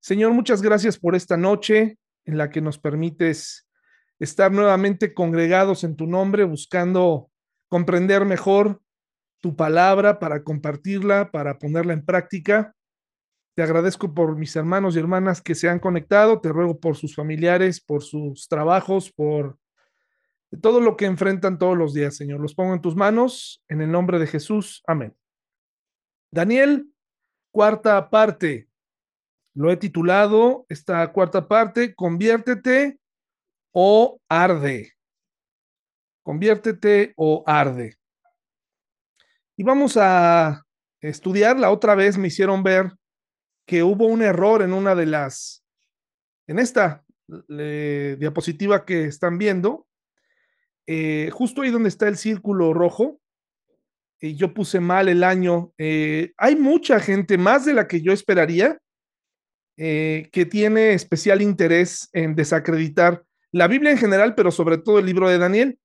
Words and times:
Señor, 0.00 0.32
muchas 0.32 0.62
gracias 0.62 0.98
por 0.98 1.14
esta 1.14 1.36
noche 1.36 1.98
en 2.24 2.38
la 2.38 2.50
que 2.50 2.60
nos 2.60 2.78
permites 2.78 3.68
estar 4.18 4.50
nuevamente 4.50 5.12
congregados 5.12 5.84
en 5.84 5.96
tu 5.96 6.06
nombre, 6.06 6.44
buscando 6.44 7.30
comprender 7.68 8.24
mejor 8.24 8.80
tu 9.40 9.56
palabra 9.56 10.18
para 10.18 10.42
compartirla, 10.42 11.30
para 11.30 11.58
ponerla 11.58 11.92
en 11.92 12.04
práctica. 12.04 12.74
Te 13.54 13.62
agradezco 13.62 14.14
por 14.14 14.36
mis 14.36 14.54
hermanos 14.56 14.96
y 14.96 14.98
hermanas 14.98 15.42
que 15.42 15.54
se 15.54 15.68
han 15.68 15.80
conectado, 15.80 16.40
te 16.40 16.50
ruego 16.50 16.80
por 16.80 16.96
sus 16.96 17.14
familiares, 17.14 17.80
por 17.80 18.02
sus 18.02 18.48
trabajos, 18.48 19.12
por 19.12 19.58
todo 20.62 20.80
lo 20.80 20.96
que 20.96 21.06
enfrentan 21.06 21.58
todos 21.58 21.76
los 21.76 21.92
días, 21.92 22.16
Señor. 22.16 22.40
Los 22.40 22.54
pongo 22.54 22.74
en 22.74 22.80
tus 22.80 22.96
manos, 22.96 23.62
en 23.68 23.80
el 23.82 23.90
nombre 23.90 24.18
de 24.18 24.26
Jesús. 24.26 24.82
Amén. 24.86 25.14
Daniel, 26.30 26.90
cuarta 27.52 28.08
parte. 28.08 28.69
Lo 29.54 29.70
he 29.70 29.76
titulado 29.76 30.66
esta 30.68 31.12
cuarta 31.12 31.48
parte, 31.48 31.94
conviértete 31.94 32.98
o 33.72 34.20
arde. 34.28 34.92
Conviértete 36.22 37.12
o 37.16 37.42
arde. 37.46 37.96
Y 39.56 39.62
vamos 39.62 39.96
a 39.96 40.64
estudiarla 41.00 41.70
otra 41.70 41.94
vez. 41.94 42.16
Me 42.16 42.28
hicieron 42.28 42.62
ver 42.62 42.92
que 43.66 43.82
hubo 43.82 44.06
un 44.06 44.22
error 44.22 44.62
en 44.62 44.72
una 44.72 44.94
de 44.94 45.06
las, 45.06 45.64
en 46.46 46.58
esta 46.58 47.04
diapositiva 48.18 48.84
que 48.84 49.04
están 49.04 49.38
viendo, 49.38 49.86
eh, 50.86 51.30
justo 51.32 51.62
ahí 51.62 51.70
donde 51.70 51.88
está 51.88 52.08
el 52.08 52.16
círculo 52.16 52.74
rojo, 52.74 53.20
y 54.20 54.34
yo 54.34 54.52
puse 54.52 54.80
mal 54.80 55.08
el 55.08 55.24
año. 55.24 55.72
Eh, 55.78 56.32
hay 56.36 56.56
mucha 56.56 57.00
gente, 57.00 57.38
más 57.38 57.64
de 57.64 57.74
la 57.74 57.86
que 57.86 58.02
yo 58.02 58.12
esperaría, 58.12 58.78
eh, 59.82 60.28
que 60.30 60.44
tiene 60.44 60.92
especial 60.92 61.40
interés 61.40 62.10
en 62.12 62.34
desacreditar 62.34 63.24
la 63.50 63.66
Biblia 63.66 63.90
en 63.90 63.98
general, 63.98 64.34
pero 64.34 64.50
sobre 64.50 64.78
todo 64.78 64.98
el 64.98 65.06
libro 65.06 65.28
de 65.28 65.38
Daniel. 65.38 65.78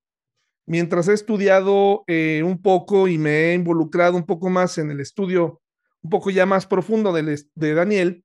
Mientras 0.67 1.07
he 1.07 1.13
estudiado 1.13 2.03
un 2.07 2.59
poco 2.61 3.07
y 3.07 3.19
me 3.19 3.51
he 3.51 3.53
involucrado 3.53 4.17
un 4.17 4.25
poco 4.25 4.49
más 4.49 4.79
en 4.79 4.89
el 4.89 4.99
estudio 4.99 5.61
un 6.05 6.09
poco 6.09 6.29
ya 6.29 6.45
más 6.45 6.67
profundo 6.67 7.13
de, 7.13 7.43
de 7.55 7.73
Daniel, 7.73 8.23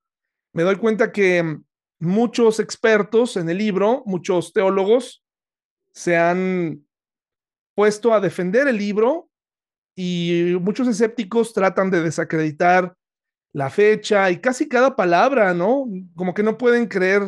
me 0.53 0.65
doy 0.65 0.77
cuenta 0.77 1.13
que 1.13 1.43
mm, 1.43 1.65
muchos 2.01 2.61
expertos 2.61 3.37
en 3.37 3.49
el 3.49 3.59
libro, 3.59 4.03
muchos 4.05 4.53
teólogos, 4.53 5.25
se 5.93 6.17
han 6.17 6.87
puesto 7.75 8.13
a 8.13 8.21
defender 8.21 8.69
el 8.69 8.77
libro 8.77 9.31
y 9.97 10.57
muchos 10.61 10.89
escépticos 10.89 11.53
tratan 11.53 11.91
de 11.91 12.03
desacreditar 12.03 12.95
la 13.53 13.71
fecha 13.71 14.31
y 14.31 14.41
casi 14.41 14.69
cada 14.69 14.97
palabra, 14.97 15.55
¿no? 15.55 15.87
Como 16.15 16.35
que 16.35 16.43
no 16.43 16.57
pueden 16.57 16.87
creer 16.87 17.23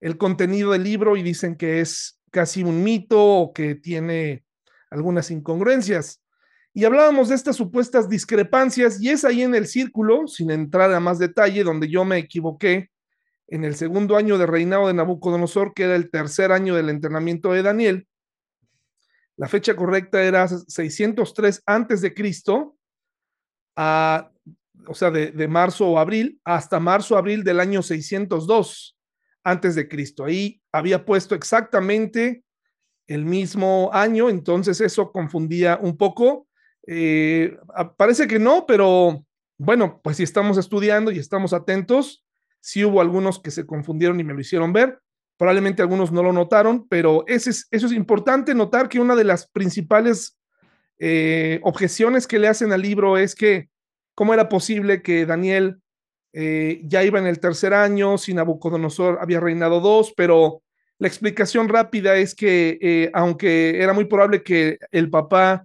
el 0.00 0.18
contenido 0.18 0.72
del 0.72 0.84
libro 0.84 1.16
y 1.16 1.22
dicen 1.22 1.56
que 1.56 1.80
es 1.80 2.20
casi 2.30 2.62
un 2.62 2.82
mito 2.82 3.22
o 3.22 3.52
que 3.52 3.74
tiene 3.74 4.44
algunas 4.90 5.30
incongruencias. 5.30 6.22
Y 6.74 6.84
hablábamos 6.84 7.30
de 7.30 7.36
estas 7.36 7.56
supuestas 7.56 8.08
discrepancias 8.08 9.00
y 9.00 9.08
es 9.08 9.24
ahí 9.24 9.42
en 9.42 9.54
el 9.54 9.66
círculo, 9.66 10.26
sin 10.26 10.50
entrar 10.50 10.92
a 10.92 11.00
más 11.00 11.18
detalle, 11.18 11.64
donde 11.64 11.88
yo 11.88 12.04
me 12.04 12.18
equivoqué 12.18 12.90
en 13.48 13.64
el 13.64 13.76
segundo 13.76 14.16
año 14.16 14.36
de 14.36 14.46
reinado 14.46 14.88
de 14.88 14.94
Nabucodonosor, 14.94 15.72
que 15.72 15.84
era 15.84 15.96
el 15.96 16.10
tercer 16.10 16.52
año 16.52 16.74
del 16.74 16.90
entrenamiento 16.90 17.52
de 17.52 17.62
Daniel. 17.62 18.08
La 19.36 19.48
fecha 19.48 19.74
correcta 19.74 20.22
era 20.22 20.48
603 20.48 21.62
antes 21.64 22.00
de 22.00 22.12
Cristo, 22.12 22.76
a, 23.76 24.30
o 24.88 24.94
sea, 24.94 25.10
de, 25.10 25.30
de 25.32 25.48
marzo 25.48 25.88
o 25.88 25.98
abril, 25.98 26.40
hasta 26.44 26.80
marzo 26.80 27.16
abril 27.16 27.44
del 27.44 27.60
año 27.60 27.82
602 27.82 28.96
antes 29.44 29.74
de 29.74 29.88
Cristo. 29.88 30.24
Ahí 30.24 30.60
había 30.72 31.04
puesto 31.04 31.34
exactamente 31.34 32.42
el 33.06 33.24
mismo 33.24 33.90
año, 33.92 34.28
entonces 34.28 34.80
eso 34.80 35.12
confundía 35.12 35.78
un 35.80 35.96
poco 35.96 36.46
eh, 36.86 37.58
parece 37.96 38.26
que 38.26 38.38
no, 38.38 38.64
pero 38.66 39.24
bueno, 39.58 40.00
pues 40.02 40.18
si 40.18 40.22
estamos 40.22 40.56
estudiando 40.56 41.10
y 41.10 41.18
estamos 41.18 41.52
atentos, 41.52 42.24
sí 42.60 42.84
hubo 42.84 43.00
algunos 43.00 43.40
que 43.40 43.50
se 43.50 43.66
confundieron 43.66 44.20
y 44.20 44.24
me 44.24 44.34
lo 44.34 44.40
hicieron 44.40 44.72
ver. 44.72 45.00
Probablemente 45.36 45.82
algunos 45.82 46.12
no 46.12 46.22
lo 46.22 46.32
notaron, 46.32 46.86
pero 46.88 47.24
ese 47.26 47.50
es, 47.50 47.68
eso 47.70 47.86
es 47.86 47.92
importante 47.92 48.54
notar 48.54 48.88
que 48.88 49.00
una 49.00 49.14
de 49.14 49.24
las 49.24 49.48
principales 49.48 50.38
eh, 50.98 51.60
objeciones 51.62 52.26
que 52.26 52.38
le 52.38 52.48
hacen 52.48 52.72
al 52.72 52.80
libro 52.80 53.18
es 53.18 53.34
que 53.34 53.68
cómo 54.16 54.34
era 54.34 54.48
posible 54.48 55.00
que 55.00 55.24
Daniel 55.24 55.80
eh, 56.32 56.80
ya 56.82 57.04
iba 57.04 57.20
en 57.20 57.28
el 57.28 57.38
tercer 57.38 57.72
año, 57.72 58.18
si 58.18 58.34
Nabucodonosor 58.34 59.18
había 59.20 59.38
reinado 59.38 59.78
dos, 59.78 60.12
pero 60.16 60.62
la 60.98 61.06
explicación 61.06 61.68
rápida 61.68 62.16
es 62.16 62.34
que 62.34 63.08
aunque 63.12 63.80
era 63.80 63.92
muy 63.92 64.06
probable 64.06 64.42
que 64.42 64.78
el 64.90 65.08
papá 65.08 65.64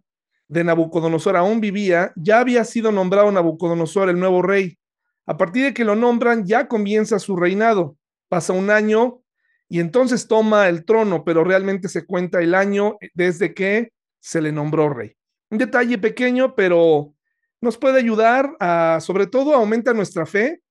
de 0.51 0.66
Nabucodonosor 0.66 1.38
aún 1.38 1.62
vivía, 1.62 2.12
ya 2.17 2.41
había 2.41 2.66
sido 2.66 2.91
nombrado 2.91 3.31
Nabucodonosor 3.31 4.09
el 4.09 4.19
nuevo 4.19 4.41
rey. 4.41 4.78
A 5.25 5.38
partir 5.38 5.63
de 5.63 5.73
que 5.73 5.85
lo 5.85 5.95
nombran, 5.95 6.45
ya 6.45 6.68
comienza 6.68 7.19
su 7.19 7.38
reinado. 7.38 7.95
Pasa 8.28 8.51
un 8.51 8.69
año 8.69 9.22
y 9.69 9.79
entonces 9.79 10.28
toma 10.28 10.68
el 10.68 10.83
trono, 10.83 11.23
pero 11.23 11.45
realmente 11.45 11.88
se 11.88 12.06
cuenta 12.06 12.41
el 12.41 12.53
año 12.53 12.97
desde 13.13 13.53
que 13.53 13.94
se 14.19 14.41
le 14.41 14.51
nombró 14.51 14.89
rey. 14.89 15.16
Un 15.50 15.57
detalle 15.57 15.97
pequeño, 15.97 16.53
pero 16.53 17.13
nos 17.61 17.77
puede 17.77 17.99
ayudar 17.99 18.55
a, 18.59 18.99
sobre 19.01 19.27
todo, 19.27 19.53
aumenta 19.53 19.94
nuestra 19.94 20.25
fe, 20.25 20.61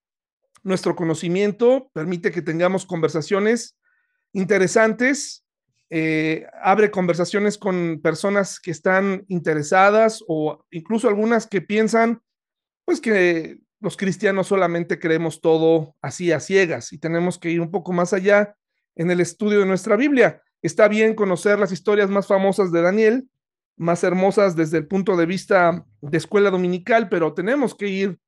nuestro 0.63 0.95
conocimiento, 0.95 1.91
permite 1.95 2.31
que 2.31 2.43
tengamos 2.43 2.85
conversaciones 2.85 3.77
interesantes 4.33 5.45
eh, 5.93 6.47
abre 6.63 6.93
conversaciones 6.93 7.59
con 7.59 8.01
personas 8.01 8.61
que 8.61 8.71
están 8.71 9.25
interesadas 9.27 10.23
o 10.29 10.65
incluso 10.71 11.09
algunas 11.09 11.49
que 11.49 11.63
piensan, 11.63 12.23
pues 12.85 13.01
que 13.01 13.59
los 13.81 13.97
cristianos 13.97 14.47
solamente 14.47 15.01
creemos 15.01 15.41
todo 15.41 15.97
así 16.01 16.31
a 16.31 16.39
ciegas 16.39 16.93
y 16.93 16.99
tenemos 16.99 17.41
que 17.41 17.51
ir 17.51 17.61
un 17.61 17.73
poco 17.73 17.93
más 17.93 18.13
allá 18.13 18.55
en 18.95 19.11
el 19.11 19.21
estudio 19.21 19.59
de 19.59 19.67
nuestra 19.67 19.97
Biblia. 19.97 20.41
Está 20.63 20.87
bien 20.87 21.17
conocer 21.17 21.59
las 21.59 21.73
historias 21.73 22.09
más 22.09 22.29
famosas 22.29 22.71
de 22.71 22.83
Daniel, 22.83 23.29
más 23.81 24.05
hermosas 24.05 24.55
desde 24.55 24.77
el 24.77 24.87
punto 24.87 25.17
de 25.17 25.25
vista 25.25 25.87
de 26.03 26.19
escuela 26.19 26.51
dominical, 26.51 27.09
pero 27.09 27.33
tenemos 27.33 27.75
que 27.75 27.89
ir 27.89 28.19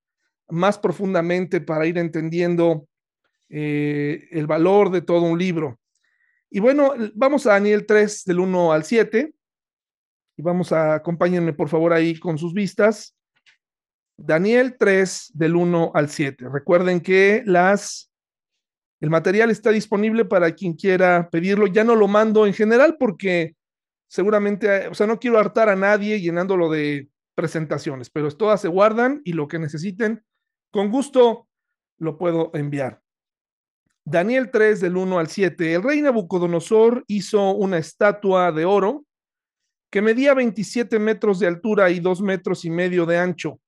más 0.49 0.79
profundamente 0.79 1.61
para 1.61 1.85
ir 1.85 1.99
entendiendo 1.99 2.89
eh, 3.51 4.29
el 4.31 4.47
valor 4.47 4.91
de 4.91 5.03
todo 5.03 5.25
un 5.25 5.39
libro. 5.39 5.79
Y 6.49 6.61
bueno, 6.61 6.95
vamos 7.15 7.47
a 7.47 7.53
Daniel 7.53 7.85
3 7.85 8.25
del 8.25 8.41
1 8.41 8.73
al 8.73 8.85
7. 8.85 9.35
Y 10.39 10.43
vamos 10.43 10.73
a, 10.73 10.95
acompáñenme 10.95 11.53
por 11.53 11.69
favor 11.69 11.93
ahí 11.93 12.19
con 12.19 12.39
sus 12.39 12.55
vistas. 12.55 13.15
Daniel 14.17 14.77
3 14.79 15.33
del 15.35 15.55
1 15.55 15.93
al 15.95 16.09
7. 16.09 16.49
Recuerden 16.51 17.01
que 17.01 17.43
las 17.45 18.11
el 19.03 19.11
material 19.11 19.51
está 19.51 19.71
disponible 19.71 20.25
para 20.25 20.51
quien 20.53 20.73
quiera 20.73 21.29
pedirlo. 21.31 21.67
Ya 21.67 21.85
no 21.85 21.95
lo 21.95 22.09
mando 22.09 22.47
en 22.47 22.55
general 22.55 22.97
porque 22.99 23.55
seguramente, 24.13 24.89
o 24.89 24.95
sea, 24.95 25.07
no 25.07 25.19
quiero 25.19 25.39
hartar 25.39 25.71
a 25.71 25.75
nadie 25.75 26.21
llenándolo 26.21 26.71
de 26.71 27.09
presentaciones, 27.35 28.11
pero 28.11 28.31
todas 28.31 28.61
se 28.61 28.69
guardan 28.69 29.23
y 29.25 29.33
lo 29.33 29.49
que 29.49 29.59
necesiten, 29.59 30.23
con 30.71 30.91
gusto 30.91 31.49
lo 31.97 32.19
puedo 32.19 32.51
enviar. 32.53 33.01
Daniel 34.05 34.51
3 34.51 34.83
del 34.83 34.99
1 34.99 35.19
al 35.19 35.29
7. 35.29 35.73
El 35.73 35.83
rey 35.83 36.03
Nabucodonosor 36.03 37.05
hizo 37.07 37.53
una 37.53 37.79
estatua 37.79 38.53
de 38.53 38.67
oro 38.67 39.07
que 39.91 40.03
medía 40.03 40.35
27 40.35 40.99
metros 40.99 41.39
de 41.39 41.47
altura 41.47 41.89
y 41.89 41.99
2 41.99 42.21
metros 42.21 42.67
y 42.67 42.71
medio 42.71 43.07
de 43.07 43.17
ancho, 43.17 43.61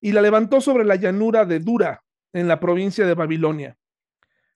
y 0.00 0.12
la 0.12 0.22
levantó 0.22 0.62
sobre 0.62 0.86
la 0.86 0.96
llanura 0.96 1.44
de 1.44 1.58
Dura, 1.58 2.02
en 2.32 2.48
la 2.48 2.60
provincia 2.60 3.06
de 3.06 3.14
Babilonia. 3.14 3.76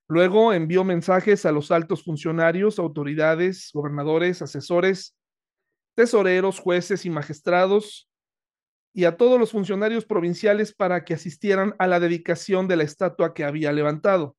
Luego 0.08 0.54
envió 0.54 0.84
mensajes 0.84 1.44
a 1.44 1.52
los 1.52 1.70
altos 1.70 2.02
funcionarios, 2.02 2.78
autoridades, 2.78 3.70
gobernadores, 3.74 4.40
asesores, 4.40 5.14
tesoreros, 5.94 6.60
jueces 6.60 7.04
y 7.04 7.10
magistrados, 7.10 8.08
y 8.94 9.04
a 9.04 9.16
todos 9.16 9.38
los 9.38 9.52
funcionarios 9.52 10.06
provinciales 10.06 10.74
para 10.74 11.04
que 11.04 11.12
asistieran 11.12 11.74
a 11.78 11.86
la 11.86 12.00
dedicación 12.00 12.66
de 12.68 12.76
la 12.76 12.84
estatua 12.84 13.34
que 13.34 13.44
había 13.44 13.70
levantado. 13.70 14.34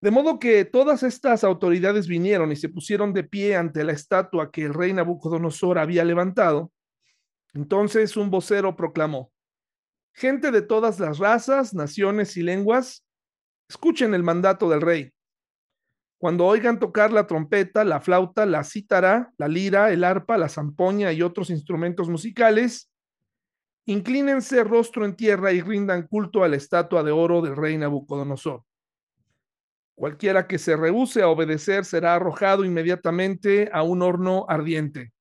De 0.00 0.10
modo 0.10 0.38
que 0.38 0.64
todas 0.64 1.02
estas 1.02 1.44
autoridades 1.44 2.06
vinieron 2.06 2.52
y 2.52 2.56
se 2.56 2.68
pusieron 2.68 3.12
de 3.12 3.24
pie 3.24 3.56
ante 3.56 3.82
la 3.84 3.92
estatua 3.92 4.52
que 4.52 4.62
el 4.62 4.74
rey 4.74 4.92
Nabucodonosor 4.92 5.78
había 5.78 6.04
levantado. 6.04 6.70
Entonces 7.54 8.16
un 8.16 8.30
vocero 8.30 8.76
proclamó, 8.76 9.32
gente 10.12 10.50
de 10.50 10.62
todas 10.62 11.00
las 11.00 11.18
razas, 11.18 11.74
naciones 11.74 12.36
y 12.36 12.42
lenguas, 12.42 13.04
escuchen 13.68 14.14
el 14.14 14.22
mandato 14.22 14.68
del 14.68 14.80
rey. 14.80 15.10
Cuando 16.18 16.46
oigan 16.46 16.78
tocar 16.78 17.12
la 17.12 17.26
trompeta, 17.26 17.84
la 17.84 18.00
flauta, 18.00 18.46
la 18.46 18.64
cítara, 18.64 19.32
la 19.36 19.48
lira, 19.48 19.92
el 19.92 20.04
arpa, 20.04 20.38
la 20.38 20.48
zampoña 20.48 21.12
y 21.12 21.22
otros 21.22 21.50
instrumentos 21.50 22.08
musicales, 22.08 22.90
inclínense 23.86 24.64
rostro 24.64 25.04
en 25.04 25.16
tierra 25.16 25.52
y 25.52 25.60
rindan 25.60 26.06
culto 26.06 26.42
a 26.42 26.48
la 26.48 26.56
estatua 26.56 27.02
de 27.02 27.12
oro 27.12 27.42
del 27.42 27.56
rey 27.56 27.76
Nabucodonosor. 27.76 28.62
Cualquiera 29.94 30.46
que 30.46 30.58
se 30.58 30.76
rehúse 30.76 31.22
a 31.22 31.28
obedecer 31.28 31.84
será 31.84 32.14
arrojado 32.14 32.64
inmediatamente 32.64 33.68
a 33.72 33.82
un 33.82 34.02
horno 34.02 34.46
ardiente. 34.48 35.12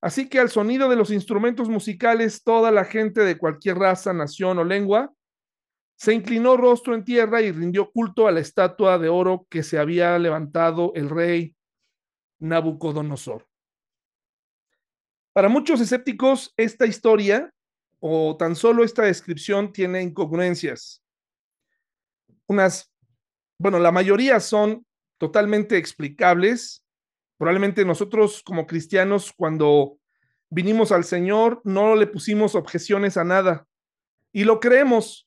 Así 0.00 0.28
que 0.28 0.38
al 0.38 0.50
sonido 0.50 0.88
de 0.88 0.96
los 0.96 1.10
instrumentos 1.10 1.68
musicales, 1.68 2.42
toda 2.44 2.70
la 2.70 2.84
gente 2.84 3.22
de 3.22 3.38
cualquier 3.38 3.78
raza, 3.78 4.12
nación 4.12 4.58
o 4.58 4.64
lengua 4.64 5.12
se 5.96 6.12
inclinó 6.12 6.56
rostro 6.56 6.94
en 6.94 7.04
tierra 7.04 7.40
y 7.40 7.52
rindió 7.52 7.90
culto 7.90 8.26
a 8.26 8.32
la 8.32 8.40
estatua 8.40 8.98
de 8.98 9.08
oro 9.08 9.46
que 9.48 9.62
se 9.62 9.78
había 9.78 10.18
levantado 10.18 10.92
el 10.94 11.08
rey 11.08 11.56
Nabucodonosor. 12.40 13.46
Para 15.32 15.48
muchos 15.48 15.80
escépticos, 15.80 16.52
esta 16.56 16.86
historia 16.86 17.52
o 18.00 18.36
tan 18.36 18.54
solo 18.54 18.84
esta 18.84 19.02
descripción 19.02 19.72
tiene 19.72 20.02
incongruencias. 20.02 21.02
Unas, 22.46 22.92
bueno, 23.58 23.78
la 23.78 23.90
mayoría 23.90 24.40
son 24.40 24.86
totalmente 25.18 25.78
explicables. 25.78 26.84
Probablemente 27.38 27.84
nosotros 27.84 28.42
como 28.44 28.66
cristianos, 28.66 29.32
cuando 29.32 29.98
vinimos 30.50 30.92
al 30.92 31.04
Señor, 31.04 31.62
no 31.64 31.96
le 31.96 32.06
pusimos 32.06 32.54
objeciones 32.54 33.16
a 33.16 33.24
nada 33.24 33.66
y 34.32 34.44
lo 34.44 34.60
creemos 34.60 35.26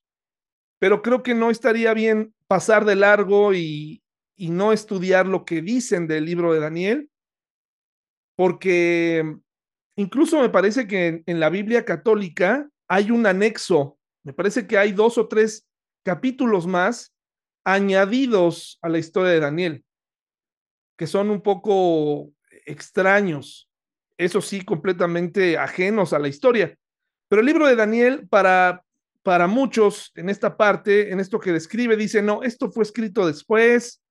pero 0.80 1.02
creo 1.02 1.24
que 1.24 1.34
no 1.34 1.50
estaría 1.50 1.94
bien 1.94 2.34
pasar 2.48 2.86
de 2.86 2.96
largo 2.96 3.54
y, 3.54 4.04
no 4.38 4.72
estudiar 4.72 5.26
lo 5.26 5.46
que 5.46 5.64
dicen 5.64 6.06
del 6.08 6.26
libro 6.26 6.54
de 6.54 6.60
Daniel, 6.60 7.10
porque 8.36 9.36
incluso 9.96 10.40
me 10.40 10.50
parece 10.50 10.88
que 10.88 11.24
en, 11.26 11.40
la 11.40 11.50
Biblia 11.50 11.86
católica 11.86 12.70
hay 12.88 13.10
un 13.10 13.26
anexo, 13.26 13.98
me 14.24 14.34
parece 14.34 14.68
que 14.68 14.78
hay 14.78 14.92
dos 14.92 15.18
o 15.18 15.28
tres 15.28 15.68
capítulos 16.06 16.68
más 16.68 17.16
añadidos 17.66 18.78
a 18.84 18.90
la 18.90 19.00
historia 19.00 19.32
de 19.32 19.40
Daniel, 19.40 19.86
que 21.00 21.08
son 21.08 21.32
un 21.32 21.42
poco 21.42 22.32
extraños, 22.68 23.68
eso 24.20 24.42
sí, 24.42 24.64
completamente 24.64 25.58
ajenos 25.58 26.14
a 26.14 26.20
la 26.20 26.28
historia. 26.28 26.78
Pero 27.28 27.40
el 27.40 27.46
libro 27.46 27.68
de 27.68 27.76
Daniel, 27.76 28.28
para 28.30 28.84
para 29.28 29.48
muchos 29.48 30.14
en 30.16 30.30
esta 30.30 30.56
parte, 30.56 31.12
en 31.12 31.20
esto 31.20 31.38
que 31.38 31.52
describe, 31.52 31.98
dice, 31.98 32.22
no, 32.22 32.44
esto 32.44 32.72
fue 32.72 32.84
escrito 32.84 33.28
después, 33.28 34.02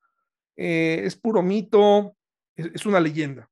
eh, 0.59 1.01
es 1.05 1.17
puro 1.17 1.43
mito, 1.43 2.15
es, 2.55 2.67
es 2.75 2.85
una 2.85 3.01
leyenda. 3.01 3.49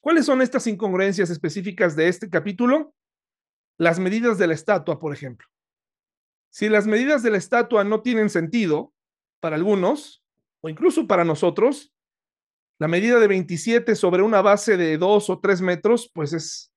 ¿Cuáles 0.00 0.26
son 0.26 0.40
estas 0.40 0.68
incongruencias 0.68 1.28
específicas 1.28 1.96
de 1.96 2.06
este 2.06 2.30
capítulo? 2.30 2.94
Las 3.78 3.98
medidas 3.98 4.38
de 4.38 4.46
la 4.46 4.54
estatua, 4.54 5.00
por 5.00 5.12
ejemplo. 5.12 5.48
Si 6.50 6.68
las 6.68 6.86
medidas 6.86 7.24
de 7.24 7.32
la 7.32 7.38
estatua 7.38 7.82
no 7.82 8.02
tienen 8.02 8.30
sentido 8.30 8.92
para 9.40 9.56
algunos, 9.56 10.22
o 10.60 10.68
incluso 10.68 11.08
para 11.08 11.24
nosotros, 11.24 11.92
la 12.78 12.86
medida 12.86 13.18
de 13.18 13.26
27 13.26 13.96
sobre 13.96 14.22
una 14.22 14.40
base 14.40 14.76
de 14.76 14.98
2 14.98 15.30
o 15.30 15.40
3 15.40 15.62
metros, 15.62 16.12
pues 16.14 16.32
es 16.32 16.72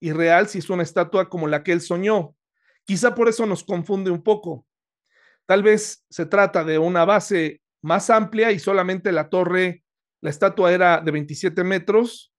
irreal 0.00 0.48
si 0.48 0.60
es 0.60 0.70
una 0.70 0.82
estatua 0.82 1.28
como 1.28 1.46
la 1.46 1.62
que 1.62 1.72
él 1.72 1.82
soñó. 1.82 2.34
Quizá 2.84 3.14
por 3.14 3.28
eso 3.28 3.46
nos 3.46 3.64
confunde 3.64 4.10
un 4.10 4.22
poco. 4.22 4.66
Tal 5.46 5.62
vez 5.62 6.04
se 6.10 6.26
trata 6.26 6.64
de 6.64 6.78
una 6.78 7.04
base 7.04 7.62
más 7.82 8.08
amplia 8.10 8.50
y 8.52 8.58
solamente 8.58 9.12
la 9.12 9.28
torre, 9.28 9.84
la 10.20 10.30
estatua 10.30 10.72
era 10.72 11.00
de 11.00 11.10
27 11.10 11.64
metros 11.64 12.32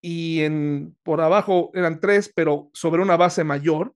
y 0.00 0.42
en, 0.42 0.96
por 1.02 1.20
abajo 1.20 1.70
eran 1.74 2.00
tres, 2.00 2.32
pero 2.34 2.70
sobre 2.72 3.02
una 3.02 3.16
base 3.16 3.44
mayor. 3.44 3.94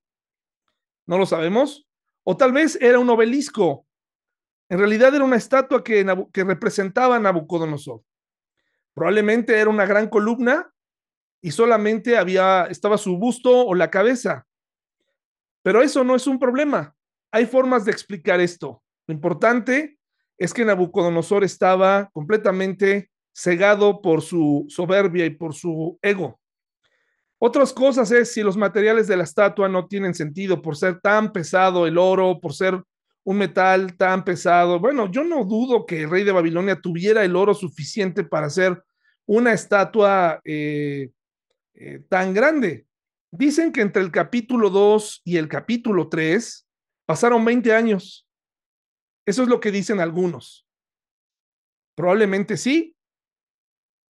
No 1.07 1.19
lo 1.19 1.27
sabemos. 1.27 1.87
O 2.25 2.37
tal 2.37 2.53
vez 2.53 2.79
era 2.81 2.99
un 2.99 3.11
obelisco. 3.11 3.87
En 4.69 4.79
realidad 4.79 5.15
era 5.15 5.25
una 5.25 5.37
estatua 5.37 5.83
que, 5.85 6.05
representaba 6.45 7.19
Nabucodonosor. 7.19 8.03
Probablemente 8.95 9.59
era 9.59 9.71
una 9.71 9.87
gran 9.87 10.09
columna 10.09 10.73
y 11.41 11.51
solamente 11.51 12.17
había, 12.17 12.67
estaba 12.67 12.99
su 12.99 13.19
busto 13.19 13.67
o 13.67 13.75
la 13.75 13.91
cabeza. 13.91 14.47
Pero 15.63 15.83
eso 15.83 16.05
no 16.05 16.15
es 16.15 16.27
un 16.27 16.39
problema. 16.39 16.95
Hay 17.31 17.47
formas 17.47 17.85
de 17.85 17.93
explicar 17.93 18.41
esto. 18.41 18.83
Lo 19.07 19.15
importante 19.15 19.99
es 20.39 20.53
que 20.53 20.65
Nabucodonosor 20.65 21.45
estaba 21.45 22.11
completamente 22.13 23.11
cegado 23.33 24.03
por 24.03 24.23
su 24.23 24.67
soberbia 24.69 25.25
y 25.25 25.31
por 25.31 25.55
su 25.55 25.99
ego. 26.03 26.41
Otras 27.39 27.73
cosas 27.73 28.11
es 28.13 28.33
si 28.33 28.43
los 28.43 28.57
materiales 28.57 29.09
de 29.09 29.17
la 29.17 29.25
estatua 29.25 29.69
no 29.69 29.87
tienen 29.87 30.15
sentido 30.15 30.63
por 30.63 30.77
ser 30.77 31.01
tan 31.01 31.33
pesado 31.33 31.87
el 31.87 31.99
oro, 31.99 32.39
por 32.41 32.53
ser 32.53 32.81
un 33.25 33.39
metal 33.39 33.97
tan 33.97 34.25
pesado. 34.25 34.79
Bueno, 34.79 35.11
yo 35.11 35.25
no 35.25 35.45
dudo 35.45 35.87
que 35.87 36.03
el 36.03 36.11
rey 36.11 36.25
de 36.25 36.33
Babilonia 36.33 36.81
tuviera 36.81 37.25
el 37.25 37.35
oro 37.35 37.55
suficiente 37.55 38.25
para 38.25 38.47
hacer 38.47 38.83
una 39.27 39.53
estatua 39.53 40.41
eh, 40.45 41.11
eh, 41.75 42.01
tan 42.09 42.35
grande. 42.35 42.87
Dicen 43.33 43.73
que 43.73 43.81
entre 43.81 44.03
el 44.03 44.11
capítulo 44.11 44.69
2 44.69 45.23
y 45.25 45.39
el 45.39 45.49
capítulo 45.49 46.09
3 46.09 46.67
pasaron 47.07 47.45
20 47.45 47.73
años. 47.73 48.29
Eso 49.27 49.43
es 49.43 49.49
lo 49.49 49.59
que 49.59 49.71
dicen 49.71 50.01
algunos. 50.01 50.67
Probablemente 51.97 52.57
sí, 52.57 52.95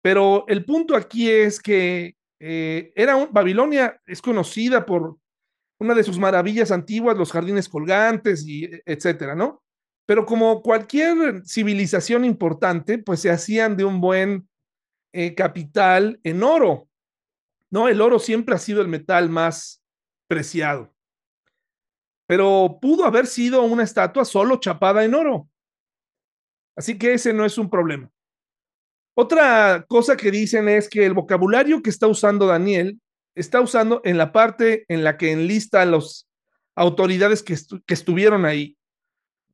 pero 0.01 0.45
el 0.48 0.66
punto 0.66 0.95
aquí 0.95 1.30
es 1.30 1.60
que 1.60 2.16
eh, 2.39 2.94
era 2.95 3.25
Babilonia 3.25 4.01
es 4.06 4.21
conocida 4.21 4.86
por 4.86 5.18
una 5.80 5.94
de 5.94 6.04
sus 6.04 6.18
maravillas 6.18 6.71
antiguas, 6.71 7.18
los 7.18 7.31
jardines 7.31 7.68
colgantes 7.68 8.45
y 8.45 8.66
e, 8.66 8.81
etcétera, 8.86 9.36
¿no? 9.36 9.63
Pero 10.06 10.25
como 10.25 10.62
cualquier 10.62 11.44
civilización 11.45 12.25
importante, 12.25 12.98
pues 12.98 13.19
se 13.21 13.30
hacían 13.30 13.77
de 13.77 13.86
un 13.86 14.01
buen 14.01 14.50
eh, 15.13 15.36
capital 15.36 16.19
en 16.24 16.44
oro. 16.44 16.89
No, 17.71 17.88
el 17.88 18.01
oro 18.01 18.19
siempre 18.19 18.56
ha 18.56 18.57
sido 18.57 18.81
el 18.81 18.88
metal 18.88 19.30
más 19.30 19.83
preciado. 20.27 20.94
Pero 22.27 22.77
pudo 22.81 23.06
haber 23.06 23.27
sido 23.27 23.63
una 23.63 23.83
estatua 23.83 24.25
solo 24.25 24.60
chapada 24.60 25.04
en 25.04 25.16
oro. 25.16 25.50
Así 26.75 26.98
que 26.98 27.13
ese 27.13 27.33
no 27.33 27.45
es 27.45 27.57
un 27.57 27.69
problema. 27.69 28.12
Otra 29.16 29.86
cosa 29.88 30.16
que 30.16 30.31
dicen 30.31 30.69
es 30.69 30.89
que 30.89 31.06
el 31.06 31.13
vocabulario 31.13 31.81
que 31.81 31.89
está 31.89 32.07
usando 32.07 32.48
Daniel 32.48 33.00
está 33.36 33.62
usando 33.62 34.01
en 34.04 34.18
la 34.18 34.31
parte 34.31 34.86
en 34.88 35.04
la 35.04 35.18
que 35.18 35.31
enlista 35.31 35.81
a 35.81 35.86
las 35.86 36.30
autoridades 36.75 37.44
que, 37.44 37.57
estuvieron 37.94 38.45
ahí. 38.45 38.77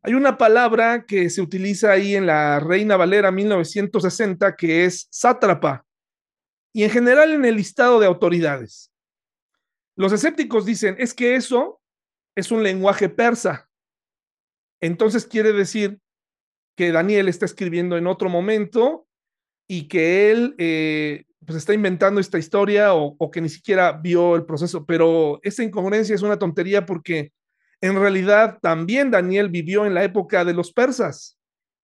Hay 0.03 0.13
una 0.13 0.38
palabra 0.38 1.06
que 1.06 1.29
se 1.31 1.41
utiliza 1.41 1.91
ahí 1.91 2.15
en 2.15 2.27
la 2.27 2.60
Reina 2.60 2.95
Valera 2.95 3.31
1960 3.31 4.55
que 4.55 4.86
es 4.86 5.07
sátrapa 5.10 5.85
y 6.75 6.84
en 6.84 6.89
general 6.89 7.32
en 7.32 7.46
el 7.46 7.55
listado 7.55 8.01
de 8.01 8.05
autoridades. 8.05 8.91
Los 9.96 10.12
escépticos 10.12 10.65
dicen, 10.65 10.98
es 11.00 11.13
que 11.13 11.36
eso 11.36 11.82
es 12.36 12.51
un 12.51 12.63
lenguaje 12.63 13.08
persa. 13.08 13.70
Entonces 14.82 15.25
quiere 15.25 15.53
decir 15.53 16.01
que 16.75 16.91
Daniel 16.91 17.29
está 17.29 17.46
escribiendo 17.46 17.96
en 17.96 18.08
otro 18.08 18.27
momento 18.27 19.08
y 19.70 19.88
que 19.88 20.32
él 20.32 20.53
eh, 20.58 21.24
pues 21.46 21.60
está 21.60 21.74
inventando 21.74 22.20
esta 22.20 22.39
historia 22.39 22.94
o, 22.94 23.32
que 23.32 23.39
ni 23.39 23.48
siquiera 23.48 23.94
vio 23.94 24.36
el 24.36 24.46
proceso. 24.46 24.86
Pero 24.86 25.39
esa 25.44 25.63
incongruencia 25.63 26.13
es 26.13 26.24
una 26.24 26.38
tontería 26.38 26.86
porque 26.86 27.32
en 27.79 27.96
realidad 27.96 28.60
también 28.62 29.12
Daniel 29.12 29.48
vivió 29.48 29.86
en 29.86 29.94
la 29.94 30.03
época 30.03 30.44
de 30.44 30.53
los 30.53 30.74
persas, 30.74 31.39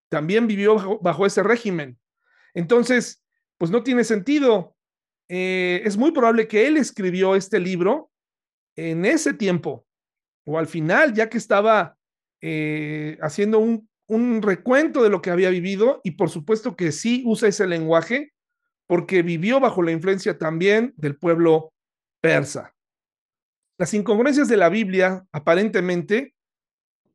también 0.09 0.47
vivió 0.47 0.75
bajo, 0.75 0.99
bajo 0.99 1.25
ese 1.25 1.43
régimen. 1.43 1.97
Entonces, 2.53 3.23
pues 3.57 3.71
no 3.71 3.83
tiene 3.83 4.03
sentido 4.03 4.75
eh, 5.33 5.81
es 5.85 5.95
muy 5.95 6.11
probable 6.11 6.45
que 6.45 6.67
él 6.67 6.75
escribió 6.75 7.37
este 7.37 7.57
libro 7.57 8.11
en 8.75 9.05
ese 9.05 9.33
tiempo 9.33 9.85
o 10.45 10.59
al 10.59 10.67
final, 10.67 11.13
ya 11.13 11.29
que 11.29 11.37
estaba 11.37 11.95
eh, 12.41 13.17
haciendo 13.21 13.59
un, 13.59 13.87
un 14.07 14.41
recuento 14.41 15.01
de 15.01 15.09
lo 15.09 15.21
que 15.21 15.29
había 15.29 15.49
vivido 15.49 16.01
y 16.03 16.11
por 16.11 16.29
supuesto 16.29 16.75
que 16.75 16.91
sí 16.91 17.23
usa 17.25 17.47
ese 17.47 17.65
lenguaje 17.65 18.33
porque 18.87 19.21
vivió 19.21 19.61
bajo 19.61 19.81
la 19.83 19.93
influencia 19.93 20.37
también 20.37 20.93
del 20.97 21.15
pueblo 21.15 21.71
persa. 22.19 22.73
Las 23.79 23.93
incongruencias 23.93 24.49
de 24.49 24.57
la 24.57 24.67
Biblia, 24.67 25.23
aparentemente, 25.31 26.35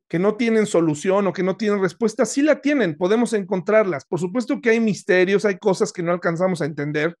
que 0.09 0.17
no 0.17 0.37
tienen 0.37 0.65
solución 0.65 1.27
o 1.27 1.33
que 1.33 1.43
no 1.43 1.55
tienen 1.55 1.81
respuesta, 1.81 2.25
sí 2.25 2.41
la 2.41 2.61
tienen, 2.61 2.97
podemos 2.97 3.33
encontrarlas. 3.33 4.05
Por 4.05 4.19
supuesto 4.19 4.59
que 4.59 4.71
hay 4.71 4.79
misterios, 4.79 5.45
hay 5.45 5.59
cosas 5.59 5.93
que 5.93 6.01
no 6.01 6.11
alcanzamos 6.11 6.63
a 6.63 6.65
entender, 6.65 7.15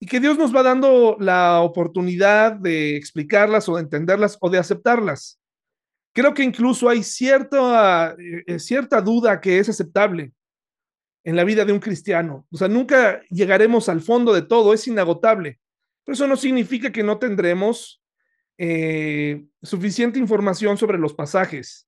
y 0.00 0.06
que 0.06 0.18
Dios 0.18 0.38
nos 0.38 0.54
va 0.54 0.62
dando 0.62 1.16
la 1.20 1.60
oportunidad 1.60 2.52
de 2.52 2.96
explicarlas 2.96 3.68
o 3.68 3.76
de 3.76 3.82
entenderlas 3.82 4.38
o 4.40 4.48
de 4.48 4.58
aceptarlas. 4.58 5.38
Creo 6.14 6.32
que 6.32 6.42
incluso 6.42 6.88
hay 6.88 7.02
cierta, 7.02 8.16
eh, 8.18 8.58
cierta 8.58 9.02
duda 9.02 9.40
que 9.40 9.58
es 9.58 9.68
aceptable 9.68 10.32
en 11.22 11.36
la 11.36 11.44
vida 11.44 11.66
de 11.66 11.72
un 11.74 11.80
cristiano. 11.80 12.46
O 12.50 12.56
sea, 12.56 12.66
nunca 12.66 13.20
llegaremos 13.28 13.90
al 13.90 14.00
fondo 14.00 14.32
de 14.32 14.40
todo, 14.40 14.72
es 14.72 14.88
inagotable. 14.88 15.60
Pero 16.04 16.14
eso 16.14 16.26
no 16.26 16.36
significa 16.36 16.90
que 16.90 17.02
no 17.02 17.18
tendremos 17.18 18.02
eh, 18.56 19.44
suficiente 19.62 20.18
información 20.18 20.78
sobre 20.78 20.98
los 20.98 21.12
pasajes 21.12 21.86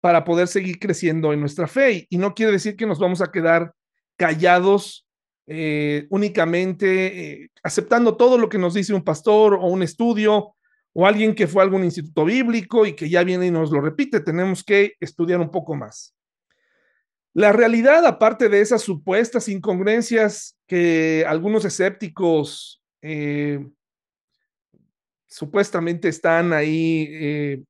para 0.00 0.24
poder 0.24 0.48
seguir 0.48 0.80
creciendo 0.80 1.32
en 1.32 1.38
nuestra 1.38 1.68
fe. 1.68 2.08
Y 2.10 2.18
no 2.18 2.34
quiere 2.34 2.50
decir 2.50 2.74
que 2.74 2.86
nos 2.86 2.98
vamos 2.98 3.20
a 3.20 3.30
quedar 3.30 3.72
callados 4.16 5.05
eh, 5.48 6.08
únicamente 6.10 7.42
eh, 7.42 7.50
aceptando 7.62 8.16
todo 8.16 8.36
lo 8.36 8.48
que 8.48 8.58
nos 8.58 8.74
dice 8.74 8.92
un 8.92 9.04
pastor 9.04 9.54
o 9.54 9.66
un 9.66 9.84
estudio 9.84 10.56
o 10.92 11.06
alguien 11.06 11.36
que 11.36 11.46
fue 11.46 11.62
a 11.62 11.64
algún 11.64 11.84
instituto 11.84 12.24
bíblico 12.24 12.84
y 12.84 12.94
que 12.94 13.08
ya 13.08 13.22
viene 13.22 13.46
y 13.46 13.50
nos 13.52 13.70
lo 13.70 13.80
repite. 13.80 14.20
Tenemos 14.20 14.64
que 14.64 14.94
estudiar 14.98 15.40
un 15.40 15.50
poco 15.50 15.76
más. 15.76 16.14
La 17.32 17.52
realidad, 17.52 18.04
aparte 18.06 18.48
de 18.48 18.60
esas 18.60 18.82
supuestas 18.82 19.48
incongruencias 19.48 20.56
que 20.66 21.24
algunos 21.28 21.64
escépticos 21.64 22.82
eh, 23.02 23.64
supuestamente 25.26 26.08
están 26.08 26.54
ahí, 26.54 27.62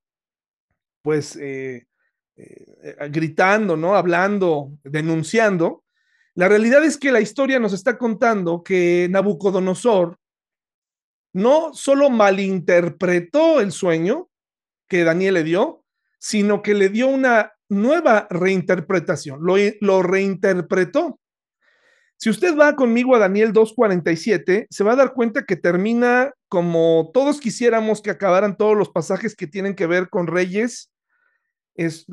pues, 1.02 1.36
gritando, 3.10 3.76
¿no? 3.76 3.96
Hablando, 3.96 4.70
denunciando, 4.84 5.82
la 6.36 6.48
realidad 6.48 6.84
es 6.84 6.98
que 6.98 7.12
la 7.12 7.22
historia 7.22 7.58
nos 7.58 7.72
está 7.72 7.96
contando 7.96 8.62
que 8.62 9.08
Nabucodonosor 9.10 10.18
no 11.32 11.72
solo 11.72 12.10
malinterpretó 12.10 13.60
el 13.60 13.72
sueño 13.72 14.28
que 14.86 15.02
Daniel 15.02 15.34
le 15.34 15.44
dio, 15.44 15.82
sino 16.18 16.62
que 16.62 16.74
le 16.74 16.90
dio 16.90 17.08
una 17.08 17.54
nueva 17.70 18.26
reinterpretación, 18.28 19.40
lo, 19.42 19.56
lo 19.80 20.02
reinterpretó. 20.02 21.18
Si 22.18 22.28
usted 22.28 22.54
va 22.56 22.76
conmigo 22.76 23.16
a 23.16 23.18
Daniel 23.18 23.54
2.47, 23.54 24.66
se 24.68 24.84
va 24.84 24.92
a 24.92 24.96
dar 24.96 25.14
cuenta 25.14 25.44
que 25.46 25.56
termina 25.56 26.32
como 26.48 27.10
todos 27.14 27.40
quisiéramos 27.40 28.02
que 28.02 28.10
acabaran 28.10 28.58
todos 28.58 28.76
los 28.76 28.90
pasajes 28.90 29.34
que 29.34 29.46
tienen 29.46 29.74
que 29.74 29.86
ver 29.86 30.10
con 30.10 30.26
reyes 30.26 30.90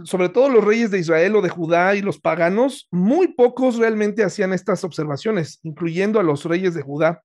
sobre 0.04 0.30
todo 0.30 0.50
los 0.50 0.64
reyes 0.64 0.92
de 0.92 1.00
Israel 1.00 1.36
o 1.36 1.42
de 1.42 1.50
Judá 1.50 1.96
y 1.96 2.02
los 2.02 2.20
paganos, 2.20 2.88
muy 2.92 3.30
pocos 3.30 3.78
realmente 3.78 4.24
hacían 4.24 4.54
estas 4.54 4.84
observaciones, 4.84 5.60
incluyendo 5.64 6.20
a 6.20 6.24
los 6.24 6.44
reyes 6.46 6.74
de 6.74 6.82
Judá 6.82 7.24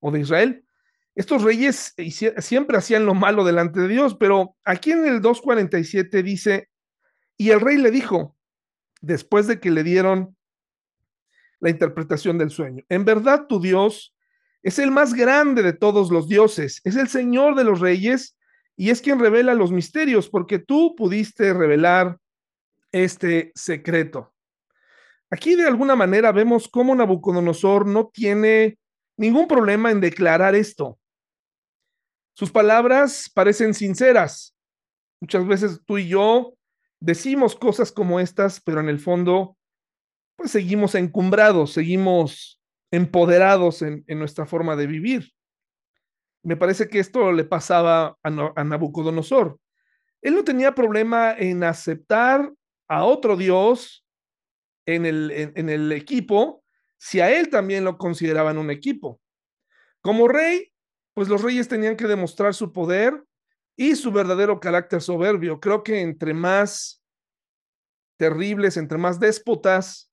o 0.00 0.10
de 0.10 0.20
Israel. 0.20 0.64
Estos 1.14 1.42
reyes 1.42 1.94
siempre 2.38 2.76
hacían 2.76 3.06
lo 3.06 3.14
malo 3.14 3.44
delante 3.44 3.80
de 3.80 3.88
Dios, 3.88 4.14
pero 4.18 4.56
aquí 4.64 4.92
en 4.92 5.06
el 5.06 5.20
247 5.20 6.22
dice, 6.22 6.68
y 7.36 7.50
el 7.50 7.60
rey 7.60 7.78
le 7.78 7.90
dijo, 7.90 8.36
después 9.00 9.46
de 9.46 9.60
que 9.60 9.70
le 9.70 9.82
dieron 9.82 10.36
la 11.60 11.70
interpretación 11.70 12.38
del 12.38 12.50
sueño, 12.50 12.84
en 12.88 13.04
verdad 13.04 13.46
tu 13.46 13.60
Dios 13.60 14.14
es 14.62 14.78
el 14.78 14.90
más 14.90 15.14
grande 15.14 15.62
de 15.62 15.72
todos 15.72 16.10
los 16.10 16.28
dioses, 16.28 16.80
es 16.84 16.96
el 16.96 17.08
Señor 17.08 17.54
de 17.54 17.64
los 17.64 17.80
reyes 17.80 18.35
y 18.76 18.90
es 18.90 19.00
quien 19.00 19.18
revela 19.18 19.54
los 19.54 19.72
misterios, 19.72 20.28
porque 20.28 20.58
tú 20.58 20.94
pudiste 20.96 21.52
revelar 21.54 22.18
este 22.92 23.52
secreto. 23.54 24.34
Aquí 25.30 25.56
de 25.56 25.66
alguna 25.66 25.96
manera 25.96 26.30
vemos 26.30 26.68
cómo 26.68 26.94
Nabucodonosor 26.94 27.86
no 27.86 28.08
tiene 28.08 28.78
ningún 29.16 29.48
problema 29.48 29.90
en 29.90 30.00
declarar 30.00 30.54
esto. 30.54 30.98
Sus 32.34 32.52
palabras 32.52 33.30
parecen 33.32 33.74
sinceras. 33.74 34.54
Muchas 35.20 35.46
veces 35.46 35.80
tú 35.86 35.98
y 35.98 36.08
yo 36.08 36.54
decimos 37.00 37.56
cosas 37.56 37.90
como 37.90 38.20
estas, 38.20 38.60
pero 38.60 38.80
en 38.80 38.90
el 38.90 39.00
fondo, 39.00 39.56
pues 40.36 40.50
seguimos 40.50 40.94
encumbrados, 40.94 41.72
seguimos 41.72 42.60
empoderados 42.90 43.80
en, 43.82 44.04
en 44.06 44.18
nuestra 44.18 44.46
forma 44.46 44.76
de 44.76 44.86
vivir. 44.86 45.35
Me 46.46 46.56
parece 46.56 46.86
que 46.86 47.00
esto 47.00 47.32
le 47.32 47.42
pasaba 47.42 48.16
a, 48.22 48.30
Nabucodonosor. 48.30 49.58
Él 50.22 50.36
no 50.36 50.44
tenía 50.44 50.76
problema 50.76 51.32
en 51.36 51.64
aceptar 51.64 52.52
a 52.86 53.02
otro 53.02 53.36
Dios 53.36 54.06
en 54.86 55.06
el, 55.06 55.32
en 55.32 55.68
el 55.68 55.90
equipo 55.90 56.62
si 56.98 57.18
a 57.18 57.36
él 57.36 57.50
también 57.50 57.82
lo 57.82 57.98
consideraban 57.98 58.58
un 58.58 58.70
equipo. 58.70 59.20
Como 60.00 60.28
rey, 60.28 60.72
pues 61.14 61.26
los 61.28 61.42
reyes 61.42 61.66
tenían 61.66 61.96
que 61.96 62.06
demostrar 62.06 62.54
su 62.54 62.72
poder 62.72 63.24
y 63.74 63.96
su 63.96 64.12
verdadero 64.12 64.60
carácter 64.60 65.02
soberbio. 65.02 65.58
Creo 65.58 65.82
que 65.82 66.00
entre 66.00 66.32
más 66.32 67.02
terribles, 68.16 68.76
entre 68.76 68.98
más 68.98 69.18
déspotas 69.18 70.12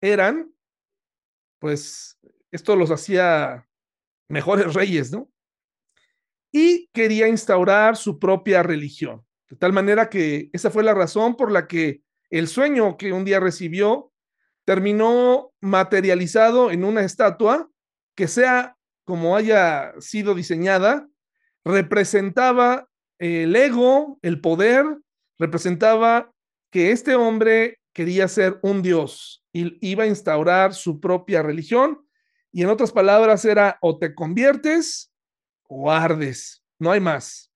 eran, 0.00 0.52
pues 1.60 2.18
esto 2.50 2.74
los 2.74 2.90
hacía 2.90 3.68
mejores 4.28 4.74
reyes, 4.74 5.12
¿no? 5.12 5.30
Y 6.52 6.88
quería 6.92 7.28
instaurar 7.28 7.96
su 7.96 8.18
propia 8.18 8.62
religión. 8.62 9.24
De 9.48 9.56
tal 9.56 9.72
manera 9.72 10.08
que 10.08 10.50
esa 10.52 10.70
fue 10.70 10.84
la 10.84 10.94
razón 10.94 11.36
por 11.36 11.50
la 11.50 11.66
que 11.66 12.02
el 12.30 12.48
sueño 12.48 12.96
que 12.96 13.12
un 13.12 13.24
día 13.24 13.40
recibió 13.40 14.12
terminó 14.64 15.52
materializado 15.60 16.70
en 16.70 16.84
una 16.84 17.02
estatua 17.02 17.68
que 18.14 18.28
sea 18.28 18.76
como 19.04 19.34
haya 19.36 19.92
sido 19.98 20.34
diseñada, 20.34 21.08
representaba 21.64 22.88
el 23.18 23.56
ego, 23.56 24.18
el 24.22 24.40
poder, 24.40 24.84
representaba 25.38 26.32
que 26.70 26.92
este 26.92 27.16
hombre 27.16 27.80
quería 27.92 28.28
ser 28.28 28.60
un 28.62 28.82
dios 28.82 29.44
y 29.52 29.76
iba 29.86 30.04
a 30.04 30.06
instaurar 30.06 30.74
su 30.74 31.00
propia 31.00 31.42
religión. 31.42 32.06
Y 32.52 32.62
en 32.62 32.68
otras 32.68 32.92
palabras 32.92 33.44
era 33.44 33.78
o 33.80 33.98
te 33.98 34.14
conviertes 34.14 35.09
o 35.70 35.90
ardes, 35.90 36.64
no 36.80 36.90
hay 36.90 37.00
más. 37.00 37.52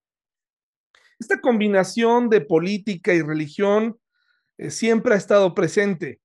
Esta 1.19 1.41
combinación 1.41 2.31
de 2.31 2.41
política 2.41 3.13
y 3.13 3.21
religión 3.21 3.99
eh, 4.57 4.71
siempre 4.71 5.15
ha 5.15 5.19
estado 5.19 5.53
presente. 5.53 6.21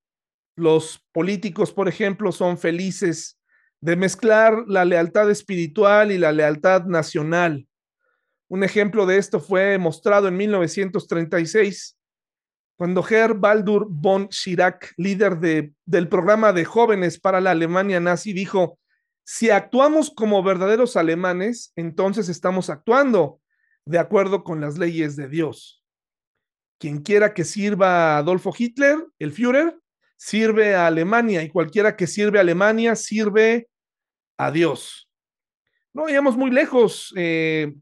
Los 0.56 1.04
políticos, 1.12 1.74
por 1.74 1.88
ejemplo, 1.88 2.32
son 2.32 2.60
felices 2.60 3.40
de 3.82 3.96
mezclar 3.96 4.66
la 4.68 4.86
lealtad 4.86 5.32
espiritual 5.32 6.12
y 6.12 6.20
la 6.20 6.32
lealtad 6.32 6.86
nacional. 6.86 7.68
Un 8.50 8.64
ejemplo 8.64 9.08
de 9.08 9.18
esto 9.18 9.40
fue 9.40 9.78
mostrado 9.80 10.28
en 10.28 10.38
1936, 10.38 11.98
cuando 12.78 13.04
Herr 13.08 13.34
Baldur 13.34 13.88
von 13.90 14.28
Schirach, 14.30 14.92
líder 14.98 15.40
de, 15.40 15.74
del 15.86 16.08
programa 16.08 16.54
de 16.54 16.66
jóvenes 16.66 17.20
para 17.20 17.42
la 17.42 17.52
Alemania 17.52 18.00
nazi, 18.00 18.32
dijo, 18.32 18.80
si 19.32 19.52
actuamos 19.52 20.10
como 20.10 20.42
verdaderos 20.42 20.98
alemanes, 20.98 21.72
entonces 21.76 22.30
estamos 22.30 22.72
actuando 22.72 23.40
de 23.86 24.00
acuerdo 24.00 24.44
con 24.44 24.60
las 24.60 24.80
leyes 24.80 25.16
de 25.16 25.28
Dios. 25.28 25.84
Quien 26.80 27.04
quiera 27.04 27.36
que 27.36 27.46
sirva 27.46 28.16
a 28.16 28.18
Adolfo 28.18 28.52
Hitler, 28.58 28.98
el 29.20 29.32
Führer, 29.32 29.78
sirve 30.18 30.74
a 30.74 30.88
Alemania 30.88 31.44
y 31.44 31.50
cualquiera 31.50 31.96
que 31.96 32.08
sirve 32.08 32.40
a 32.40 32.42
Alemania 32.42 32.96
sirve 32.96 33.70
a 34.36 34.50
Dios. 34.50 35.08
No 35.94 36.06
vayamos 36.06 36.36
muy 36.36 36.50
lejos. 36.50 37.14
Eh, 37.16 37.76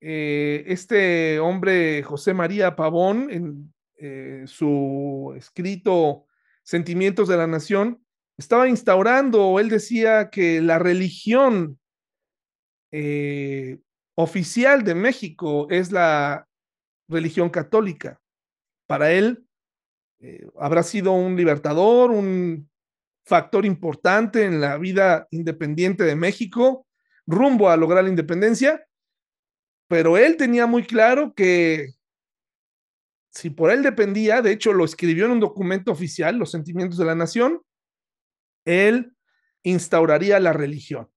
eh, 0.00 0.64
este 0.66 1.40
hombre, 1.40 2.02
José 2.04 2.32
María 2.32 2.74
Pavón, 2.74 3.30
en 3.30 3.74
eh, 3.98 4.44
su 4.46 5.34
escrito 5.36 6.24
Sentimientos 6.62 7.28
de 7.28 7.36
la 7.36 7.46
Nación, 7.46 8.03
estaba 8.36 8.68
instaurando, 8.68 9.46
o 9.46 9.60
él 9.60 9.68
decía 9.68 10.30
que 10.30 10.60
la 10.60 10.78
religión 10.78 11.78
eh, 12.90 13.78
oficial 14.16 14.84
de 14.84 14.94
México 14.94 15.66
es 15.70 15.92
la 15.92 16.46
religión 17.08 17.50
católica. 17.50 18.20
Para 18.86 19.12
él 19.12 19.46
eh, 20.20 20.46
habrá 20.58 20.82
sido 20.82 21.12
un 21.12 21.36
libertador, 21.36 22.10
un 22.10 22.68
factor 23.24 23.64
importante 23.64 24.44
en 24.44 24.60
la 24.60 24.76
vida 24.78 25.26
independiente 25.30 26.04
de 26.04 26.16
México, 26.16 26.86
rumbo 27.26 27.70
a 27.70 27.76
lograr 27.76 28.04
la 28.04 28.10
independencia, 28.10 28.86
pero 29.88 30.16
él 30.18 30.36
tenía 30.36 30.66
muy 30.66 30.84
claro 30.84 31.34
que 31.34 31.94
si 33.30 33.50
por 33.50 33.70
él 33.70 33.82
dependía, 33.82 34.42
de 34.42 34.52
hecho 34.52 34.72
lo 34.72 34.84
escribió 34.84 35.26
en 35.26 35.32
un 35.32 35.40
documento 35.40 35.90
oficial, 35.90 36.36
Los 36.36 36.52
Sentimientos 36.52 36.98
de 36.98 37.04
la 37.04 37.14
Nación, 37.14 37.60
él 38.64 39.14
instauraría 39.62 40.38
la 40.40 40.52
religión. 40.52 41.10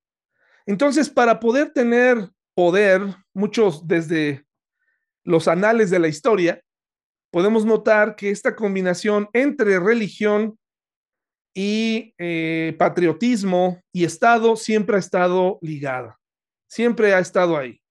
Entonces, 0.66 1.10
para 1.10 1.40
poder 1.40 1.72
tener 1.72 2.30
poder, 2.54 3.02
muchos 3.36 3.88
desde 3.88 4.46
los 5.24 5.48
anales 5.48 5.92
de 5.92 6.00
la 6.00 6.08
historia, 6.08 6.64
podemos 7.32 7.66
notar 7.66 8.16
que 8.16 8.32
esta 8.32 8.56
combinación 8.56 9.30
entre 9.34 9.80
religión 9.80 10.58
y 11.54 12.16
eh, 12.18 12.76
patriotismo 12.80 13.82
y 13.92 14.06
Estado 14.06 14.56
siempre 14.56 14.96
ha 14.96 15.00
estado 15.00 15.60
ligada, 15.62 16.20
siempre 16.68 17.14
ha 17.14 17.20
estado 17.20 17.58
ahí. 17.58 17.82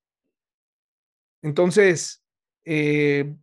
Entonces, 1.42 2.24
eh, 2.64 3.36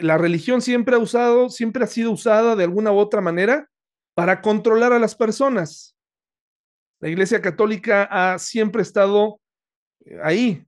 la 0.00 0.18
religión 0.18 0.60
siempre 0.60 0.96
ha 0.96 0.98
usado, 0.98 1.50
siempre 1.50 1.84
ha 1.84 1.86
sido 1.86 2.10
usada 2.10 2.56
de 2.56 2.64
alguna 2.64 2.90
u 2.90 2.96
otra 2.96 3.20
manera 3.20 3.70
para 4.14 4.40
controlar 4.40 4.92
a 4.92 4.98
las 4.98 5.14
personas. 5.14 5.96
La 7.00 7.08
Iglesia 7.08 7.42
Católica 7.42 8.04
ha 8.04 8.38
siempre 8.38 8.82
estado 8.82 9.40
eh, 10.04 10.18
ahí, 10.22 10.66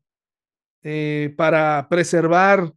eh, 0.82 1.34
para 1.36 1.88
preservar, 1.88 2.72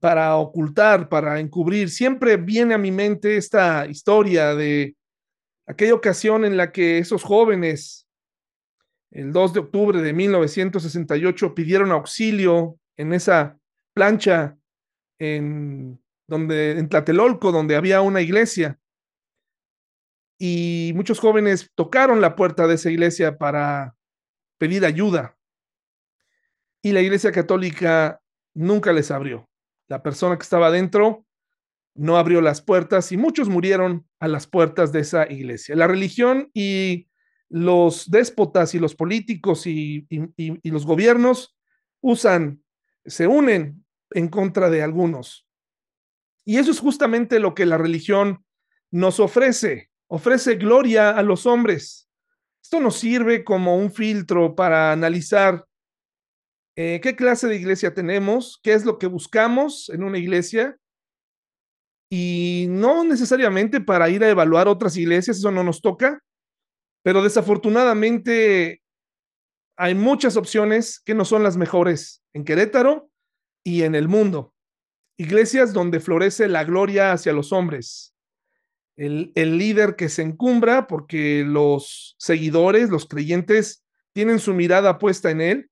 para 0.00 0.36
ocultar, 0.36 1.08
para 1.08 1.40
encubrir. 1.40 1.90
Siempre 1.90 2.36
viene 2.36 2.74
a 2.74 2.78
mi 2.78 2.90
mente 2.90 3.36
esta 3.36 3.86
historia 3.86 4.54
de 4.54 4.94
aquella 5.66 5.94
ocasión 5.94 6.44
en 6.44 6.56
la 6.56 6.72
que 6.72 6.98
esos 6.98 7.22
jóvenes, 7.22 8.06
el 9.10 9.32
2 9.32 9.52
de 9.54 9.60
octubre 9.60 10.00
de 10.00 10.12
1968, 10.12 11.54
pidieron 11.54 11.90
auxilio 11.90 12.78
en 12.96 13.12
esa 13.12 13.58
plancha 13.94 14.56
en, 15.18 16.00
donde, 16.28 16.78
en 16.78 16.88
Tlatelolco, 16.88 17.52
donde 17.52 17.76
había 17.76 18.00
una 18.00 18.20
iglesia. 18.20 18.78
Y 20.38 20.92
muchos 20.94 21.18
jóvenes 21.18 21.70
tocaron 21.74 22.20
la 22.20 22.36
puerta 22.36 22.66
de 22.66 22.74
esa 22.74 22.90
iglesia 22.90 23.38
para 23.38 23.96
pedir 24.58 24.84
ayuda. 24.84 25.36
Y 26.82 26.92
la 26.92 27.00
iglesia 27.00 27.32
católica 27.32 28.20
nunca 28.54 28.92
les 28.92 29.10
abrió. 29.10 29.48
La 29.88 30.02
persona 30.02 30.36
que 30.36 30.42
estaba 30.42 30.66
adentro 30.66 31.24
no 31.94 32.18
abrió 32.18 32.40
las 32.40 32.60
puertas 32.60 33.10
y 33.12 33.16
muchos 33.16 33.48
murieron 33.48 34.06
a 34.20 34.28
las 34.28 34.46
puertas 34.46 34.92
de 34.92 35.00
esa 35.00 35.30
iglesia. 35.30 35.74
La 35.74 35.86
religión 35.86 36.50
y 36.52 37.08
los 37.48 38.10
déspotas 38.10 38.74
y 38.74 38.78
los 38.78 38.94
políticos 38.94 39.66
y, 39.66 40.06
y 40.08 40.70
los 40.70 40.84
gobiernos 40.84 41.56
usan, 42.00 42.62
se 43.04 43.26
unen 43.26 43.84
en 44.10 44.28
contra 44.28 44.68
de 44.68 44.82
algunos. 44.82 45.46
Y 46.44 46.58
eso 46.58 46.70
es 46.70 46.80
justamente 46.80 47.40
lo 47.40 47.54
que 47.54 47.66
la 47.66 47.78
religión 47.78 48.44
nos 48.90 49.18
ofrece. 49.18 49.90
Ofrece 50.08 50.54
gloria 50.54 51.10
a 51.10 51.22
los 51.22 51.46
hombres. 51.46 52.08
Esto 52.62 52.80
nos 52.80 52.98
sirve 52.98 53.44
como 53.44 53.76
un 53.76 53.92
filtro 53.92 54.54
para 54.54 54.92
analizar 54.92 55.66
eh, 56.76 57.00
qué 57.02 57.16
clase 57.16 57.48
de 57.48 57.56
iglesia 57.56 57.94
tenemos, 57.94 58.58
qué 58.62 58.74
es 58.74 58.84
lo 58.84 58.98
que 58.98 59.06
buscamos 59.06 59.88
en 59.88 60.02
una 60.02 60.18
iglesia. 60.18 60.78
Y 62.10 62.66
no 62.68 63.04
necesariamente 63.04 63.80
para 63.80 64.08
ir 64.10 64.22
a 64.22 64.28
evaluar 64.28 64.68
otras 64.68 64.96
iglesias, 64.96 65.38
eso 65.38 65.50
no 65.50 65.64
nos 65.64 65.80
toca, 65.80 66.22
pero 67.02 67.22
desafortunadamente 67.22 68.82
hay 69.78 69.94
muchas 69.94 70.36
opciones 70.36 71.00
que 71.00 71.14
no 71.14 71.24
son 71.24 71.42
las 71.42 71.56
mejores 71.56 72.22
en 72.32 72.44
Querétaro 72.44 73.10
y 73.64 73.82
en 73.82 73.94
el 73.94 74.08
mundo. 74.08 74.54
Iglesias 75.18 75.72
donde 75.72 76.00
florece 76.00 76.48
la 76.48 76.64
gloria 76.64 77.12
hacia 77.12 77.32
los 77.32 77.52
hombres. 77.52 78.15
El, 78.96 79.32
el, 79.34 79.58
líder 79.58 79.94
que 79.94 80.08
se 80.08 80.22
encumbra 80.22 80.86
porque 80.86 81.44
los 81.46 82.16
seguidores, 82.18 82.88
los 82.88 83.06
creyentes, 83.06 83.84
tienen 84.14 84.38
su 84.38 84.54
mirada 84.54 84.98
puesta 84.98 85.30
en 85.30 85.42
él 85.42 85.70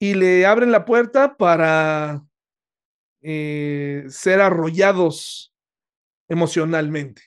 y 0.00 0.14
le 0.14 0.44
abren 0.46 0.72
la 0.72 0.84
puerta 0.84 1.36
para 1.36 2.24
eh, 3.20 4.04
ser 4.08 4.40
arrollados 4.40 5.54
emocionalmente. 6.28 7.22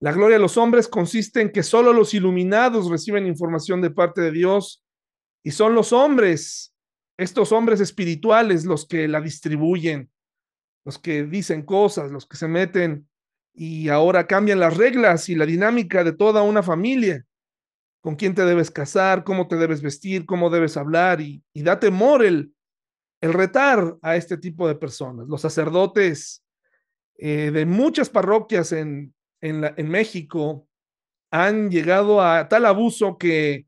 La 0.00 0.12
gloria 0.12 0.36
de 0.36 0.42
los 0.42 0.56
hombres 0.56 0.86
consiste 0.86 1.40
en 1.40 1.50
que 1.50 1.64
solo 1.64 1.92
los 1.92 2.14
iluminados 2.14 2.88
reciben 2.88 3.26
información 3.26 3.82
de 3.82 3.90
parte 3.90 4.20
de 4.20 4.30
Dios 4.30 4.84
y 5.42 5.50
son 5.50 5.74
los 5.74 5.92
hombres 5.92 6.72
estos 7.18 7.50
hombres 7.50 7.80
espirituales 7.80 8.64
los 8.64 8.86
que 8.86 9.08
la 9.08 9.20
distribuyen, 9.20 10.08
los 10.84 11.00
que 11.00 11.24
dicen 11.24 11.62
cosas, 11.62 12.12
los 12.12 12.26
que 12.26 12.36
se 12.36 12.46
meten 12.46 13.07
y 13.58 13.88
ahora 13.88 14.28
cambian 14.28 14.60
las 14.60 14.76
reglas 14.76 15.28
y 15.28 15.34
la 15.34 15.44
dinámica 15.44 16.04
de 16.04 16.12
toda 16.12 16.42
una 16.42 16.62
familia. 16.62 17.24
Con 18.00 18.14
quién 18.14 18.34
te 18.34 18.44
debes 18.44 18.70
casar, 18.70 19.24
cómo 19.24 19.48
te 19.48 19.56
debes 19.56 19.82
vestir, 19.82 20.24
cómo 20.24 20.48
debes 20.48 20.76
hablar 20.76 21.20
y, 21.20 21.42
da 21.54 21.80
temor 21.80 22.24
el, 22.24 22.54
el 23.20 23.32
retar 23.32 23.96
a 24.00 24.14
este 24.14 24.36
tipo 24.38 24.68
de 24.68 24.76
personas. 24.76 25.26
Los 25.26 25.40
sacerdotes 25.40 26.44
eh, 27.16 27.50
de 27.50 27.66
muchas 27.66 28.08
parroquias 28.08 28.70
en, 28.70 29.12
en, 29.40 29.64
en 29.76 29.88
México 29.88 30.68
han 31.32 31.68
llegado 31.68 32.22
a 32.22 32.48
tal 32.48 32.64
abuso 32.64 33.18
que 33.18 33.66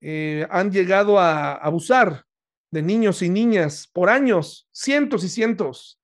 eh, 0.00 0.46
han 0.50 0.72
llegado 0.72 1.18
a 1.18 1.52
abusar 1.52 2.24
de 2.70 2.82
niños 2.82 3.20
y 3.20 3.28
niñas 3.28 3.86
por 3.92 4.08
años, 4.08 4.66
cientos 4.72 5.24
y 5.24 5.28
cientos. 5.28 6.00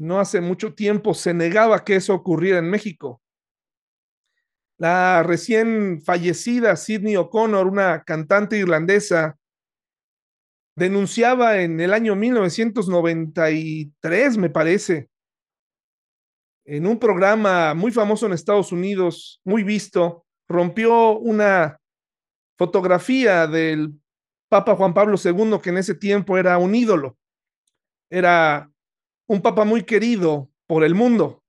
No 0.00 0.18
hace 0.18 0.40
mucho 0.40 0.72
tiempo 0.72 1.12
se 1.12 1.34
negaba 1.34 1.84
que 1.84 1.96
eso 1.96 2.14
ocurriera 2.14 2.58
en 2.58 2.70
México. 2.70 3.20
La 4.78 5.22
recién 5.22 6.00
fallecida 6.00 6.74
Sidney 6.76 7.16
O'Connor, 7.16 7.66
una 7.66 8.02
cantante 8.02 8.56
irlandesa, 8.56 9.36
denunciaba 10.74 11.60
en 11.60 11.80
el 11.80 11.92
año 11.92 12.16
1993, 12.16 14.38
me 14.38 14.48
parece, 14.48 15.10
en 16.64 16.86
un 16.86 16.98
programa 16.98 17.74
muy 17.74 17.92
famoso 17.92 18.24
en 18.24 18.32
Estados 18.32 18.72
Unidos, 18.72 19.42
muy 19.44 19.62
visto, 19.62 20.24
rompió 20.48 21.18
una 21.18 21.78
fotografía 22.56 23.46
del 23.46 23.92
Papa 24.48 24.76
Juan 24.76 24.94
Pablo 24.94 25.18
II, 25.22 25.58
que 25.62 25.68
en 25.68 25.76
ese 25.76 25.94
tiempo 25.94 26.38
era 26.38 26.56
un 26.56 26.74
ídolo, 26.74 27.18
era 28.08 28.69
un 29.30 29.42
papa 29.42 29.64
muy 29.64 29.84
querido 29.84 30.50
por 30.66 30.82
el 30.82 30.96
mundo. 30.96 31.44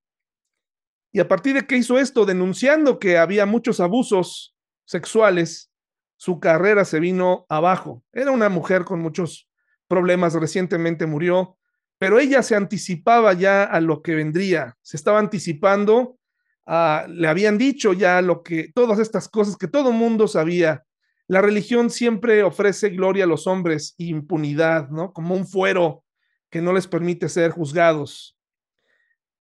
Y 1.11 1.19
a 1.19 1.27
partir 1.27 1.55
de 1.55 1.65
que 1.65 1.77
hizo 1.77 1.97
esto, 1.97 2.27
denunciando 2.27 2.99
que 2.99 3.17
había 3.17 3.47
muchos 3.47 3.79
abusos 3.79 4.55
sexuales, 4.85 5.71
su 6.15 6.39
carrera 6.39 6.85
se 6.85 6.99
vino 6.99 7.47
abajo. 7.49 8.03
Era 8.13 8.29
una 8.29 8.49
mujer 8.49 8.85
con 8.85 9.01
muchos 9.01 9.49
problemas, 9.87 10.35
recientemente 10.35 11.07
murió, 11.07 11.57
pero 11.97 12.19
ella 12.19 12.43
se 12.43 12.55
anticipaba 12.55 13.33
ya 13.33 13.63
a 13.63 13.81
lo 13.81 14.03
que 14.03 14.13
vendría, 14.13 14.77
se 14.83 14.95
estaba 14.95 15.17
anticipando, 15.17 16.19
le 16.67 17.27
habían 17.27 17.57
dicho 17.57 17.93
ya 17.93 18.21
lo 18.21 18.43
que, 18.43 18.71
todas 18.75 18.99
estas 18.99 19.27
cosas 19.27 19.57
que 19.57 19.67
todo 19.67 19.91
mundo 19.91 20.27
sabía 20.27 20.85
la 21.27 21.41
religión 21.41 21.89
siempre 21.89 22.43
ofrece 22.43 22.89
gloria 22.89 23.23
a 23.23 23.27
los 23.27 23.47
hombres 23.47 23.95
impunidad, 23.97 24.89
¿no? 24.89 25.13
Como 25.13 25.33
un 25.33 25.47
fuero 25.47 26.03
que 26.51 26.61
no 26.61 26.73
les 26.73 26.85
permite 26.85 27.29
ser 27.29 27.49
juzgados. 27.49 28.37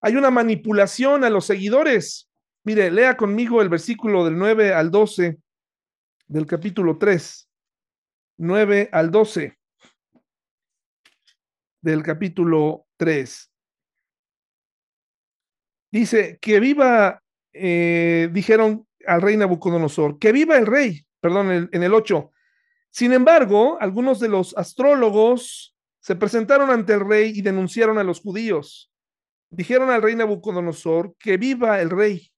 Hay 0.00 0.14
una 0.14 0.30
manipulación 0.30 1.24
a 1.24 1.30
los 1.30 1.46
seguidores. 1.46 2.30
Mire, 2.62 2.90
lea 2.90 3.16
conmigo 3.16 3.60
el 3.62 3.68
versículo 3.68 4.24
del 4.24 4.38
9 4.38 4.74
al 4.74 4.90
12 4.90 5.38
del 6.28 6.46
capítulo 6.46 6.98
3. 6.98 7.48
9 8.36 8.90
al 8.92 9.10
12 9.10 9.58
del 11.80 12.02
capítulo 12.02 12.86
3. 12.96 13.50
Dice, 15.90 16.38
que 16.40 16.60
viva, 16.60 17.22
eh, 17.52 18.28
dijeron 18.30 18.86
al 19.06 19.22
rey 19.22 19.36
Nabucodonosor, 19.36 20.18
que 20.18 20.30
viva 20.32 20.56
el 20.56 20.66
rey 20.66 21.06
perdón, 21.20 21.68
en 21.72 21.82
el 21.82 21.94
8. 21.94 22.30
Sin 22.90 23.12
embargo, 23.12 23.78
algunos 23.80 24.20
de 24.20 24.28
los 24.28 24.56
astrólogos 24.56 25.74
se 26.08 26.16
presentaron 26.16 26.70
ante 26.70 26.94
el 26.94 27.06
rey 27.06 27.32
y 27.34 27.42
denunciaron 27.42 27.98
a 27.98 28.02
los 28.02 28.22
judíos. 28.22 28.90
Dijeron 29.50 29.90
al 29.90 30.00
rey 30.00 30.16
Nabucodonosor 30.16 31.14
que 31.18 31.36
viva 31.36 31.82
el 31.82 31.90
rey. 31.90 32.32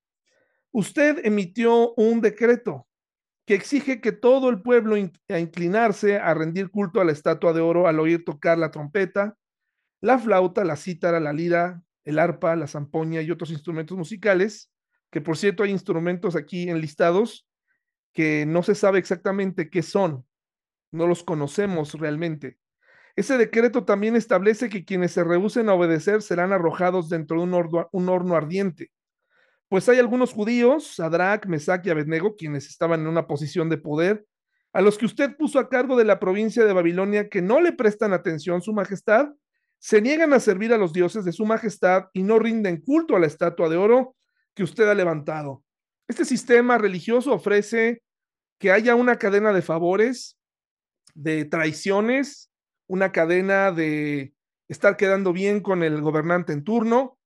Usted 0.72 1.24
emitió 1.24 1.94
un 1.94 2.20
decreto 2.20 2.88
que 3.46 3.54
exige 3.54 4.00
que 4.00 4.10
todo 4.10 4.48
el 4.48 4.60
pueblo 4.60 4.96
a 5.28 5.38
inclinarse 5.38 6.18
a 6.18 6.34
rendir 6.34 6.70
culto 6.70 7.00
a 7.00 7.04
la 7.04 7.12
estatua 7.12 7.52
de 7.52 7.60
oro 7.60 7.86
al 7.86 8.00
oír 8.00 8.24
tocar 8.24 8.58
la 8.58 8.72
trompeta, 8.72 9.38
la 10.00 10.18
flauta, 10.18 10.64
la 10.64 10.74
cítara, 10.74 11.20
la 11.20 11.32
lira, 11.32 11.80
el 12.02 12.18
arpa, 12.18 12.56
la 12.56 12.66
zampoña 12.66 13.22
y 13.22 13.30
otros 13.30 13.52
instrumentos 13.52 13.96
musicales, 13.96 14.68
que 15.12 15.20
por 15.20 15.36
cierto 15.36 15.62
hay 15.62 15.70
instrumentos 15.70 16.34
aquí 16.34 16.68
enlistados 16.68 17.46
que 18.12 18.46
no 18.46 18.64
se 18.64 18.74
sabe 18.74 18.98
exactamente 18.98 19.70
qué 19.70 19.84
son, 19.84 20.26
no 20.90 21.06
los 21.06 21.22
conocemos 21.22 21.94
realmente. 21.94 22.59
Ese 23.16 23.36
decreto 23.38 23.84
también 23.84 24.16
establece 24.16 24.68
que 24.68 24.84
quienes 24.84 25.12
se 25.12 25.24
rehúsen 25.24 25.68
a 25.68 25.74
obedecer 25.74 26.22
serán 26.22 26.52
arrojados 26.52 27.08
dentro 27.08 27.38
de 27.38 27.44
un, 27.44 28.08
horno, 28.08 28.36
ardiente. 28.36 28.90
Pues 29.68 29.88
hay 29.88 29.98
algunos 29.98 30.32
judíos, 30.32 30.94
Sadrach, 30.96 31.46
Mesach 31.46 31.84
y 31.86 31.90
Abednego, 31.90 32.36
quienes 32.36 32.68
estaban 32.68 33.00
en 33.00 33.06
una 33.06 33.26
posición 33.26 33.68
de 33.68 33.78
poder, 33.78 34.26
a 34.72 34.80
los 34.80 34.98
que 34.98 35.06
usted 35.06 35.36
puso 35.36 35.58
a 35.58 35.68
cargo 35.68 35.96
de 35.96 36.04
la 36.04 36.20
provincia 36.20 36.64
de 36.64 36.72
Babilonia, 36.72 37.28
que 37.28 37.42
no 37.42 37.60
le 37.60 37.72
prestan 37.72 38.12
atención, 38.12 38.62
su 38.62 38.72
majestad, 38.72 39.30
se 39.78 40.00
niegan 40.00 40.32
a 40.32 40.40
servir 40.40 40.72
a 40.72 40.78
los 40.78 40.92
dioses 40.92 41.24
de 41.24 41.32
su 41.32 41.46
majestad 41.46 42.04
y 42.12 42.22
no 42.22 42.38
rinden 42.38 42.80
culto 42.80 43.16
a 43.16 43.20
la 43.20 43.26
estatua 43.26 43.68
de 43.68 43.76
oro 43.76 44.14
que 44.54 44.62
usted 44.62 44.88
ha 44.88 44.94
levantado. 44.94 45.64
Este 46.06 46.24
sistema 46.24 46.76
religioso 46.76 47.32
ofrece 47.32 48.02
que 48.58 48.70
haya 48.70 48.94
una 48.94 49.16
cadena 49.16 49.52
de 49.52 49.62
favores, 49.62 50.36
de 51.14 51.46
traiciones, 51.46 52.49
una 52.90 53.12
cadena 53.12 53.70
de 53.70 54.34
estar 54.68 54.96
quedando 54.96 55.32
bien 55.32 55.60
con 55.60 55.84
el 55.84 56.00
gobernante 56.00 56.52
en 56.52 56.64
turno, 56.64 57.18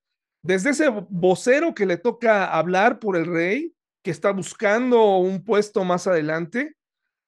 desde 0.42 0.70
ese 0.70 0.90
vocero 1.08 1.74
que 1.74 1.86
le 1.86 1.96
toca 1.96 2.44
hablar 2.44 2.98
por 2.98 3.16
el 3.16 3.24
rey, 3.24 3.74
que 4.02 4.10
está 4.10 4.30
buscando 4.30 5.16
un 5.16 5.42
puesto 5.42 5.82
más 5.82 6.06
adelante, 6.06 6.76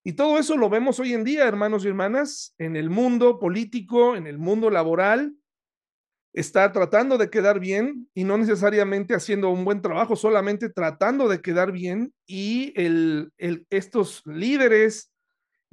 Y 0.05 0.13
todo 0.13 0.39
eso 0.39 0.57
lo 0.57 0.69
vemos 0.69 1.01
hoy 1.01 1.15
en 1.15 1.25
día, 1.25 1.49
hermanos 1.49 1.85
y 1.85 1.89
hermanas, 1.89 2.55
en 2.59 2.77
el 2.77 2.91
mundo 2.91 3.41
político, 3.41 4.15
en 4.15 4.29
el 4.29 4.39
mundo 4.39 4.71
laboral. 4.71 5.35
Está 6.33 6.71
tratando 6.71 7.19
de 7.19 7.29
quedar 7.29 7.59
bien 7.59 8.09
y 8.15 8.23
no 8.23 8.39
necesariamente 8.39 9.17
haciendo 9.17 9.51
un 9.51 9.65
buen 9.65 9.83
trabajo, 9.83 10.15
solamente 10.15 10.69
tratando 10.69 11.27
de 11.27 11.41
quedar 11.41 11.73
bien. 11.73 12.15
Y 12.25 12.73
el, 12.77 13.33
estos 13.69 14.23
líderes 14.27 15.11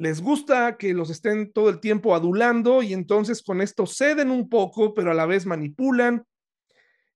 les 0.04 0.22
gusta 0.22 0.78
que 0.78 0.94
los 0.94 1.10
estén 1.10 1.52
todo 1.52 1.70
el 1.70 1.80
tiempo 1.80 2.14
adulando 2.14 2.84
y 2.84 2.94
entonces 2.94 3.42
con 3.42 3.62
esto 3.62 3.86
ceden 3.88 4.30
un 4.30 4.50
poco, 4.50 4.94
pero 4.94 5.12
a 5.12 5.14
la 5.14 5.26
vez 5.26 5.46
manipulan. 5.46 6.26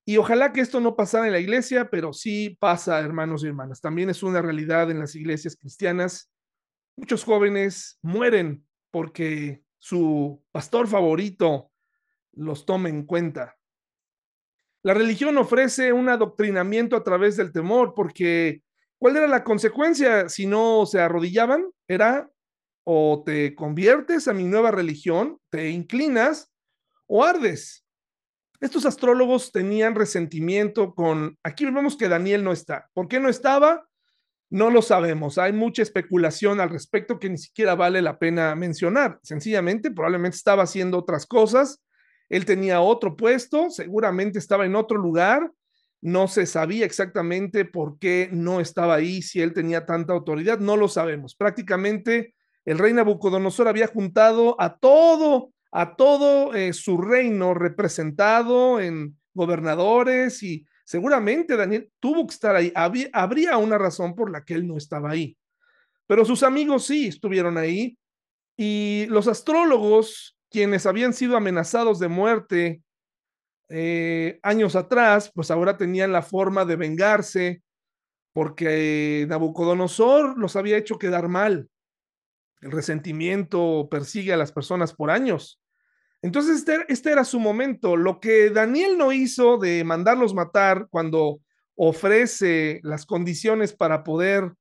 Y 0.06 0.18
ojalá 0.18 0.54
que 0.54 0.62
esto 0.62 0.80
no 0.80 0.96
pasara 0.96 1.28
en 1.28 1.34
la 1.34 1.40
iglesia, 1.40 1.90
pero 1.90 2.14
sí 2.14 2.58
pasa, 2.60 3.00
hermanos 3.00 3.44
y 3.44 3.48
hermanas. 3.48 3.82
También 3.82 4.10
es 4.10 4.24
una 4.24 4.42
realidad 4.42 4.90
en 4.90 5.00
las 5.00 5.16
iglesias 5.16 5.58
cristianas 5.58 6.32
Muchos 6.98 7.24
jóvenes 7.24 8.00
mueren 8.02 8.66
porque 8.90 9.62
su 9.78 10.44
pastor 10.52 10.88
favorito 10.88 11.72
los 12.34 12.66
tome 12.66 12.90
en 12.90 13.06
cuenta. 13.06 13.56
La 14.82 14.96
religión 14.96 15.38
ofrece 15.38 15.94
un 15.94 16.10
adoctrinamiento 16.10 16.96
a 16.96 17.04
través 17.04 17.38
del 17.38 17.52
temor, 17.52 17.94
porque 17.96 18.64
¿cuál 18.98 19.18
era 19.18 19.28
la 19.28 19.44
consecuencia 19.44 20.28
si 20.28 20.48
no 20.48 20.88
se 20.88 21.00
arrodillaban? 21.00 21.70
Era 21.88 22.32
o 22.90 23.22
te 23.26 23.54
conviertes 23.54 24.30
a 24.30 24.34
mi 24.34 24.46
nueva 24.46 24.72
religión, 24.72 25.42
te 25.50 25.72
inclinas 25.72 26.54
o 27.06 27.26
ardes. 27.26 27.86
Estos 28.62 28.86
astrólogos 28.86 29.52
tenían 29.52 29.94
resentimiento 29.94 30.96
con, 30.96 31.38
aquí 31.44 31.66
vemos 31.66 31.98
que 31.98 32.08
Daniel 32.08 32.46
no 32.46 32.54
está. 32.54 32.90
¿Por 32.94 33.10
qué 33.10 33.20
no 33.20 33.28
estaba? 33.28 33.90
No 34.50 34.70
lo 34.70 34.82
sabemos. 34.82 35.38
Hay 35.38 35.52
mucha 35.52 35.82
especulación 35.82 36.62
al 36.62 36.70
respecto 36.70 37.20
que 37.20 37.30
ni 37.30 37.38
siquiera 37.38 37.76
vale 37.76 38.02
la 38.02 38.20
pena 38.20 38.56
mencionar. 38.56 39.20
Sencillamente, 39.22 39.92
probablemente 39.92 40.38
estaba 40.38 40.64
haciendo 40.64 40.98
otras 40.98 41.26
cosas. 41.26 41.84
Él 42.30 42.46
tenía 42.46 42.80
otro 42.80 43.18
puesto, 43.18 43.70
seguramente 43.70 44.40
estaba 44.40 44.66
en 44.66 44.78
otro 44.78 44.98
lugar. 44.98 45.52
No 46.00 46.30
se 46.30 46.46
sabía 46.46 46.86
exactamente 46.86 47.66
por 47.66 48.00
qué 48.00 48.30
no 48.32 48.62
estaba 48.62 48.96
ahí, 48.96 49.22
si 49.22 49.42
él 49.42 49.52
tenía 49.52 49.86
tanta 49.86 50.14
autoridad, 50.14 50.60
no 50.60 50.78
lo 50.78 50.88
sabemos. 50.88 51.36
Prácticamente 51.36 52.34
el 52.68 52.78
rey 52.78 52.94
Nabucodonosor 52.94 53.68
había 53.68 53.88
juntado 53.88 54.56
a 54.60 54.78
todo, 54.78 55.52
a 55.72 55.96
todo 55.96 56.54
eh, 56.54 56.74
su 56.74 57.00
reino 57.00 57.56
representado 57.56 58.80
en 58.80 59.18
gobernadores 59.34 60.44
y 60.44 60.66
Seguramente 60.88 61.58
Daniel 61.58 61.92
tuvo 62.00 62.26
que 62.26 62.34
estar 62.34 62.56
ahí. 62.56 62.72
Habría, 62.74 63.58
una 63.58 63.78
razón 63.78 64.16
por 64.16 64.32
la 64.32 64.46
que 64.46 64.54
él 64.54 64.66
no 64.66 64.78
estaba 64.78 65.12
ahí. 65.12 65.38
Pero 66.08 66.24
sus 66.24 66.44
amigos 66.44 66.86
sí 66.86 67.08
estuvieron 67.08 67.58
ahí. 67.58 67.98
Y 68.56 69.06
los 69.10 69.28
astrólogos, 69.28 70.38
quienes 70.50 70.86
habían 70.86 71.12
sido 71.12 71.36
amenazados 71.36 72.00
de 72.00 72.08
muerte 72.08 72.82
eh, 73.68 74.40
años 74.44 74.78
atrás, 74.78 75.30
pues 75.36 75.52
ahora 75.52 75.76
tenían 75.76 76.14
la 76.14 76.22
forma 76.22 76.64
de 76.64 76.78
vengarse 76.78 77.62
porque 78.32 79.26
Nabucodonosor 79.28 80.38
los 80.38 80.56
había 80.56 80.78
hecho 80.78 80.98
quedar 80.98 81.28
mal. 81.28 81.70
El 82.62 82.72
resentimiento 82.72 83.88
persigue 83.90 84.34
a 84.34 84.38
las 84.38 84.52
personas 84.52 84.94
por 84.94 85.12
años. 85.12 85.62
Entonces, 86.22 86.58
este, 86.58 86.86
este, 86.90 87.12
era 87.12 87.24
su 87.24 87.40
momento. 87.40 87.96
Lo 87.96 88.20
que 88.20 88.50
Daniel 88.50 88.98
no 88.98 89.12
hizo 89.12 89.58
de 89.58 89.84
mandarlos 89.84 90.34
matar 90.34 90.88
cuando 90.90 91.40
ofrece 91.76 92.80
las 92.84 93.06
condiciones 93.06 93.74
para 93.74 94.04
poder 94.04 94.54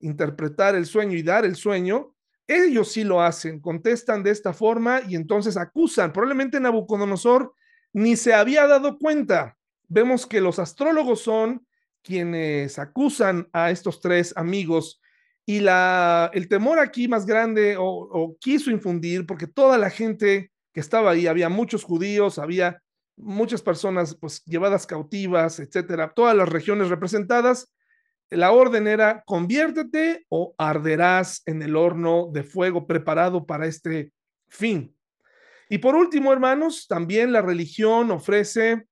interpretar 0.00 0.74
el 0.74 0.86
sueño 0.86 1.16
y 1.16 1.22
dar 1.22 1.44
el 1.44 1.54
sueño, 1.54 2.14
ellos 2.48 2.90
sí 2.92 3.04
lo 3.04 3.22
hacen, 3.22 3.60
contestan 3.60 4.22
de 4.22 4.30
esta 4.30 4.52
forma 4.52 5.00
y 5.06 5.14
entonces 5.14 5.56
acusan. 5.56 6.12
Probablemente 6.12 6.58
Nabucodonosor 6.60 7.54
ni 7.92 8.16
se 8.16 8.34
había 8.34 8.66
dado 8.66 8.98
cuenta. 8.98 9.56
Vemos 9.88 10.26
que 10.26 10.40
los 10.40 10.58
astrólogos 10.58 11.20
son 11.20 11.66
quienes 12.02 12.78
acusan 12.78 13.48
a 13.52 13.70
estos 13.70 14.00
tres 14.00 14.32
amigos 14.36 15.00
y 15.44 15.60
la, 15.60 16.30
el 16.34 16.48
temor 16.48 16.78
aquí 16.78 17.08
más 17.08 17.26
grande 17.26 17.76
o, 17.78 18.36
quiso 18.40 18.70
infundir 18.70 19.26
porque 19.26 19.46
toda 19.46 19.76
la 19.78 19.90
gente 19.90 20.50
que 20.72 20.80
estaba 20.80 21.10
ahí, 21.10 21.26
había 21.26 21.48
muchos 21.48 21.84
judíos, 21.84 22.38
había 22.38 22.80
muchas 23.16 23.60
personas 23.60 24.16
pues 24.20 24.42
llevadas 24.44 24.86
cautivas, 24.86 25.58
etcétera, 25.58 26.12
todas 26.14 26.36
las 26.36 26.48
regiones 26.48 26.88
representadas. 26.88 27.72
La 28.30 28.52
orden 28.52 28.86
era 28.86 29.22
conviértete 29.26 30.24
o 30.30 30.54
arderás 30.56 31.42
en 31.44 31.60
el 31.60 31.76
horno 31.76 32.30
de 32.32 32.42
fuego 32.42 32.86
preparado 32.86 33.44
para 33.44 33.66
este 33.66 34.12
fin. 34.48 34.96
Y 35.68 35.78
por 35.78 35.94
último, 35.94 36.32
hermanos, 36.32 36.86
también 36.88 37.32
la 37.32 37.42
religión 37.42 38.10
ofrece 38.10 38.86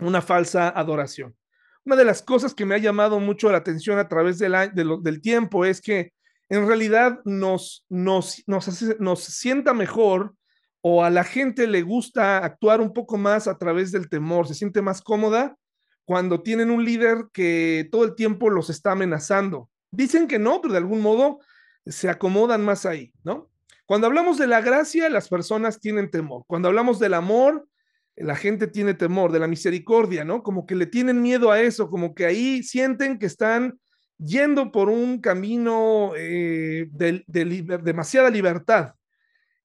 una 0.00 0.22
falsa 0.22 0.68
adoración. 0.68 1.36
Una 1.84 1.96
de 1.96 2.04
las 2.04 2.22
cosas 2.22 2.54
que 2.54 2.64
me 2.64 2.74
ha 2.74 2.78
llamado 2.78 3.18
mucho 3.20 3.50
la 3.50 3.58
atención 3.58 3.98
a 3.98 4.08
través 4.08 4.38
del, 4.38 4.54
del 4.74 5.20
tiempo 5.20 5.64
es 5.64 5.80
que 5.80 6.12
en 6.48 6.66
realidad 6.66 7.20
nos, 7.24 7.84
nos, 7.88 8.42
nos, 8.46 9.00
nos 9.00 9.24
sienta 9.24 9.72
mejor 9.72 10.34
o 10.82 11.04
a 11.04 11.10
la 11.10 11.24
gente 11.24 11.66
le 11.66 11.82
gusta 11.82 12.38
actuar 12.38 12.80
un 12.80 12.92
poco 12.92 13.16
más 13.16 13.48
a 13.48 13.56
través 13.56 13.92
del 13.92 14.08
temor, 14.08 14.46
se 14.46 14.54
siente 14.54 14.82
más 14.82 15.00
cómoda 15.00 15.56
cuando 16.04 16.42
tienen 16.42 16.70
un 16.70 16.84
líder 16.84 17.26
que 17.32 17.88
todo 17.90 18.04
el 18.04 18.14
tiempo 18.14 18.50
los 18.50 18.68
está 18.68 18.92
amenazando. 18.92 19.70
Dicen 19.92 20.26
que 20.26 20.38
no, 20.38 20.60
pero 20.60 20.72
de 20.72 20.78
algún 20.78 21.00
modo 21.00 21.38
se 21.86 22.10
acomodan 22.10 22.64
más 22.64 22.84
ahí, 22.84 23.12
¿no? 23.24 23.48
Cuando 23.86 24.06
hablamos 24.06 24.38
de 24.38 24.46
la 24.46 24.60
gracia, 24.60 25.08
las 25.08 25.28
personas 25.28 25.80
tienen 25.80 26.10
temor. 26.10 26.44
Cuando 26.46 26.68
hablamos 26.68 26.98
del 26.98 27.14
amor, 27.14 27.66
la 28.16 28.36
gente 28.36 28.66
tiene 28.66 28.94
temor, 28.94 29.32
de 29.32 29.38
la 29.38 29.46
misericordia, 29.46 30.24
¿no? 30.24 30.42
Como 30.42 30.66
que 30.66 30.74
le 30.74 30.86
tienen 30.86 31.22
miedo 31.22 31.50
a 31.50 31.60
eso, 31.60 31.88
como 31.90 32.14
que 32.14 32.26
ahí 32.26 32.62
sienten 32.62 33.18
que 33.18 33.26
están 33.26 33.78
yendo 34.18 34.70
por 34.70 34.88
un 34.88 35.20
camino 35.20 36.12
eh, 36.16 36.88
de, 36.90 37.24
de 37.26 37.78
demasiada 37.82 38.30
libertad. 38.30 38.94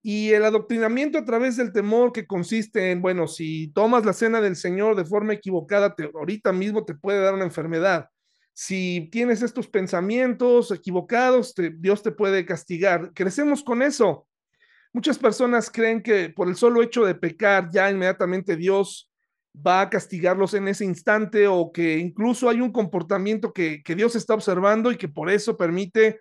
Y 0.02 0.32
el 0.32 0.46
adoctrinamiento 0.46 1.18
a 1.18 1.26
través 1.26 1.58
del 1.58 1.74
temor 1.74 2.14
que 2.14 2.26
consiste 2.26 2.92
en, 2.92 3.02
bueno, 3.02 3.28
si 3.28 3.68
tomas 3.74 4.06
la 4.06 4.14
cena 4.14 4.40
del 4.40 4.56
Señor 4.56 4.96
de 4.96 5.04
forma 5.04 5.34
equivocada, 5.34 5.96
te, 5.96 6.10
ahorita 6.14 6.54
mismo 6.54 6.86
te 6.86 6.96
puede 6.96 7.20
dar 7.20 7.34
una 7.34 7.44
enfermedad. 7.44 8.10
Si 8.54 9.10
tienes 9.12 9.42
estos 9.42 9.68
pensamientos 9.68 10.72
equivocados, 10.72 11.54
Dios 11.78 12.04
te 12.04 12.12
puede 12.12 12.46
castigar. 12.46 13.12
Crecemos 13.14 13.64
con 13.64 13.82
eso. 13.82 14.28
Muchas 14.94 15.18
personas 15.18 15.70
creen 15.70 16.02
que 16.02 16.30
por 16.30 16.48
el 16.48 16.56
solo 16.56 16.82
hecho 16.82 17.06
de 17.06 17.16
pecar, 17.16 17.70
ya 17.72 17.90
inmediatamente 17.90 18.56
Dios 18.56 19.12
va 19.56 19.82
a 19.82 19.90
castigarlos 19.90 20.54
en 20.54 20.68
ese 20.68 20.86
instante 20.86 21.48
o 21.48 21.72
que 21.72 21.98
incluso 21.98 22.50
hay 22.50 22.62
un 22.62 22.72
comportamiento 22.72 23.54
que, 23.54 23.82
que 23.84 23.96
Dios 23.96 24.16
está 24.16 24.34
observando 24.34 24.92
y 24.92 24.98
que 24.98 25.08
por 25.08 25.30
eso 25.30 25.58
permite 25.58 26.20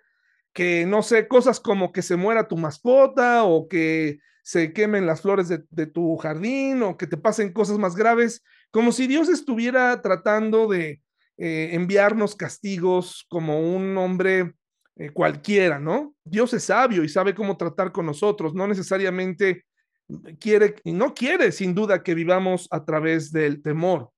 que 0.57 0.87
no 0.87 1.03
sé, 1.03 1.27
cosas 1.27 1.59
como 1.59 1.91
que 1.91 2.01
se 2.01 2.15
muera 2.15 2.47
tu 2.47 2.57
mascota 2.57 3.43
o 3.43 3.67
que 3.67 4.17
se 4.41 4.73
quemen 4.73 5.05
las 5.05 5.21
flores 5.21 5.49
de, 5.49 5.85
tu 5.85 6.17
jardín 6.17 6.81
o 6.81 6.97
que 6.97 7.05
te 7.05 7.15
pasen 7.15 7.53
cosas 7.53 7.77
más 7.77 7.95
graves, 7.95 8.43
como 8.71 8.91
si 8.91 9.05
Dios 9.05 9.29
estuviera 9.29 10.01
tratando 10.01 10.67
de 10.67 11.03
eh, 11.37 11.69
enviarnos 11.73 12.35
castigos 12.35 13.27
como 13.29 13.59
un 13.59 13.95
hombre 13.99 14.55
eh, 14.97 15.09
cualquiera, 15.11 15.79
¿no? 15.79 16.15
Dios 16.23 16.53
es 16.53 16.65
sabio 16.65 17.03
y 17.03 17.09
sabe 17.09 17.33
cómo 17.33 17.57
tratar 17.57 17.91
con 17.91 18.05
nosotros, 18.05 18.53
no 18.53 18.67
necesariamente 18.67 19.65
quiere 20.39 20.75
y 20.83 20.93
no 20.93 21.13
quiere 21.13 21.51
sin 21.51 21.75
duda 21.75 22.01
que 22.01 22.15
vivamos 22.15 22.67
a 22.71 22.85
través 22.85 23.31
del 23.31 23.61
temor. 23.61 24.11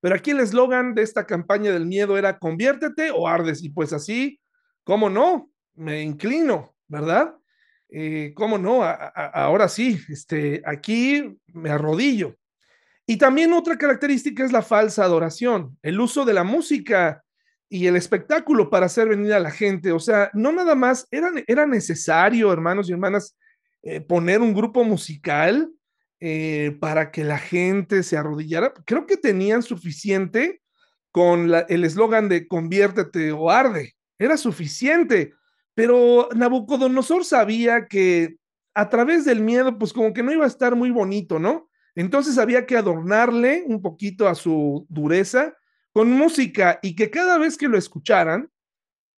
Pero 0.00 0.14
aquí 0.14 0.30
el 0.30 0.40
eslogan 0.40 0.94
de 0.94 1.02
esta 1.02 1.26
campaña 1.26 1.72
del 1.72 1.86
miedo 1.86 2.16
era 2.16 2.38
conviértete 2.38 3.10
o 3.10 3.26
ardes 3.26 3.62
y 3.62 3.70
pues 3.70 3.92
así 3.92 4.40
¿Cómo 4.86 5.10
no? 5.10 5.50
Me 5.74 6.00
inclino, 6.00 6.76
¿verdad? 6.86 7.34
Eh, 7.88 8.32
¿Cómo 8.36 8.56
no? 8.56 8.84
ahora 8.84 9.68
sí, 9.68 9.98
este, 10.08 10.62
aquí 10.64 11.36
me 11.48 11.70
arrodillo. 11.70 12.36
Y 13.04 13.16
también 13.16 13.52
otra 13.52 13.76
característica 13.76 14.44
es 14.44 14.52
la 14.52 14.62
falsa 14.62 15.02
adoración, 15.02 15.76
el 15.82 16.00
uso 16.00 16.24
de 16.24 16.34
la 16.34 16.44
música 16.44 17.24
y 17.68 17.86
el 17.86 17.96
espectáculo 17.96 18.70
para 18.70 18.86
hacer 18.86 19.08
venir 19.08 19.32
a 19.32 19.40
la 19.40 19.50
gente. 19.50 19.92
O 19.92 19.98
sea, 19.98 20.30
no 20.34 20.52
nada 20.52 20.74
más 20.74 21.06
era, 21.10 21.30
era 21.46 21.66
necesario, 21.66 22.52
hermanos 22.52 22.88
y 22.88 22.92
hermanas, 22.92 23.36
eh, 23.82 24.00
poner 24.00 24.40
un 24.40 24.54
grupo 24.54 24.84
musical 24.84 25.70
eh, 26.20 26.76
para 26.80 27.10
que 27.10 27.24
la 27.24 27.38
gente 27.38 28.02
se 28.02 28.16
arrodillara. 28.16 28.72
Creo 28.84 29.06
que 29.06 29.16
tenían 29.16 29.62
suficiente 29.62 30.62
con 31.10 31.50
el 31.68 31.84
eslogan 31.84 32.28
de 32.28 32.46
conviértete 32.46 33.32
o 33.32 33.50
arde 33.50 33.96
era 34.18 34.36
suficiente. 34.36 35.34
Pero 35.74 36.28
Nabucodonosor 36.34 37.24
sabía 37.24 37.86
que 37.86 38.36
a 38.74 38.88
través 38.88 39.24
del 39.24 39.40
miedo, 39.40 39.78
pues 39.78 39.92
como 39.92 40.12
que 40.12 40.22
no 40.22 40.32
iba 40.32 40.44
a 40.44 40.48
estar 40.48 40.74
muy 40.74 40.90
bonito, 40.90 41.38
¿no? 41.38 41.68
Entonces 41.94 42.38
había 42.38 42.66
que 42.66 42.76
adornarle 42.76 43.64
un 43.66 43.80
poquito 43.80 44.28
a 44.28 44.34
su 44.34 44.86
dureza 44.88 45.54
con 45.96 46.10
música 46.10 46.78
y 46.82 46.94
que 46.94 47.08
cada 47.08 47.38
vez 47.38 47.56
que 47.56 47.68
lo 47.68 47.78
escucharan, 47.78 48.50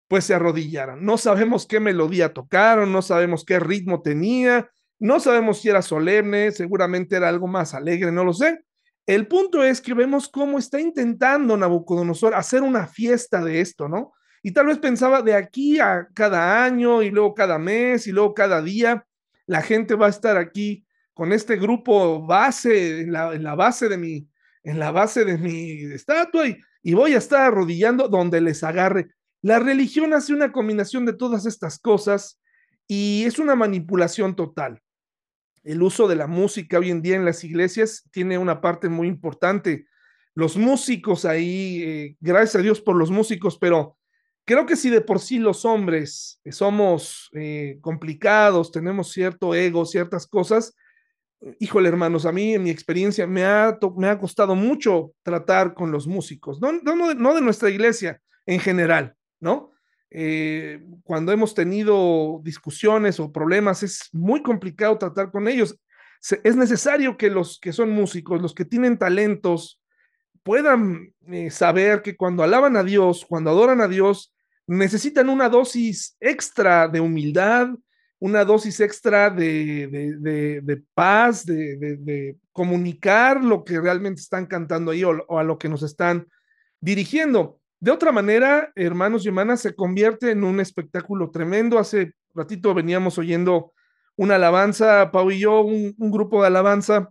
pues 0.06 0.26
se 0.26 0.34
arrodillaran. 0.34 1.04
No 1.04 1.18
sabemos 1.18 1.66
qué 1.66 1.80
melodía 1.80 2.32
tocaron, 2.32 2.92
no 2.92 3.02
sabemos 3.02 3.44
qué 3.44 3.58
ritmo 3.58 4.00
tenía, 4.00 4.70
no 5.00 5.18
sabemos 5.18 5.60
si 5.60 5.70
era 5.70 5.82
solemne, 5.82 6.52
seguramente 6.52 7.16
era 7.16 7.30
algo 7.30 7.48
más 7.48 7.74
alegre, 7.74 8.12
no 8.12 8.22
lo 8.22 8.32
sé. 8.32 8.60
El 9.06 9.26
punto 9.26 9.64
es 9.64 9.80
que 9.80 9.92
vemos 9.92 10.28
cómo 10.28 10.56
está 10.56 10.80
intentando 10.80 11.56
Nabucodonosor 11.56 12.36
hacer 12.36 12.62
una 12.62 12.86
fiesta 12.86 13.42
de 13.42 13.60
esto, 13.60 13.88
¿no? 13.88 14.12
Y 14.44 14.52
tal 14.52 14.66
vez 14.66 14.78
pensaba 14.78 15.20
de 15.20 15.34
aquí 15.34 15.80
a 15.80 16.06
cada 16.14 16.64
año 16.64 17.02
y 17.02 17.10
luego 17.10 17.34
cada 17.34 17.58
mes 17.58 18.06
y 18.06 18.12
luego 18.12 18.34
cada 18.34 18.62
día, 18.62 19.04
la 19.46 19.62
gente 19.62 19.96
va 19.96 20.06
a 20.06 20.10
estar 20.10 20.36
aquí 20.36 20.86
con 21.12 21.32
este 21.32 21.56
grupo 21.56 22.24
base, 22.24 23.00
en 23.00 23.12
la, 23.12 23.54
base 23.56 23.88
de 23.88 23.98
mi, 23.98 24.28
en 24.68 24.78
la 24.78 24.90
base 24.90 25.24
de 25.24 25.38
mi 25.38 25.83
estatua 25.94 26.46
y, 26.46 26.92
voy 26.92 27.14
a 27.14 27.18
estar 27.18 27.40
arrodillando 27.40 28.09
donde 28.09 28.40
les 28.40 28.62
agarre. 28.62 29.09
La 29.40 29.59
religión 29.59 30.12
hace 30.12 30.35
una 30.35 30.52
combinación 30.52 31.07
de 31.07 31.14
todas 31.14 31.46
estas 31.46 31.78
cosas 31.78 32.38
y 32.87 33.24
es 33.24 33.38
una 33.38 33.54
manipulación 33.54 34.37
total. 34.37 34.83
El 35.64 35.83
uso 35.83 36.07
de 36.07 36.16
la 36.16 36.26
música 36.26 36.78
hoy 36.78 36.90
en 36.90 37.00
día 37.00 37.16
en 37.16 37.24
las 37.24 37.44
iglesias 37.44 38.04
tiene 38.11 38.37
una 38.37 38.61
parte 38.61 38.90
muy 38.90 39.09
importante. 39.09 39.87
Los 40.35 40.59
músicos 40.59 41.24
ahí, 41.24 41.83
eh, 41.83 42.16
gracias 42.20 42.57
a 42.57 42.62
Dios 42.62 42.81
por 42.81 42.96
los 42.96 43.11
músicos, 43.11 43.59
pero 43.59 43.96
creo 44.44 44.66
que 44.66 44.76
si 44.76 44.90
de 44.90 45.00
por 45.00 45.18
sí 45.18 45.38
los 45.38 45.64
hombres 45.64 46.40
somos 46.50 47.31
eh, 47.33 47.78
complicados, 47.81 48.70
tenemos 48.70 49.12
cierto 49.12 49.54
ego, 49.54 49.87
ciertas 49.87 50.26
cosas, 50.26 50.74
híjole 51.59 51.88
hermanos, 51.88 52.27
a 52.27 52.33
mí 52.33 52.55
en 52.55 52.62
mi 52.62 52.70
experiencia 52.70 53.27
me 53.27 53.44
ha, 53.44 53.79
me 53.96 54.09
ha 54.09 54.18
costado 54.18 54.55
mucho 54.55 55.12
tratar 55.22 55.74
con 55.74 55.92
los 55.92 56.07
músicos, 56.07 56.61
no, 56.61 56.72
no, 56.72 57.14
no 57.14 57.35
de 57.35 57.40
nuestra 57.40 57.70
iglesia 57.70 58.20
en 58.46 58.61
general, 58.61 59.14
¿no? 59.40 59.72
Eh, 60.11 60.83
cuando 61.03 61.33
hemos 61.33 61.55
tenido 61.55 62.40
discusiones 62.42 63.20
o 63.20 63.31
problemas, 63.31 63.83
es 63.83 64.09
muy 64.12 64.42
complicado 64.42 64.96
tratar 64.96 65.31
con 65.31 65.48
ellos. 65.48 65.79
es 66.42 66.57
necesario 66.57 67.16
que 67.16 67.31
los 67.31 67.61
que 67.61 67.72
son 67.72 67.90
músicos, 67.90 68.40
los 68.40 68.55
que 68.55 68.64
tienen 68.64 68.98
talentos, 68.98 69.81
puedan 70.42 71.12
eh, 71.27 71.51
saber 71.51 72.01
que 72.03 72.16
cuando 72.16 72.42
alaban 72.42 72.77
a 72.77 72.83
Dios, 72.83 73.27
cuando 73.29 73.51
adoran 73.51 73.81
a 73.81 73.88
Dios, 73.88 74.35
necesitan 74.66 75.29
una 75.29 75.48
dosis 75.48 76.16
extra 76.20 76.88
de 76.88 77.01
humildad, 77.01 77.68
una 78.20 78.44
dosis 78.44 78.81
extra 78.81 79.31
de, 79.31 80.83
paz, 80.94 81.46
de, 81.46 82.37
comunicar 82.52 83.42
lo 83.42 83.64
que 83.64 83.81
realmente 83.81 84.20
están 84.20 84.46
cantando 84.46 84.90
ahí 84.90 85.04
o 85.04 85.38
a 85.38 85.44
lo 85.44 85.59
que 85.59 85.68
nos 85.68 85.83
están 85.83 86.26
dirigiendo. 86.81 87.61
De 87.81 87.92
otra 87.92 88.11
manera, 88.11 88.72
hermanos 88.74 89.24
y 89.24 89.28
hermanas, 89.28 89.61
se 89.61 89.74
convierte 89.74 90.33
en 90.33 90.42
un 90.42 90.59
espectáculo 90.59 91.31
tremendo. 91.31 91.78
Hace 91.78 92.14
ratito 92.35 92.74
veníamos 92.74 93.18
oyendo 93.18 93.72
una 94.16 94.35
alabanza, 94.35 95.12
Pau 95.12 95.31
y 95.31 95.38
yo, 95.38 95.61
un, 95.61 95.94
grupo 95.96 96.40
de 96.40 96.48
alabanza. 96.48 97.11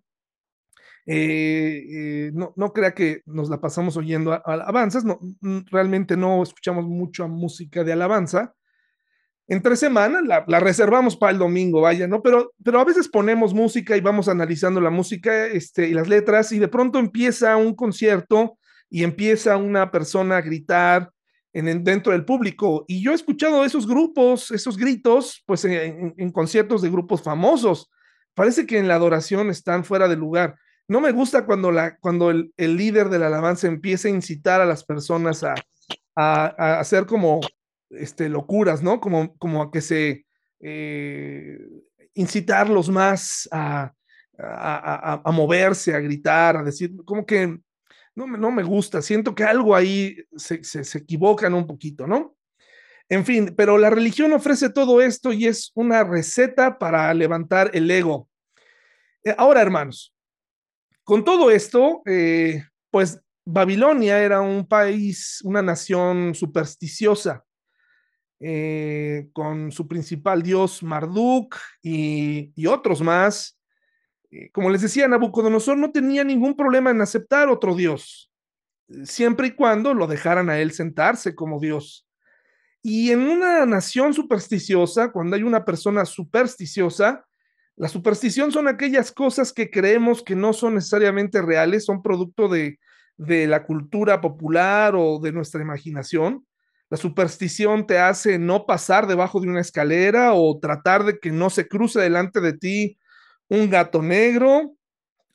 Eh, 1.05 1.85
eh, 1.89 2.31
no, 2.33 2.51
no, 2.57 2.73
crea 2.73 2.93
que 2.93 3.21
nos 3.25 3.49
la 3.49 3.61
pasamos 3.61 3.95
oyendo 3.95 4.45
alabanzas, 4.45 5.05
no, 5.05 5.17
realmente 5.71 6.17
no 6.17 6.43
escuchamos 6.43 6.85
mucho 6.85 7.29
música 7.29 7.85
de 7.85 7.93
alabanza. 7.93 8.53
Entre 9.49 9.77
semanas 9.77 10.23
la, 10.25 10.43
la, 10.45 10.59
reservamos 10.59 11.15
para 11.15 11.31
el 11.31 11.37
domingo, 11.37 11.81
vaya, 11.81 12.05
¿no? 12.05 12.21
Pero, 12.21 12.53
pero 12.63 12.81
a 12.81 12.85
veces 12.85 13.07
ponemos 13.07 13.53
música 13.53 13.95
y 13.95 14.01
vamos 14.01 14.27
analizando 14.27 14.81
la 14.81 14.89
música 14.89 15.45
este, 15.45 15.87
y 15.87 15.93
las 15.93 16.09
letras 16.09 16.51
y 16.51 16.59
de 16.59 16.67
pronto 16.67 16.99
empieza 16.99 17.55
un 17.55 17.73
concierto 17.73 18.57
y 18.89 19.03
empieza 19.03 19.55
una 19.55 19.89
persona 19.89 20.37
a 20.37 20.41
gritar 20.41 21.11
en, 21.53 21.83
dentro 21.83 22.11
del 22.11 22.25
público. 22.25 22.85
Y 22.87 23.01
yo 23.01 23.11
he 23.11 23.15
escuchado 23.15 23.63
esos 23.63 23.87
grupos, 23.87 24.51
esos 24.51 24.77
gritos, 24.77 25.43
pues 25.45 25.65
en, 25.65 26.31
conciertos 26.31 26.81
de 26.81 26.89
grupos 26.89 27.21
famosos. 27.21 27.89
Parece 28.33 28.65
que 28.65 28.77
en 28.77 28.87
la 28.87 28.95
adoración 28.95 29.49
están 29.49 29.83
fuera 29.83 30.07
de 30.07 30.15
lugar. 30.15 30.55
No 30.87 31.01
me 31.01 31.11
gusta 31.11 31.45
cuando, 31.45 31.71
la, 31.71 31.97
cuando 31.97 32.31
el, 32.31 32.51
líder 32.57 33.09
de 33.09 33.19
la 33.19 33.27
alabanza 33.27 33.67
empieza 33.67 34.07
a 34.07 34.11
incitar 34.11 34.61
a 34.61 34.65
las 34.65 34.83
personas 34.83 35.43
a, 35.43 35.55
a, 36.15 36.79
hacer 36.79 37.05
como 37.05 37.41
este, 37.89 38.29
locuras, 38.29 38.83
¿no? 38.83 38.99
Como, 38.99 39.37
como 39.37 39.61
a 39.61 39.71
que 39.71 39.81
se 39.81 40.25
eh, 40.59 41.59
incitarlos 42.13 42.89
más 42.89 43.47
a, 43.51 43.93
a, 44.39 45.31
moverse, 45.31 45.93
a 45.93 45.99
gritar, 45.99 46.57
a 46.57 46.63
decir, 46.63 46.91
como 47.05 47.25
que 47.25 47.57
no, 48.15 48.51
me 48.51 48.63
gusta, 48.63 49.01
siento 49.03 49.35
que 49.35 49.43
algo 49.43 49.75
ahí 49.75 50.17
se, 50.35 50.63
se, 50.63 50.97
equivocan 50.97 51.53
un 51.53 51.67
poquito, 51.67 52.07
¿no? 52.07 52.35
En 53.09 53.23
fin, 53.23 53.53
pero 53.55 53.77
la 53.77 53.91
religión 53.91 54.33
ofrece 54.33 54.69
todo 54.69 55.01
esto 55.01 55.31
y 55.31 55.45
es 55.45 55.71
una 55.75 56.03
receta 56.03 56.79
para 56.79 57.13
levantar 57.13 57.69
el 57.73 57.89
ego. 57.89 58.27
Eh, 59.23 59.35
ahora, 59.37 59.61
hermanos, 59.61 60.13
con 61.03 61.23
todo 61.23 61.51
esto, 61.51 62.01
eh, 62.05 62.63
pues 62.91 63.21
Babilonia 63.45 64.19
era 64.19 64.41
un 64.41 64.67
país, 64.67 65.39
una 65.43 65.61
nación 65.61 66.35
supersticiosa, 66.35 67.45
eh, 68.39 69.29
con 69.33 69.71
su 69.71 69.87
principal 69.87 70.43
dios 70.43 70.83
Marduk 70.83 71.55
y, 71.81 72.67
otros 72.67 73.01
más, 73.01 73.59
eh, 74.29 74.51
como 74.51 74.69
les 74.69 74.83
decía, 74.83 75.07
Nabucodonosor 75.07 75.75
no 75.75 75.91
tenía 75.91 76.23
ningún 76.23 76.55
problema 76.55 76.91
en 76.91 77.01
aceptar 77.01 77.49
otro 77.49 77.75
Dios, 77.75 78.31
siempre 79.03 79.47
y 79.47 79.51
cuando 79.51 79.93
lo 79.95 80.05
dejaran 80.05 80.49
a 80.49 80.59
él 80.59 80.71
sentarse 80.71 81.33
como 81.33 81.59
Dios. 81.59 82.07
Y 82.83 83.11
en 83.11 83.21
una 83.21 83.65
nación 83.65 84.13
supersticiosa, 84.13 85.11
cuando 85.11 85.35
hay 85.35 85.43
una 85.43 85.65
persona 85.65 86.05
supersticiosa, 86.05 87.25
la 87.75 87.89
superstición 87.89 88.51
son 88.51 88.67
aquellas 88.67 89.11
cosas 89.11 89.51
que 89.51 89.69
creemos 89.69 90.23
que 90.23 90.35
no 90.35 90.53
son 90.53 90.75
necesariamente 90.75 91.41
reales, 91.41 91.85
son 91.85 92.01
producto 92.01 92.47
de 92.47 92.77
la 93.17 93.63
cultura 93.63 94.21
popular 94.21 94.95
o 94.95 95.19
de 95.19 95.31
nuestra 95.31 95.61
imaginación. 95.61 96.46
La 96.89 96.97
superstición 96.97 97.85
te 97.85 97.99
hace 97.99 98.39
no 98.39 98.65
pasar 98.65 99.07
debajo 99.07 99.41
de 99.41 99.47
una 99.47 99.61
escalera 99.61 100.33
o 100.33 100.59
tratar 100.59 101.03
de 101.03 101.19
que 101.19 101.31
no 101.31 101.49
se 101.49 101.67
cruce 101.67 101.99
delante 101.99 102.39
de 102.39 102.53
ti 102.53 102.97
un 103.49 103.69
gato 103.69 104.01
negro. 104.01 104.75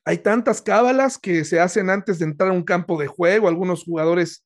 Hay 0.05 0.19
tantas 0.19 0.62
cábalas 0.62 1.19
que 1.19 1.45
se 1.45 1.61
hacen 1.61 1.91
antes 1.91 2.19
de 2.19 2.25
entrar 2.25 2.51
a 2.51 2.55
un 2.55 2.65
campo 2.65 2.99
de 2.99 3.07
juego. 3.07 3.49
Algunos 3.49 3.85
jugadores 3.85 4.45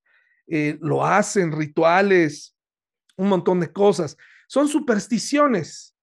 eh, 0.49 0.79
lo 0.81 1.05
hacen, 1.07 1.53
rituales, 1.53 2.57
un 3.17 3.29
montón 3.29 3.61
de 3.61 3.73
cosas. 3.73 4.17
Son 4.49 4.69
supersticiones. 4.69 5.95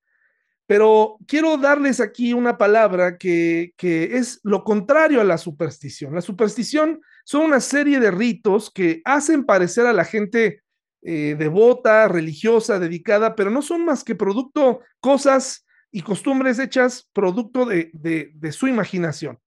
Pero 0.65 1.17
quiero 1.27 1.57
darles 1.57 1.99
aquí 1.99 2.33
una 2.33 2.57
palabra 2.57 3.17
que, 3.17 3.73
es 3.77 4.39
lo 4.43 4.63
contrario 4.63 5.19
a 5.19 5.25
la 5.25 5.37
superstición. 5.37 6.15
La 6.15 6.21
superstición 6.21 7.01
son 7.25 7.41
una 7.43 7.59
serie 7.59 7.99
de 7.99 8.11
ritos 8.11 8.71
que 8.71 9.01
hacen 9.03 9.45
parecer 9.45 9.85
a 9.85 9.93
la 9.93 10.05
gente 10.05 10.61
eh, 11.05 11.35
devota, 11.37 12.07
religiosa, 12.07 12.79
dedicada, 12.79 13.35
pero 13.35 13.51
no 13.51 13.61
son 13.61 13.83
más 13.83 14.03
que 14.03 14.15
producto, 14.15 14.79
cosas 15.01 15.65
y 15.91 16.01
costumbres 16.01 16.59
hechas 16.59 17.09
producto 17.11 17.65
de, 17.65 17.91
de, 17.93 18.51
su 18.51 18.67
imaginación. 18.67 19.37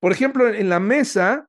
Por 0.00 0.12
ejemplo, 0.12 0.48
en 0.48 0.68
la 0.68 0.80
mesa, 0.80 1.46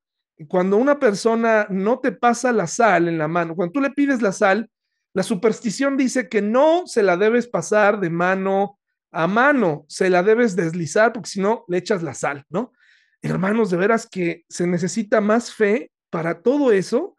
cuando 0.48 0.76
una 0.76 1.00
persona 1.00 1.68
no 1.70 2.00
te 2.00 2.12
pasa 2.12 2.52
la 2.52 2.68
sal 2.68 3.08
en 3.08 3.18
la 3.18 3.30
mano, 3.30 3.56
cuando 3.56 3.72
tú 3.72 3.82
le 3.82 3.91
pides 3.91 4.22
la 4.22 4.34
sal, 4.34 4.70
la 5.13 5.24
superstición 5.24 5.96
dice 5.96 6.28
que 6.28 6.41
no 6.41 6.86
se 6.86 7.02
la 7.02 7.15
debes 7.15 7.48
pasar 7.48 8.02
de 8.02 8.10
mano 8.10 8.78
a 9.12 9.26
mano, 9.26 9.86
se 9.88 10.10
la 10.10 10.22
debes 10.22 10.58
deslizar 10.58 11.13
porque 11.13 11.30
si 11.30 11.39
no 11.39 11.63
le 11.70 11.78
echas 11.78 12.04
la 12.04 12.13
sal, 12.13 12.44
¿no? 12.50 12.74
Hermanos, 13.22 13.72
de 13.72 13.78
veras 13.78 14.06
que 14.06 14.44
se 14.50 14.68
necesita 14.68 15.22
más 15.22 15.54
fe 15.54 15.91
para 16.10 16.41
todo 16.41 16.74
eso 16.74 17.15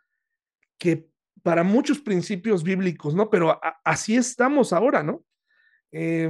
que 0.79 1.09
para 1.47 1.63
muchos 1.63 2.01
principios 2.01 2.65
bíblicos, 2.65 3.15
¿no? 3.15 3.31
Pero 3.31 3.61
así 3.85 4.17
estamos 4.17 4.73
ahora, 4.73 5.05
¿no? 5.05 5.25
Eh, 5.93 6.29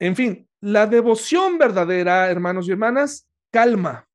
en 0.00 0.16
fin, 0.16 0.48
la 0.60 0.88
devoción 0.88 1.56
verdadera, 1.56 2.28
hermanos 2.28 2.66
y 2.66 2.72
hermanas, 2.72 3.28
calma, 3.52 4.08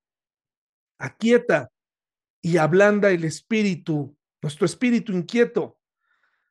aquieta 0.97 1.71
y 2.41 2.57
ablanda 2.57 3.11
el 3.11 3.23
espíritu, 3.23 4.13
nuestro 4.41 4.65
espíritu 4.65 5.13
inquieto. 5.13 5.79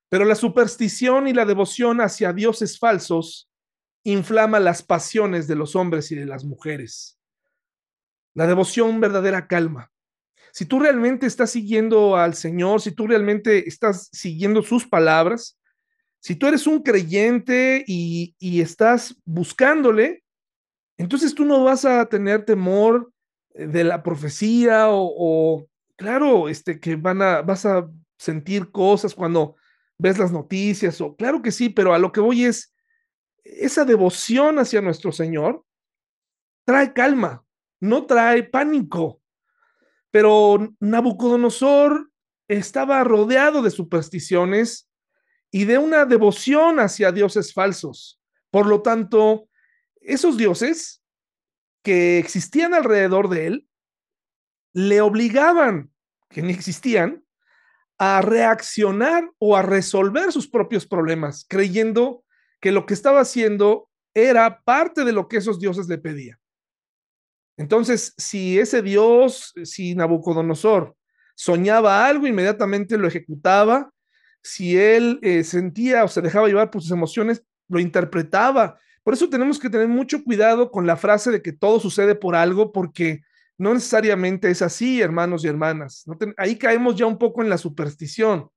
Pero 0.08 0.24
la 0.24 0.34
superstición 0.34 1.28
y 1.28 1.34
la 1.34 1.44
devoción 1.44 2.00
hacia 2.00 2.32
dioses 2.32 2.78
falsos 2.78 3.50
inflama 4.02 4.60
las 4.60 4.82
pasiones 4.82 5.46
de 5.46 5.56
los 5.56 5.76
hombres 5.76 6.10
y 6.10 6.14
de 6.14 6.24
las 6.24 6.42
mujeres. 6.42 7.20
La 8.32 8.46
devoción 8.46 8.98
verdadera 8.98 9.46
calma. 9.46 9.92
Si 10.52 10.64
tú 10.66 10.80
realmente 10.80 11.26
estás 11.26 11.50
siguiendo 11.50 12.16
al 12.16 12.34
Señor, 12.34 12.80
si 12.80 12.92
tú 12.92 13.06
realmente 13.06 13.68
estás 13.68 14.08
siguiendo 14.12 14.62
sus 14.62 14.86
palabras, 14.86 15.58
si 16.20 16.34
tú 16.34 16.46
eres 16.46 16.66
un 16.66 16.82
creyente 16.82 17.84
y, 17.86 18.34
estás 18.60 19.16
buscándole, 19.24 20.24
entonces 20.96 21.34
tú 21.34 21.44
no 21.44 21.64
vas 21.64 21.84
a 21.84 22.06
tener 22.06 22.44
temor 22.44 23.12
eh, 23.54 23.66
de 23.66 23.84
la 23.84 24.02
profecía 24.02 24.86
o, 24.90 25.66
claro, 25.96 26.48
este, 26.48 26.80
que 26.80 26.96
van 26.96 27.22
a, 27.22 27.42
vas 27.42 27.64
a 27.66 27.88
sentir 28.18 28.70
cosas 28.72 29.14
cuando 29.14 29.54
ves 29.96 30.18
las 30.18 30.32
noticias 30.32 31.00
o 31.00 31.14
claro 31.14 31.40
que 31.40 31.52
sí, 31.52 31.68
pero 31.68 31.94
a 31.94 31.98
lo 31.98 32.10
que 32.10 32.20
voy 32.20 32.44
es 32.44 32.74
esa 33.44 33.84
devoción 33.84 34.58
hacia 34.58 34.80
nuestro 34.80 35.12
Señor 35.12 35.64
trae 36.64 36.92
calma, 36.92 37.44
no 37.80 38.04
trae 38.06 38.42
pánico. 38.42 39.17
Pero 40.10 40.74
Nabucodonosor 40.80 42.10
estaba 42.48 43.04
rodeado 43.04 43.62
de 43.62 43.70
supersticiones 43.70 44.88
y 45.50 45.64
de 45.64 45.78
una 45.78 46.04
devoción 46.04 46.80
hacia 46.80 47.12
dioses 47.12 47.52
falsos. 47.52 48.20
Por 48.50 48.66
lo 48.66 48.82
tanto, 48.82 49.48
esos 50.00 50.36
dioses 50.36 51.02
que 51.82 52.18
existían 52.18 52.74
alrededor 52.74 53.28
de 53.28 53.46
él 53.46 53.68
le 54.72 55.00
obligaban, 55.00 55.92
que 56.28 56.42
ni 56.42 56.52
existían, 56.52 57.24
a 57.98 58.22
reaccionar 58.22 59.30
o 59.38 59.56
a 59.56 59.62
resolver 59.62 60.32
sus 60.32 60.48
propios 60.48 60.86
problemas, 60.86 61.44
creyendo 61.48 62.24
que 62.60 62.72
lo 62.72 62.86
que 62.86 62.94
estaba 62.94 63.20
haciendo 63.20 63.90
era 64.14 64.62
parte 64.62 65.04
de 65.04 65.12
lo 65.12 65.28
que 65.28 65.38
esos 65.38 65.58
dioses 65.58 65.88
le 65.88 65.98
pedían. 65.98 66.37
Entonces, 67.58 68.14
si 68.16 68.58
ese 68.58 68.82
dios, 68.82 69.52
si 69.64 69.96
Nabucodonosor 69.96 70.94
soñaba 71.34 72.06
algo, 72.06 72.26
inmediatamente 72.26 72.96
lo 72.96 73.08
ejecutaba. 73.08 73.92
Si 74.42 74.78
él 74.78 75.18
eh, 75.22 75.42
sentía 75.42 76.04
o 76.04 76.08
se 76.08 76.22
dejaba 76.22 76.46
llevar 76.46 76.70
por 76.70 76.82
sus 76.82 76.92
emociones, 76.92 77.42
lo 77.68 77.80
interpretaba. 77.80 78.78
Por 79.02 79.12
eso 79.12 79.28
tenemos 79.28 79.58
que 79.58 79.68
tener 79.68 79.88
mucho 79.88 80.22
cuidado 80.22 80.70
con 80.70 80.86
la 80.86 80.96
frase 80.96 81.32
de 81.32 81.42
que 81.42 81.52
todo 81.52 81.80
sucede 81.80 82.14
por 82.14 82.36
algo, 82.36 82.70
porque 82.72 83.22
no 83.58 83.74
necesariamente 83.74 84.50
es 84.50 84.62
así, 84.62 85.00
hermanos 85.00 85.44
y 85.44 85.48
hermanas. 85.48 86.04
ahí 86.36 86.56
caemos 86.56 86.94
ya 86.94 87.06
un 87.06 87.18
poco 87.18 87.42
en 87.42 87.50
la 87.50 87.58
superstición. 87.58 88.48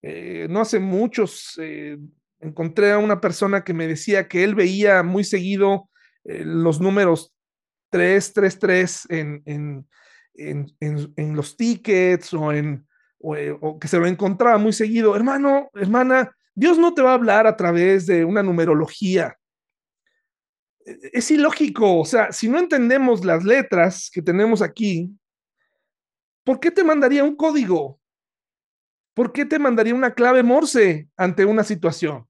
Eh, 0.00 0.46
no 0.48 0.60
hace 0.60 0.78
muchos 0.78 1.58
eh, 1.60 1.98
encontré 2.38 2.92
a 2.92 2.98
una 2.98 3.20
persona 3.20 3.64
que 3.64 3.74
me 3.74 3.88
decía 3.88 4.28
que 4.28 4.44
él 4.44 4.54
veía 4.54 5.02
muy 5.02 5.24
seguido 5.24 5.88
los 6.24 6.80
números 6.80 7.32
333 7.92 9.06
en, 9.10 9.42
en, 9.44 9.88
en, 10.34 11.12
en, 11.14 11.36
los 11.36 11.56
tickets 11.58 12.32
o, 12.32 12.50
en, 12.50 12.86
eh, 13.36 13.54
o, 13.60 13.78
que 13.78 13.86
se 13.86 13.98
lo 13.98 14.06
encontraba 14.06 14.56
muy 14.56 14.72
seguido. 14.72 15.14
Hermano, 15.14 15.68
hermana, 15.74 16.34
Dios 16.54 16.78
no 16.78 16.94
te 16.94 17.02
va 17.02 17.10
a 17.10 17.14
hablar 17.14 17.46
a 17.46 17.54
través 17.54 18.06
de 18.06 18.24
una 18.24 18.42
numerología. 18.42 19.36
E, 20.86 21.10
es 21.12 21.30
ilógico, 21.30 22.00
o 22.00 22.04
sea, 22.06 22.32
si 22.32 22.48
no 22.48 22.58
entendemos 22.58 23.26
las 23.26 23.44
letras 23.44 24.10
que 24.10 24.22
tenemos 24.22 24.62
aquí, 24.62 25.10
¿por 26.44 26.58
qué 26.60 26.70
te 26.70 26.82
mandaría 26.82 27.24
un 27.24 27.36
código? 27.36 28.00
¿Por 29.14 29.34
qué 29.34 29.44
te 29.44 29.58
mandaría 29.58 29.94
una 29.94 30.14
clave 30.14 30.42
Morse 30.42 31.10
ante 31.14 31.44
una 31.44 31.62
situación? 31.62 32.26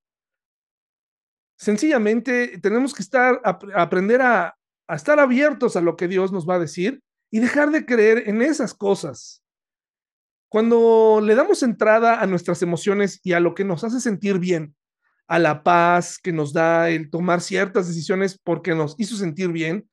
Sencillamente 1.57 2.59
tenemos 2.59 2.92
que 2.92 3.03
estar, 3.03 3.40
aprender 3.44 4.20
a, 4.20 4.57
a 4.88 4.95
estar 4.95 5.21
abiertos 5.21 5.77
a 5.77 5.81
lo 5.81 5.97
que 5.97 6.09
Dios 6.09 6.33
nos 6.33 6.49
va 6.49 6.57
a 6.57 6.61
decir 6.61 7.03
y 7.31 7.40
dejar 7.40 7.71
de 7.71 7.87
creer 7.87 8.29
en 8.29 8.42
esas 8.42 8.75
cosas. 8.75 9.42
Cuando 10.49 11.21
le 11.23 11.35
damos 11.35 11.62
entrada 11.62 12.21
a 12.21 12.27
nuestras 12.27 12.61
emociones 12.61 13.21
y 13.25 13.33
a 13.33 13.40
lo 13.40 13.55
que 13.55 13.64
nos 13.64 13.85
hace 13.85 14.01
sentir 14.01 14.38
bien, 14.38 14.77
a 15.27 15.38
la 15.38 15.62
paz 15.62 16.18
que 16.18 16.31
nos 16.31 16.53
da 16.53 16.90
el 16.90 17.09
tomar 17.09 17.40
ciertas 17.40 17.88
decisiones 17.88 18.38
porque 18.38 18.75
nos 18.75 18.95
hizo 18.99 19.16
sentir 19.16 19.49
bien, 19.51 19.88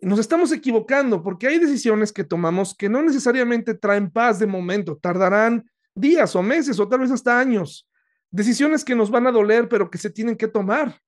nos 0.00 0.18
estamos 0.18 0.50
equivocando 0.50 1.22
porque 1.22 1.46
hay 1.46 1.60
decisiones 1.60 2.12
que 2.12 2.24
tomamos 2.24 2.74
que 2.74 2.88
no 2.88 3.00
necesariamente 3.02 3.74
traen 3.74 4.10
paz 4.10 4.40
de 4.40 4.48
momento, 4.48 4.96
tardarán 4.96 5.70
días 5.94 6.34
o 6.34 6.42
meses 6.42 6.80
o 6.80 6.88
tal 6.88 7.00
vez 7.00 7.12
hasta 7.12 7.38
años. 7.38 7.88
Decisiones 8.32 8.84
que 8.84 8.96
nos 8.96 9.10
van 9.10 9.28
a 9.28 9.30
doler 9.30 9.68
pero 9.68 9.88
que 9.88 9.98
se 9.98 10.10
tienen 10.10 10.36
que 10.36 10.48
tomar. 10.48 11.00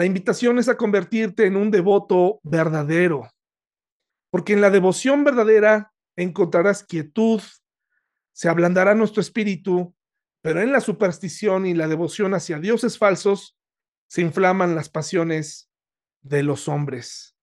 La 0.00 0.06
invitación 0.06 0.58
es 0.58 0.70
a 0.70 0.78
convertirte 0.78 1.44
en 1.44 1.56
un 1.56 1.70
devoto 1.70 2.40
verdadero, 2.42 3.28
porque 4.30 4.54
en 4.54 4.62
la 4.62 4.70
devoción 4.70 5.24
verdadera 5.24 5.92
encontrarás 6.16 6.84
quietud, 6.84 7.42
se 8.32 8.48
ablandará 8.48 8.94
nuestro 8.94 9.20
espíritu, 9.20 9.94
pero 10.40 10.62
en 10.62 10.72
la 10.72 10.80
superstición 10.80 11.66
y 11.66 11.74
la 11.74 11.86
devoción 11.86 12.32
hacia 12.32 12.58
dioses 12.58 12.96
falsos 12.96 13.58
se 14.08 14.22
inflaman 14.22 14.74
las 14.74 14.88
pasiones 14.88 15.70
de 16.22 16.44
los 16.44 16.66
hombres. 16.66 17.36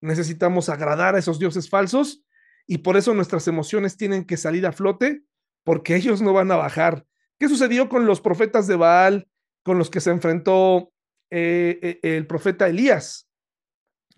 Necesitamos 0.00 0.70
agradar 0.70 1.14
a 1.14 1.20
esos 1.20 1.38
dioses 1.38 1.70
falsos 1.70 2.24
y 2.66 2.78
por 2.78 2.96
eso 2.96 3.14
nuestras 3.14 3.46
emociones 3.46 3.96
tienen 3.96 4.24
que 4.24 4.38
salir 4.38 4.66
a 4.66 4.72
flote 4.72 5.22
porque 5.62 5.94
ellos 5.94 6.20
no 6.20 6.32
van 6.32 6.50
a 6.50 6.56
bajar. 6.56 7.06
¿Qué 7.38 7.48
sucedió 7.48 7.88
con 7.88 8.06
los 8.06 8.20
profetas 8.20 8.66
de 8.66 8.74
Baal, 8.74 9.28
con 9.62 9.78
los 9.78 9.88
que 9.88 10.00
se 10.00 10.10
enfrentó 10.10 10.92
eh, 11.34 11.78
eh, 12.02 12.16
el 12.16 12.26
profeta 12.26 12.68
Elías. 12.68 13.26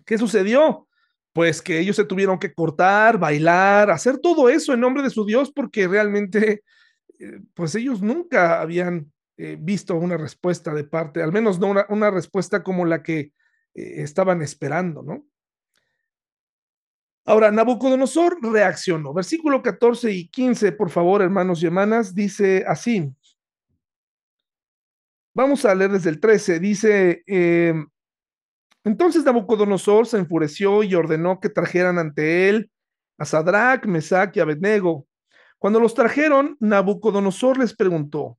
¿Qué 0.05 0.17
sucedió? 0.17 0.89
Pues 1.31 1.61
que 1.61 1.79
ellos 1.79 1.95
se 1.95 2.03
tuvieron 2.03 2.37
que 2.37 2.53
cortar, 2.53 3.17
bailar, 3.17 3.89
hacer 3.89 4.17
todo 4.17 4.49
eso 4.49 4.73
en 4.73 4.81
nombre 4.81 5.01
de 5.01 5.09
su 5.09 5.25
Dios 5.25 5.49
porque 5.49 5.87
realmente, 5.87 6.63
eh, 7.19 7.39
pues 7.53 7.73
ellos 7.75 8.01
nunca 8.01 8.59
habían 8.59 9.11
visto 9.59 9.95
una 9.95 10.15
respuesta 10.15 10.73
de 10.73 10.85
parte, 10.85 11.21
al 11.21 11.33
menos 11.33 11.59
no 11.59 11.67
una, 11.67 11.85
una 11.89 12.09
respuesta 12.09 12.63
como 12.63 12.85
la 12.85 13.03
que 13.03 13.33
estaban 13.73 14.41
esperando, 14.41 15.03
¿no? 15.03 15.25
Ahora, 17.25 17.51
Nabucodonosor 17.51 18.37
reaccionó. 18.41 19.13
Versículo 19.13 19.61
14 19.61 20.11
y 20.11 20.29
15, 20.29 20.71
por 20.71 20.89
favor, 20.89 21.21
hermanos 21.21 21.61
y 21.61 21.65
hermanas, 21.65 22.15
dice 22.15 22.63
así. 22.65 23.13
Vamos 25.35 25.65
a 25.65 25.75
leer 25.75 25.91
desde 25.91 26.09
el 26.09 26.21
13. 26.21 26.61
Dice, 26.61 27.21
em, 27.27 27.85
entonces 28.85 29.25
Nabucodonosor 29.25 30.07
se 30.07 30.17
enfureció 30.17 30.81
y 30.81 30.95
ordenó 30.95 31.41
que 31.41 31.49
trajeran 31.49 31.99
ante 31.99 32.47
él 32.47 32.71
a 33.17 33.25
Sadrach, 33.25 33.85
Mesach 33.85 34.35
y 34.37 34.39
Abednego. 34.39 35.05
Cuando 35.59 35.81
los 35.81 35.93
trajeron, 35.93 36.55
Nabucodonosor 36.61 37.59
les 37.59 37.75
preguntó, 37.75 38.37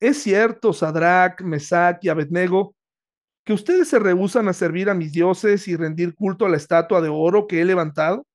¿es 0.00 0.22
cierto, 0.22 0.72
Sadrach, 0.72 1.42
Mesach 1.42 1.98
y 2.00 2.08
Abednego, 2.08 2.74
que 3.44 3.52
ustedes 3.52 3.88
se 3.88 3.98
rehusan 3.98 4.48
a 4.48 4.54
servir 4.54 4.88
a 4.88 4.94
mis 4.94 5.12
dioses 5.12 5.68
y 5.68 5.76
rendir 5.76 6.14
culto 6.14 6.46
a 6.46 6.48
la 6.48 6.56
estatua 6.56 7.02
de 7.02 7.10
oro 7.10 7.46
que 7.46 7.60
he 7.60 7.66
levantado? 7.66 8.26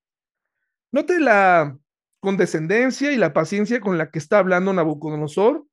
Note 0.91 1.19
la 1.19 1.75
condescendencia 2.19 3.11
y 3.11 3.17
la 3.17 3.33
paciencia 3.33 3.79
con 3.81 3.97
la 3.97 4.11
que 4.11 4.19
está 4.19 4.37
hablando 4.37 4.73
Nabucodonosor 4.73 5.65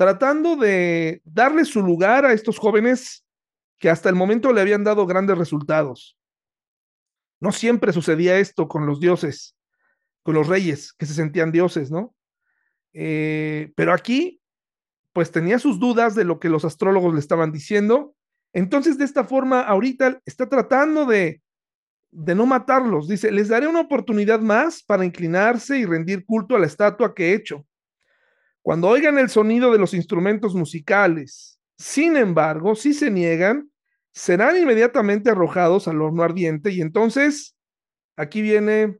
tratando 0.00 0.56
de 0.56 1.20
darle 1.26 1.66
su 1.66 1.82
lugar 1.82 2.24
a 2.24 2.32
estos 2.32 2.56
jóvenes 2.56 3.22
que 3.78 3.90
hasta 3.90 4.08
el 4.08 4.14
momento 4.14 4.50
le 4.50 4.62
habían 4.62 4.82
dado 4.82 5.04
grandes 5.04 5.36
resultados. 5.36 6.16
No 7.38 7.52
siempre 7.52 7.92
sucedía 7.92 8.38
esto 8.38 8.66
con 8.66 8.86
los 8.86 8.98
dioses, 8.98 9.58
con 10.22 10.36
los 10.36 10.46
reyes 10.46 10.94
que 10.94 11.04
se 11.04 11.12
sentían 11.12 11.52
dioses, 11.52 11.90
¿no? 11.90 12.14
Eh, 12.94 13.74
pero 13.76 13.92
aquí, 13.92 14.40
pues 15.12 15.32
tenía 15.32 15.58
sus 15.58 15.78
dudas 15.78 16.14
de 16.14 16.24
lo 16.24 16.40
que 16.40 16.48
los 16.48 16.64
astrólogos 16.64 17.12
le 17.12 17.20
estaban 17.20 17.52
diciendo. 17.52 18.14
Entonces, 18.54 18.96
de 18.96 19.04
esta 19.04 19.24
forma, 19.24 19.60
ahorita 19.60 20.22
está 20.24 20.48
tratando 20.48 21.04
de, 21.04 21.42
de 22.10 22.34
no 22.34 22.46
matarlos. 22.46 23.06
Dice, 23.06 23.30
les 23.30 23.48
daré 23.48 23.66
una 23.66 23.82
oportunidad 23.82 24.40
más 24.40 24.82
para 24.82 25.04
inclinarse 25.04 25.76
y 25.78 25.84
rendir 25.84 26.24
culto 26.24 26.56
a 26.56 26.58
la 26.58 26.66
estatua 26.68 27.14
que 27.14 27.32
he 27.32 27.34
hecho. 27.34 27.66
Cuando 28.62 28.88
oigan 28.88 29.18
el 29.18 29.30
sonido 29.30 29.72
de 29.72 29.78
los 29.78 29.94
instrumentos 29.94 30.54
musicales, 30.54 31.58
sin 31.78 32.16
embargo, 32.16 32.74
si 32.74 32.92
se 32.92 33.10
niegan, 33.10 33.70
serán 34.12 34.58
inmediatamente 34.58 35.30
arrojados 35.30 35.88
al 35.88 36.02
horno 36.02 36.22
ardiente 36.22 36.70
y 36.70 36.80
entonces 36.80 37.56
aquí 38.16 38.42
viene 38.42 38.98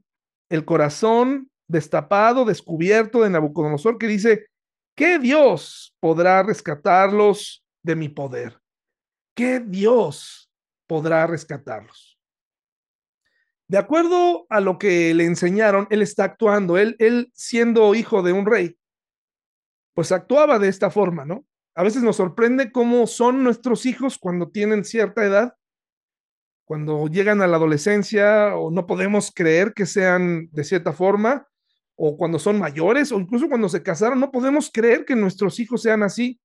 el 0.48 0.64
corazón 0.64 1.50
destapado, 1.68 2.44
descubierto 2.44 3.22
de 3.22 3.30
Nabucodonosor 3.30 3.98
que 3.98 4.06
dice, 4.06 4.46
¿qué 4.94 5.18
Dios 5.18 5.94
podrá 6.00 6.42
rescatarlos 6.42 7.64
de 7.82 7.96
mi 7.96 8.08
poder? 8.08 8.58
¿Qué 9.34 9.60
Dios 9.60 10.50
podrá 10.86 11.26
rescatarlos? 11.26 12.18
De 13.68 13.78
acuerdo 13.78 14.46
a 14.48 14.60
lo 14.60 14.78
que 14.78 15.14
le 15.14 15.24
enseñaron, 15.24 15.86
él 15.90 16.02
está 16.02 16.24
actuando, 16.24 16.76
él, 16.76 16.96
él 16.98 17.30
siendo 17.34 17.94
hijo 17.94 18.22
de 18.22 18.32
un 18.32 18.46
rey, 18.46 18.76
pues 20.00 20.12
actuaba 20.12 20.58
de 20.58 20.68
esta 20.68 20.90
forma, 20.90 21.26
¿no? 21.26 21.44
A 21.74 21.82
veces 21.82 22.02
nos 22.02 22.16
sorprende 22.16 22.72
cómo 22.72 23.06
son 23.06 23.44
nuestros 23.44 23.84
hijos 23.84 24.16
cuando 24.16 24.48
tienen 24.48 24.82
cierta 24.82 25.26
edad, 25.26 25.56
cuando 26.64 27.06
llegan 27.06 27.42
a 27.42 27.46
la 27.46 27.58
adolescencia 27.58 28.56
o 28.56 28.70
no 28.70 28.86
podemos 28.86 29.30
creer 29.30 29.74
que 29.74 29.84
sean 29.84 30.48
de 30.52 30.64
cierta 30.64 30.94
forma, 30.94 31.46
o 31.96 32.16
cuando 32.16 32.38
son 32.38 32.58
mayores, 32.58 33.12
o 33.12 33.20
incluso 33.20 33.50
cuando 33.50 33.68
se 33.68 33.82
casaron, 33.82 34.20
no 34.20 34.30
podemos 34.30 34.70
creer 34.72 35.04
que 35.04 35.14
nuestros 35.14 35.60
hijos 35.60 35.82
sean 35.82 36.02
así. 36.02 36.40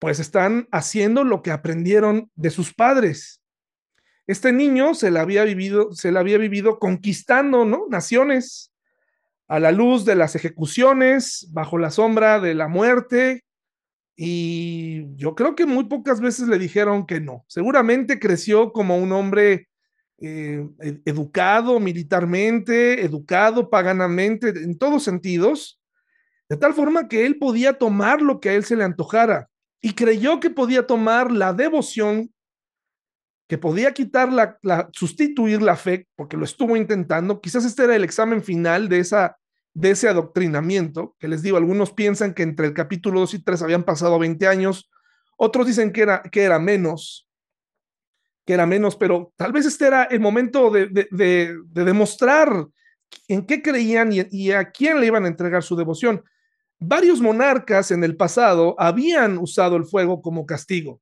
Pues 0.00 0.18
están 0.18 0.66
haciendo 0.72 1.22
lo 1.22 1.40
que 1.40 1.52
aprendieron 1.52 2.32
de 2.34 2.50
sus 2.50 2.74
padres. 2.74 3.40
Este 4.26 4.50
niño 4.50 4.94
se 4.94 5.12
la 5.12 5.20
había 5.20 5.44
vivido, 5.44 5.92
se 5.92 6.10
la 6.10 6.18
había 6.18 6.38
vivido 6.38 6.80
conquistando, 6.80 7.64
¿no? 7.64 7.86
Naciones, 7.88 8.67
a 9.48 9.58
la 9.58 9.72
luz 9.72 10.04
de 10.04 10.14
las 10.14 10.36
ejecuciones, 10.36 11.48
bajo 11.52 11.78
la 11.78 11.90
sombra 11.90 12.38
de 12.38 12.54
la 12.54 12.68
muerte, 12.68 13.44
y 14.14 15.14
yo 15.16 15.34
creo 15.34 15.54
que 15.54 15.64
muy 15.64 15.84
pocas 15.84 16.20
veces 16.20 16.48
le 16.48 16.58
dijeron 16.58 17.06
que 17.06 17.20
no. 17.20 17.44
Seguramente 17.48 18.18
creció 18.18 18.72
como 18.72 18.98
un 18.98 19.12
hombre 19.12 19.68
eh, 20.18 20.66
educado 21.04 21.78
militarmente, 21.78 23.04
educado 23.04 23.70
paganamente, 23.70 24.48
en 24.48 24.76
todos 24.76 25.04
sentidos, 25.04 25.80
de 26.48 26.56
tal 26.56 26.74
forma 26.74 27.06
que 27.06 27.26
él 27.26 27.38
podía 27.38 27.74
tomar 27.74 28.20
lo 28.20 28.40
que 28.40 28.48
a 28.48 28.54
él 28.54 28.64
se 28.64 28.74
le 28.74 28.84
antojara 28.84 29.48
y 29.80 29.92
creyó 29.94 30.40
que 30.40 30.50
podía 30.50 30.86
tomar 30.86 31.30
la 31.30 31.52
devoción, 31.52 32.32
que 33.48 33.58
podía 33.58 33.92
quitar 33.94 34.30
la, 34.32 34.58
sustituir 34.92 35.62
la 35.62 35.74
fe, 35.74 36.06
porque 36.14 36.36
lo 36.36 36.44
estuvo 36.44 36.76
intentando. 36.76 37.40
Quizás 37.40 37.64
este 37.64 37.84
era 37.84 37.96
el 37.96 38.04
examen 38.04 38.42
final 38.42 38.88
de 38.88 39.00
esa 39.00 39.36
de 39.74 39.90
ese 39.90 40.08
adoctrinamiento, 40.08 41.14
que 41.20 41.28
les 41.28 41.40
digo, 41.40 41.56
algunos 41.56 41.92
piensan 41.92 42.34
que 42.34 42.42
entre 42.42 42.66
el 42.66 42.74
capítulo 42.74 43.20
2 43.20 43.34
y 43.34 43.44
3 43.44 43.62
habían 43.62 43.84
pasado 43.84 44.18
20 44.18 44.48
años, 44.48 44.90
otros 45.36 45.68
dicen 45.68 45.92
que 45.92 46.02
era, 46.02 46.22
que 46.22 46.42
era 46.42 46.58
menos, 46.58 47.28
que 48.44 48.54
era 48.54 48.66
menos, 48.66 48.96
pero 48.96 49.32
tal 49.36 49.52
vez 49.52 49.66
este 49.66 49.86
era 49.86 50.02
el 50.04 50.18
momento 50.18 50.70
de, 50.70 50.86
de, 50.86 51.06
de, 51.12 51.56
de 51.64 51.84
demostrar 51.84 52.66
en 53.28 53.46
qué 53.46 53.62
creían 53.62 54.12
y, 54.12 54.26
y, 54.32 54.50
a 54.50 54.70
quién 54.72 55.00
le 55.00 55.06
iban 55.06 55.24
a 55.24 55.28
entregar 55.28 55.62
su 55.62 55.76
devoción. 55.76 56.24
Varios 56.80 57.20
monarcas 57.20 57.92
en 57.92 58.02
el 58.02 58.16
pasado 58.16 58.74
habían 58.78 59.38
usado 59.38 59.76
el 59.76 59.84
fuego 59.84 60.22
como 60.22 60.44
castigo. 60.44 61.00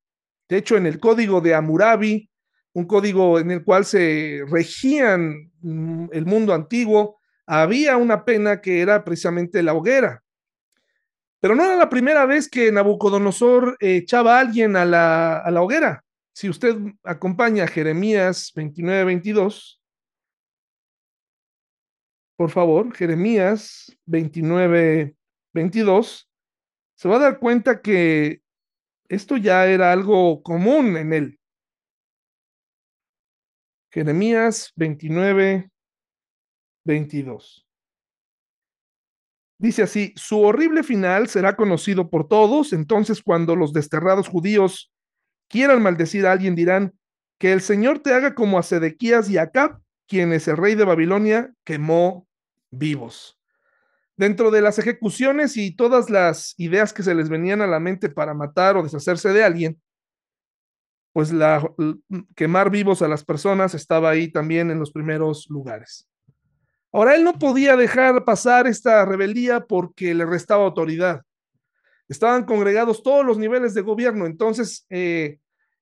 De 0.50 0.58
hecho, 0.58 0.76
en 0.76 0.86
el 0.86 1.00
código 1.00 1.40
de 1.40 1.54
Hammurabi, 1.54 2.28
un 2.76 2.84
código 2.84 3.38
en 3.38 3.50
el 3.50 3.64
cual 3.64 3.86
se 3.86 4.42
regían 4.50 5.50
mm, 5.62 6.08
el 6.12 6.26
mundo 6.26 6.52
antiguo, 6.52 7.18
había 7.46 7.96
una 7.96 8.26
pena 8.26 8.60
que 8.60 8.82
era 8.82 9.02
precisamente 9.02 9.62
la 9.62 9.72
hoguera. 9.72 10.22
Pero 11.40 11.54
no 11.54 11.64
era 11.64 11.76
la 11.76 11.88
primera 11.88 12.26
vez 12.26 12.50
que 12.50 12.70
Nabucodonosor 12.70 13.78
echaba 13.80 14.36
a 14.36 14.40
alguien 14.40 14.76
a 14.76 14.84
la, 14.84 15.38
a 15.38 15.50
la 15.50 15.62
hoguera. 15.62 16.04
Si 16.34 16.50
usted 16.50 16.76
acompaña 17.02 17.64
a 17.64 17.68
Jeremías 17.68 18.52
29, 18.54 19.04
22, 19.04 19.80
por 22.36 22.50
favor, 22.50 22.94
Jeremías 22.94 23.90
29, 24.04 25.16
22, 25.54 26.30
se 26.94 27.08
va 27.08 27.16
a 27.16 27.20
dar 27.20 27.38
cuenta 27.38 27.80
que 27.80 28.42
esto 29.08 29.38
ya 29.38 29.66
era 29.66 29.92
algo 29.92 30.42
común 30.42 30.98
en 30.98 31.14
él. 31.14 31.38
Jeremías 33.96 34.74
29, 34.76 35.70
22. 36.84 37.66
Dice 39.58 39.84
así, 39.84 40.12
su 40.16 40.38
horrible 40.42 40.82
final 40.82 41.28
será 41.28 41.56
conocido 41.56 42.10
por 42.10 42.28
todos, 42.28 42.74
entonces 42.74 43.22
cuando 43.22 43.56
los 43.56 43.72
desterrados 43.72 44.28
judíos 44.28 44.92
quieran 45.48 45.82
maldecir 45.82 46.26
a 46.26 46.32
alguien 46.32 46.54
dirán, 46.54 46.92
que 47.38 47.54
el 47.54 47.62
Señor 47.62 48.00
te 48.00 48.12
haga 48.12 48.34
como 48.34 48.58
a 48.58 48.62
Sedequías 48.62 49.30
y 49.30 49.38
Acab, 49.38 49.80
quienes 50.06 50.46
el 50.46 50.58
rey 50.58 50.74
de 50.74 50.84
Babilonia 50.84 51.54
quemó 51.64 52.28
vivos. 52.70 53.40
Dentro 54.18 54.50
de 54.50 54.60
las 54.60 54.78
ejecuciones 54.78 55.56
y 55.56 55.74
todas 55.74 56.10
las 56.10 56.52
ideas 56.58 56.92
que 56.92 57.02
se 57.02 57.14
les 57.14 57.30
venían 57.30 57.62
a 57.62 57.66
la 57.66 57.80
mente 57.80 58.10
para 58.10 58.34
matar 58.34 58.76
o 58.76 58.82
deshacerse 58.82 59.32
de 59.32 59.42
alguien, 59.42 59.80
pues 61.16 61.32
quemar 62.34 62.68
vivos 62.68 63.00
a 63.00 63.08
las 63.08 63.24
personas 63.24 63.72
estaba 63.72 64.10
ahí 64.10 64.28
también 64.28 64.70
en 64.70 64.78
los 64.78 64.92
primeros 64.92 65.46
lugares. 65.48 66.06
Ahora, 66.92 67.14
él 67.14 67.24
no 67.24 67.38
podía 67.38 67.74
dejar 67.74 68.26
pasar 68.26 68.66
esta 68.66 69.02
rebeldía 69.06 69.64
porque 69.64 70.12
le 70.12 70.26
restaba 70.26 70.64
autoridad. 70.64 71.22
Estaban 72.06 72.44
congregados 72.44 73.02
todos 73.02 73.24
los 73.24 73.38
niveles 73.38 73.72
de 73.72 73.80
gobierno, 73.80 74.26
entonces 74.26 74.84
eh, 74.90 75.38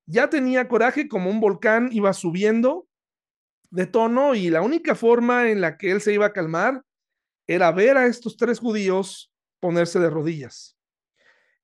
ya 0.07 0.31
tenía 0.31 0.69
coraje 0.69 1.09
como 1.09 1.31
un 1.31 1.41
volcán, 1.41 1.89
iba 1.91 2.13
subiendo 2.13 2.87
de 3.73 3.87
tono 3.87 4.37
y 4.37 4.51
la 4.51 4.63
única 4.63 4.95
forma 4.95 5.51
en 5.51 5.61
la 5.61 5.79
que 5.79 5.91
él 5.91 6.01
se 6.01 6.13
iba 6.13 6.27
a 6.27 6.33
calmar 6.33 6.81
era 7.49 7.73
ver 7.73 7.97
a 7.97 8.07
estos 8.07 8.37
tres 8.37 8.61
judíos 8.61 9.33
ponerse 9.59 9.99
de 9.99 10.11
rodillas. 10.11 10.79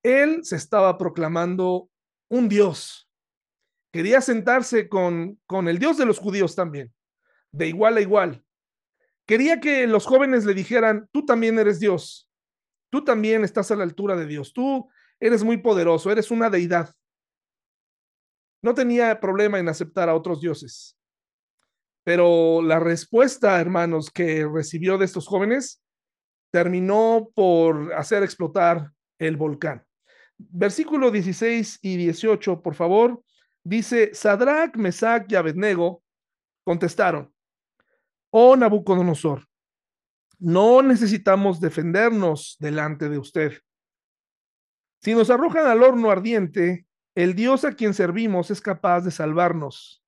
Él 0.02 0.40
se 0.42 0.56
estaba 0.56 0.98
proclamando 0.98 1.88
un 2.28 2.48
Dios. 2.48 3.06
Quería 3.92 4.20
sentarse 4.20 4.88
con, 4.88 5.40
con 5.46 5.68
el 5.68 5.78
Dios 5.78 5.96
de 5.98 6.06
los 6.06 6.18
judíos 6.18 6.54
también, 6.54 6.92
de 7.50 7.66
igual 7.66 7.96
a 7.96 8.00
igual. 8.00 8.44
Quería 9.26 9.60
que 9.60 9.86
los 9.86 10.06
jóvenes 10.06 10.44
le 10.44 10.54
dijeran, 10.54 11.08
tú 11.12 11.24
también 11.24 11.58
eres 11.58 11.80
Dios, 11.80 12.30
tú 12.90 13.04
también 13.04 13.44
estás 13.44 13.70
a 13.70 13.76
la 13.76 13.84
altura 13.84 14.16
de 14.16 14.26
Dios, 14.26 14.52
tú 14.52 14.88
eres 15.18 15.44
muy 15.44 15.58
poderoso, 15.58 16.10
eres 16.10 16.30
una 16.30 16.50
deidad. 16.50 16.94
No 18.62 18.74
tenía 18.74 19.20
problema 19.20 19.58
en 19.58 19.68
aceptar 19.68 20.08
a 20.08 20.14
otros 20.14 20.40
dioses. 20.40 20.96
Pero 22.04 22.62
la 22.62 22.80
respuesta, 22.80 23.60
hermanos, 23.60 24.10
que 24.10 24.46
recibió 24.46 24.98
de 24.98 25.04
estos 25.04 25.26
jóvenes 25.26 25.82
terminó 26.50 27.30
por 27.34 27.94
hacer 27.94 28.22
explotar 28.22 28.90
el 29.18 29.36
volcán. 29.36 29.84
Versículo 30.38 31.10
16 31.10 31.78
y 31.82 31.96
18, 31.96 32.62
por 32.62 32.74
favor, 32.74 33.22
dice, 33.64 34.14
Sadrach, 34.14 34.76
Mesach 34.76 35.30
y 35.30 35.34
Abednego 35.34 36.02
contestaron, 36.64 37.32
Oh 38.30 38.56
Nabucodonosor, 38.56 39.46
no 40.38 40.82
necesitamos 40.82 41.60
defendernos 41.60 42.56
delante 42.60 43.08
de 43.08 43.18
usted. 43.18 43.52
Si 45.00 45.14
nos 45.14 45.30
arrojan 45.30 45.66
al 45.66 45.82
horno 45.82 46.10
ardiente, 46.10 46.86
el 47.14 47.34
Dios 47.34 47.64
a 47.64 47.72
quien 47.72 47.92
servimos 47.92 48.50
es 48.50 48.60
capaz 48.60 49.02
de 49.02 49.10
salvarnos. 49.10 50.02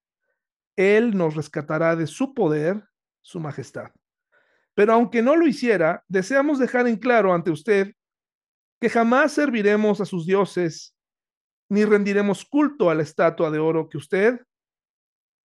Él 0.76 1.16
nos 1.16 1.34
rescatará 1.34 1.96
de 1.96 2.07
su 2.07 2.32
poder, 2.32 2.84
su 3.20 3.40
majestad. 3.40 3.90
Pero 4.74 4.94
aunque 4.94 5.22
no 5.22 5.36
lo 5.36 5.46
hiciera, 5.46 6.05
deseamos 6.09 6.59
dejar 6.59 6.86
en 6.86 6.96
claro 6.96 7.34
ante 7.34 7.50
usted 7.50 7.94
que 8.80 8.88
jamás 8.88 9.32
serviremos 9.32 10.00
a 10.00 10.05
sus 10.05 10.26
dioses, 10.26 10.91
ni 11.73 11.87
rendiremos 11.87 12.45
culto 12.45 12.91
a 12.91 12.95
la 12.95 13.03
estatua 13.03 13.51
de 13.51 13.59
oro 13.59 13.89
que 13.89 13.97
usted 13.97 14.39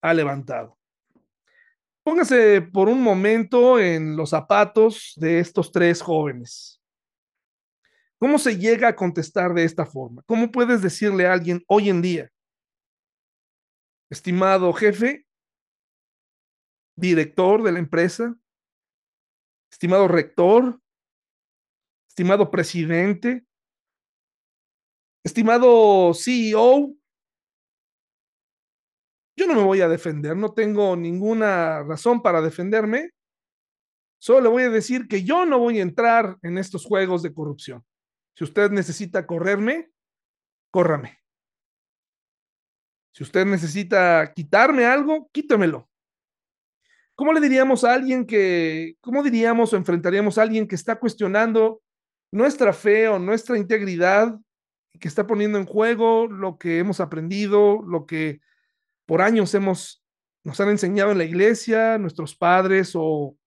ha 0.01 0.13
levantado. 0.13 0.78
Póngase 2.03 2.61
por 2.61 2.89
un 2.89 3.01
momento 3.01 3.80
en 3.80 4.17
los 4.17 4.32
zapatos 4.32 5.13
de 5.15 5.39
estos 5.39 5.71
tres 5.71 6.01
jóvenes. 6.01 6.82
¿Cómo 8.19 8.39
se 8.39 8.57
llega 8.57 8.89
a 8.89 8.95
contestar 8.97 9.53
de 9.53 9.63
esta 9.63 9.86
forma? 9.86 10.21
¿Cómo 10.25 10.51
puedes 10.51 10.82
decirle 10.82 11.25
a 11.28 11.32
alguien 11.32 11.63
hoy 11.65 11.88
en 11.89 12.01
día, 12.01 12.30
estimado 14.09 14.73
jefe, 14.73 15.25
director 16.97 17.63
de 17.63 17.71
la 17.71 17.80
empresa, 17.80 18.36
estimado 19.71 20.09
rector, 20.09 20.78
estimado 22.09 22.51
presidente, 22.51 23.46
estimado 25.24 26.13
CEO, 26.13 26.93
yo 29.38 29.45
no 29.45 29.53
me 29.53 29.63
voy 29.63 29.82
a 29.82 29.88
defender, 29.88 30.36
no 30.36 30.53
tengo 30.53 30.95
ninguna 30.95 31.84
razón 31.84 32.22
para 32.22 32.41
defenderme. 32.41 33.11
Solo 34.20 34.41
le 34.41 34.49
voy 34.49 34.63
a 34.63 34.70
decir 34.70 35.07
que 35.07 35.24
yo 35.24 35.45
no 35.45 35.59
voy 35.59 35.78
a 35.78 35.84
entrar 35.84 36.38
en 36.41 36.57
estos 36.57 36.86
juegos 36.86 37.22
de 37.22 37.34
corrupción. 37.34 37.86
Si 38.36 38.43
usted 38.43 38.72
necesita 38.72 39.28
correrme, 39.28 39.91
córrame. 40.72 41.20
Si 43.13 43.24
usted 43.24 43.45
necesita 43.45 44.32
quitarme 44.34 44.86
algo, 44.86 45.30
quítemelo. 45.32 45.88
¿Cómo 47.15 47.34
le 47.34 47.41
diríamos 47.41 47.84
a 47.84 47.93
alguien 47.93 48.26
que, 48.28 48.95
cómo 49.01 49.24
diríamos 49.24 49.74
o 49.74 49.78
enfrentaríamos 49.78 50.38
a 50.38 50.43
alguien 50.43 50.68
que 50.68 50.76
está 50.76 50.99
cuestionando 50.99 51.82
nuestra 52.32 52.74
fe 52.74 53.07
o 53.07 53.18
nuestra 53.18 53.57
integridad 53.57 54.39
que 54.99 55.07
está 55.07 55.27
poniendo 55.27 55.57
en 55.57 55.65
juego 55.65 56.27
lo 56.27 56.57
que 56.57 56.79
hemos 56.79 56.99
aprendido, 56.99 57.81
lo 57.83 58.05
que 58.05 58.41
por 59.05 59.21
años 59.21 59.53
hemos, 59.53 60.03
nos 60.43 60.59
han 60.59 60.69
enseñado 60.69 61.11
en 61.11 61.17
la 61.17 61.23
iglesia, 61.23 61.97
nuestros 61.97 62.35
padres 62.35 62.91
o 62.95 63.37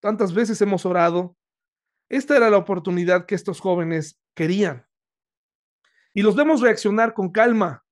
tantas 0.00 0.34
veces 0.34 0.60
hemos 0.60 0.84
orado. 0.86 1.36
Esta 2.08 2.36
era 2.36 2.50
la 2.50 2.58
oportunidad 2.58 3.26
que 3.26 3.34
estos 3.34 3.60
jóvenes 3.60 4.20
querían. 4.34 4.86
Y 6.14 6.22
los 6.22 6.36
vemos 6.36 6.60
reaccionar 6.60 7.14
con 7.14 7.30
calma. 7.30 7.84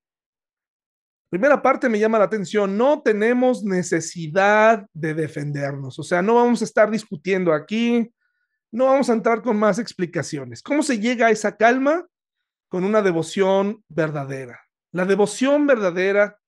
Primera 1.29 1.61
parte 1.61 1.89
me 1.89 1.99
llama 1.99 2.19
la 2.19 2.25
atención, 2.25 2.77
no 2.77 3.01
tenemos 3.01 3.63
necesidad 3.63 4.87
de 4.93 5.13
defendernos, 5.13 5.99
o 5.99 6.03
sea, 6.03 6.21
no 6.21 6.35
vamos 6.35 6.61
a 6.61 6.65
estar 6.65 6.89
discutiendo 6.89 7.51
aquí, 7.51 8.09
no 8.71 8.85
vamos 8.85 9.09
a 9.09 9.13
entrar 9.13 9.41
con 9.41 9.57
más 9.57 9.79
explicaciones. 9.79 10.61
¿Cómo 10.61 10.83
se 10.83 10.99
llega 10.99 11.27
a 11.27 11.31
esa 11.31 11.57
calma? 11.57 12.05
Con 12.75 12.83
una 12.83 13.01
devoción 13.01 13.85
verdadera. 13.87 14.59
La 14.91 15.05
devoción 15.05 15.65
verdadera 15.65 16.41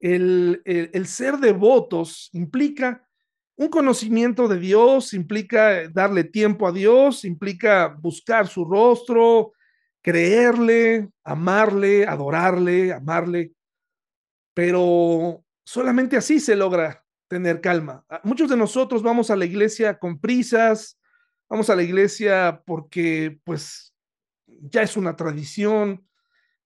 el, 0.00 0.60
el, 0.64 0.90
el 0.92 1.06
ser 1.06 1.36
devotos 1.36 2.30
implica 2.32 3.06
un 3.56 3.68
conocimiento 3.68 4.48
de 4.48 4.58
Dios 4.58 5.14
implica 5.14 5.88
darle 5.88 6.24
tiempo 6.24 6.66
a 6.66 6.72
Dios, 6.72 7.24
implica 7.24 7.96
buscar 7.96 8.48
su 8.48 8.64
rostro, 8.64 9.52
creerle, 10.02 11.10
amarle, 11.22 12.08
adorarle, 12.08 12.92
amarle, 12.92 13.52
pero 14.54 15.44
solamente 15.64 16.16
así 16.16 16.40
se 16.40 16.56
logra 16.56 17.04
tener 17.28 17.60
calma. 17.60 18.04
Muchos 18.24 18.50
de 18.50 18.56
nosotros 18.56 19.00
vamos 19.00 19.30
a 19.30 19.36
la 19.36 19.44
iglesia 19.44 19.96
con 19.96 20.18
prisas, 20.18 20.98
vamos 21.48 21.70
a 21.70 21.76
la 21.76 21.84
iglesia 21.84 22.64
porque 22.66 23.38
pues 23.44 23.87
ya 24.60 24.82
es 24.82 24.96
una 24.96 25.16
tradición 25.16 26.08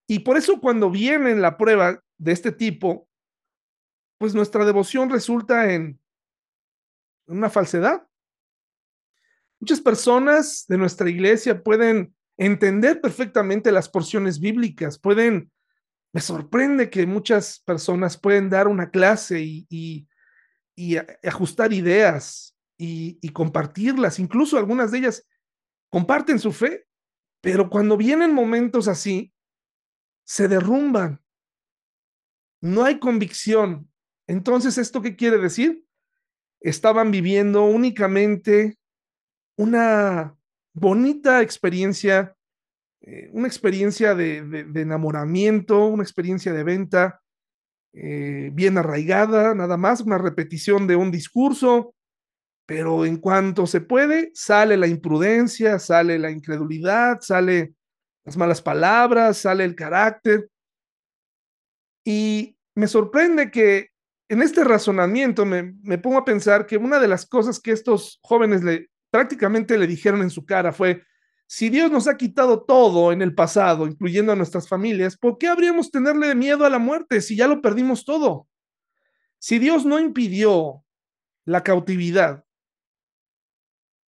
y 0.07 0.20
por 0.20 0.37
eso 0.37 0.61
cuando 0.61 0.91
viene 0.91 1.35
la 1.35 1.57
prueba 1.57 2.03
de 2.18 2.33
este 2.33 2.53
tipo, 2.53 3.09
pues 4.18 4.35
nuestra 4.35 4.64
devoción 4.64 5.11
resulta 5.11 5.72
en 5.72 6.01
una 7.26 7.51
falsedad. 7.51 8.07
Muchas 9.59 9.80
personas 9.80 10.64
de 10.68 10.76
nuestra 10.76 11.09
iglesia 11.09 11.62
pueden 11.62 12.14
entender 12.37 13.01
perfectamente 13.01 13.72
las 13.72 13.89
porciones 13.89 14.41
bíblicas, 14.41 14.99
pueden, 14.99 15.51
me 16.12 16.20
sorprende 16.20 16.91
que 16.91 17.07
muchas 17.07 17.61
personas 17.61 18.18
pueden 18.18 18.51
dar 18.51 18.68
una 18.68 18.91
clase 18.91 19.41
y, 19.41 20.09
ajustar 21.22 21.72
ideas 21.72 22.57
y, 22.76 23.18
y 23.22 23.28
compartirlas, 23.28 24.18
incluso 24.18 24.59
algunas 24.59 24.91
de 24.91 24.99
ellas 24.99 25.24
comparten 25.91 26.39
su 26.39 26.53
fe, 26.53 26.87
pero 27.43 27.68
cuando 27.68 27.99
vienen 27.99 28.32
momentos 28.32 28.88
así, 28.88 29.34
se 30.24 30.49
derrumban. 30.49 31.22
No 32.62 32.84
hay 32.84 32.99
convicción. 32.99 33.90
Entonces, 34.26 34.78
¿esto 34.78 35.03
qué 35.03 35.16
quiere 35.16 35.36
decir? 35.36 35.84
estaban 36.62 37.11
viviendo 37.11 37.64
únicamente 37.64 38.78
una 39.57 40.36
bonita 40.72 41.43
experiencia, 41.43 42.36
eh, 43.01 43.28
una 43.32 43.47
experiencia 43.47 44.14
de, 44.14 44.38
enamoramiento, 44.74 45.86
una 45.86 46.03
experiencia 46.03 46.53
de 46.53 46.64
venta 46.64 47.20
eh, 47.93 48.51
bien 48.53 48.78
arraigada, 48.78 49.55
nada 49.55 49.76
más, 49.76 50.01
una 50.01 50.18
repetición 50.18 50.86
de 50.86 50.97
un 50.97 51.11
discurso, 51.11 51.95
pero 52.66 53.04
en 53.04 53.16
cuanto 53.16 53.66
se 53.66 53.80
puede, 53.80 54.30
sale 54.34 54.76
la 54.76 54.86
imprudencia, 54.86 55.78
sale 55.78 56.18
la 56.18 56.30
incredulidad, 56.30 57.20
sale 57.20 57.74
las 58.24 58.36
malas 58.36 58.62
palabras, 58.62 59.38
sale 59.38 59.64
el 59.64 59.74
carácter. 59.74 60.48
Y 62.04 62.56
me 62.74 62.86
sorprende 62.86 63.50
que 63.50 63.90
en 64.28 64.42
este 64.42 64.64
razonamiento 64.64 65.44
me, 65.44 65.98
pongo 65.98 66.18
a 66.18 66.24
pensar 66.24 66.66
que 66.66 66.76
una 66.76 66.98
de 66.98 67.08
las 67.08 67.26
cosas 67.26 67.60
que 67.60 67.72
estos 67.72 68.18
jóvenes 68.22 68.62
le 68.62 68.88
prácticamente 69.10 69.76
le 69.76 69.86
dijeron 69.86 70.22
en 70.22 70.30
su 70.30 70.46
cara 70.46 70.72
fue, 70.72 71.02
si 71.46 71.68
Dios 71.68 71.90
nos 71.90 72.08
ha 72.08 72.16
quitado 72.16 72.62
todo 72.62 73.12
en 73.12 73.20
el 73.20 73.34
pasado, 73.34 73.86
incluyendo 73.86 74.32
a 74.32 74.36
nuestras 74.36 74.66
familias, 74.66 75.18
¿por 75.18 75.36
qué 75.36 75.48
habríamos 75.48 75.90
tenerle 75.90 76.34
miedo 76.34 76.64
a 76.64 76.70
la 76.70 76.78
muerte 76.78 77.20
si 77.20 77.36
ya 77.36 77.46
lo 77.46 77.60
perdimos 77.60 78.06
todo? 78.06 78.48
Si 79.38 79.58
Dios 79.58 79.84
no 79.84 80.00
impidió 80.00 80.82
la 81.44 81.62
cautividad, 81.62 82.42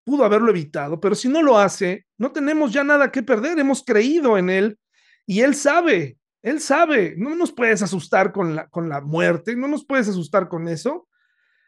pudo 0.04 0.24
haberlo 0.24 0.50
evitado, 0.50 1.00
pero 1.00 1.14
si 1.14 1.28
no 1.28 1.42
lo 1.42 1.58
hace, 1.58 2.06
no 2.18 2.32
tenemos 2.32 2.72
ya 2.72 2.84
nada 2.84 3.10
que 3.10 3.22
perder, 3.22 3.58
hemos 3.58 3.84
creído 3.84 4.38
en 4.38 4.50
Él 4.50 4.78
y 5.26 5.40
Él 5.40 5.54
sabe 5.54 6.18
él 6.42 6.60
sabe, 6.60 7.14
no 7.16 7.36
nos 7.36 7.52
puedes 7.52 7.82
asustar 7.82 8.32
con 8.32 8.56
la, 8.56 8.68
con 8.68 8.88
la 8.88 9.00
muerte, 9.00 9.54
no 9.54 9.68
nos 9.68 9.84
puedes 9.84 10.08
asustar 10.08 10.48
con 10.48 10.68
eso. 10.68 11.08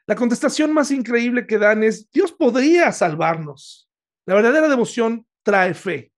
La 0.06 0.16
contestación 0.16 0.72
más 0.72 0.90
increíble 0.90 1.46
que 1.46 1.58
dan 1.58 1.84
es, 1.84 2.10
Dios 2.10 2.32
podría 2.32 2.90
salvarnos. 2.92 3.88
La 4.26 4.34
verdadera 4.34 4.68
devoción 4.68 5.26
trae 5.44 5.74
fe. 5.74 6.12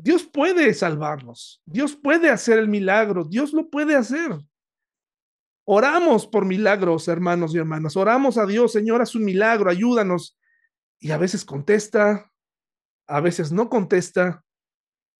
Dios 0.00 0.24
puede 0.24 0.72
salvarnos, 0.74 1.60
Dios 1.66 1.96
puede 1.96 2.30
hacer 2.30 2.58
el 2.60 2.68
milagro, 2.68 3.24
Dios 3.24 3.52
lo 3.52 3.68
puede 3.68 3.96
hacer. 3.96 4.30
Oramos 5.64 6.26
por 6.26 6.44
milagros, 6.44 7.08
hermanos 7.08 7.52
y 7.52 7.58
hermanas, 7.58 7.96
oramos 7.96 8.38
a 8.38 8.46
Dios, 8.46 8.72
Señor, 8.72 9.02
haz 9.02 9.16
un 9.16 9.24
milagro, 9.24 9.68
ayúdanos. 9.68 10.37
Y 11.00 11.10
a 11.10 11.18
veces 11.18 11.44
contesta, 11.44 12.32
a 13.06 13.20
veces 13.20 13.52
no 13.52 13.68
contesta, 13.68 14.44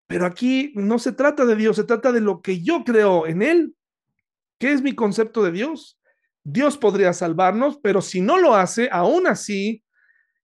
pero 0.07 0.25
aquí 0.25 0.71
no 0.75 0.99
se 0.99 1.11
trata 1.11 1.45
de 1.45 1.55
Dios, 1.55 1.75
se 1.75 1.83
trata 1.83 2.11
de 2.11 2.21
lo 2.21 2.41
que 2.41 2.61
yo 2.61 2.83
creo 2.83 3.27
en 3.27 3.41
Él. 3.41 3.75
¿Qué 4.57 4.71
es 4.73 4.81
mi 4.81 4.93
concepto 4.95 5.43
de 5.43 5.51
Dios? 5.51 5.99
Dios 6.43 6.77
podría 6.77 7.13
salvarnos, 7.13 7.79
pero 7.81 8.01
si 8.01 8.21
no 8.21 8.37
lo 8.37 8.55
hace, 8.55 8.89
aún 8.91 9.27
así, 9.27 9.83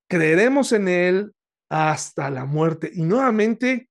creeremos 0.07 0.71
en 0.71 0.87
Él 0.87 1.35
hasta 1.69 2.29
la 2.29 2.45
muerte. 2.45 2.91
Y 2.93 3.01
nuevamente, 3.03 3.89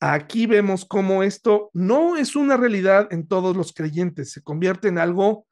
aquí 0.00 0.46
vemos 0.46 0.84
cómo 0.84 1.22
esto 1.22 1.70
no 1.72 2.16
es 2.16 2.36
una 2.36 2.56
realidad 2.56 3.08
en 3.10 3.26
todos 3.26 3.56
los 3.56 3.72
creyentes, 3.72 4.32
se 4.32 4.42
convierte 4.42 4.88
en 4.88 4.98
algo 4.98 5.46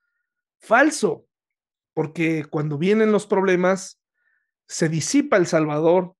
falso, 0.60 1.26
porque 1.94 2.44
cuando 2.48 2.78
vienen 2.78 3.12
los 3.12 3.26
problemas, 3.26 4.00
se 4.66 4.88
disipa 4.88 5.36
el 5.36 5.46
Salvador, 5.46 6.14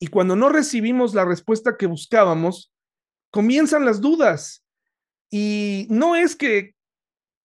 y 0.00 0.06
cuando 0.06 0.34
no 0.34 0.48
recibimos 0.48 1.14
la 1.14 1.26
respuesta 1.26 1.76
que 1.76 1.86
buscábamos, 1.86 2.72
comienzan 3.30 3.84
las 3.84 4.00
dudas. 4.00 4.64
Y 5.30 5.86
no 5.90 6.16
es 6.16 6.34
que 6.34 6.74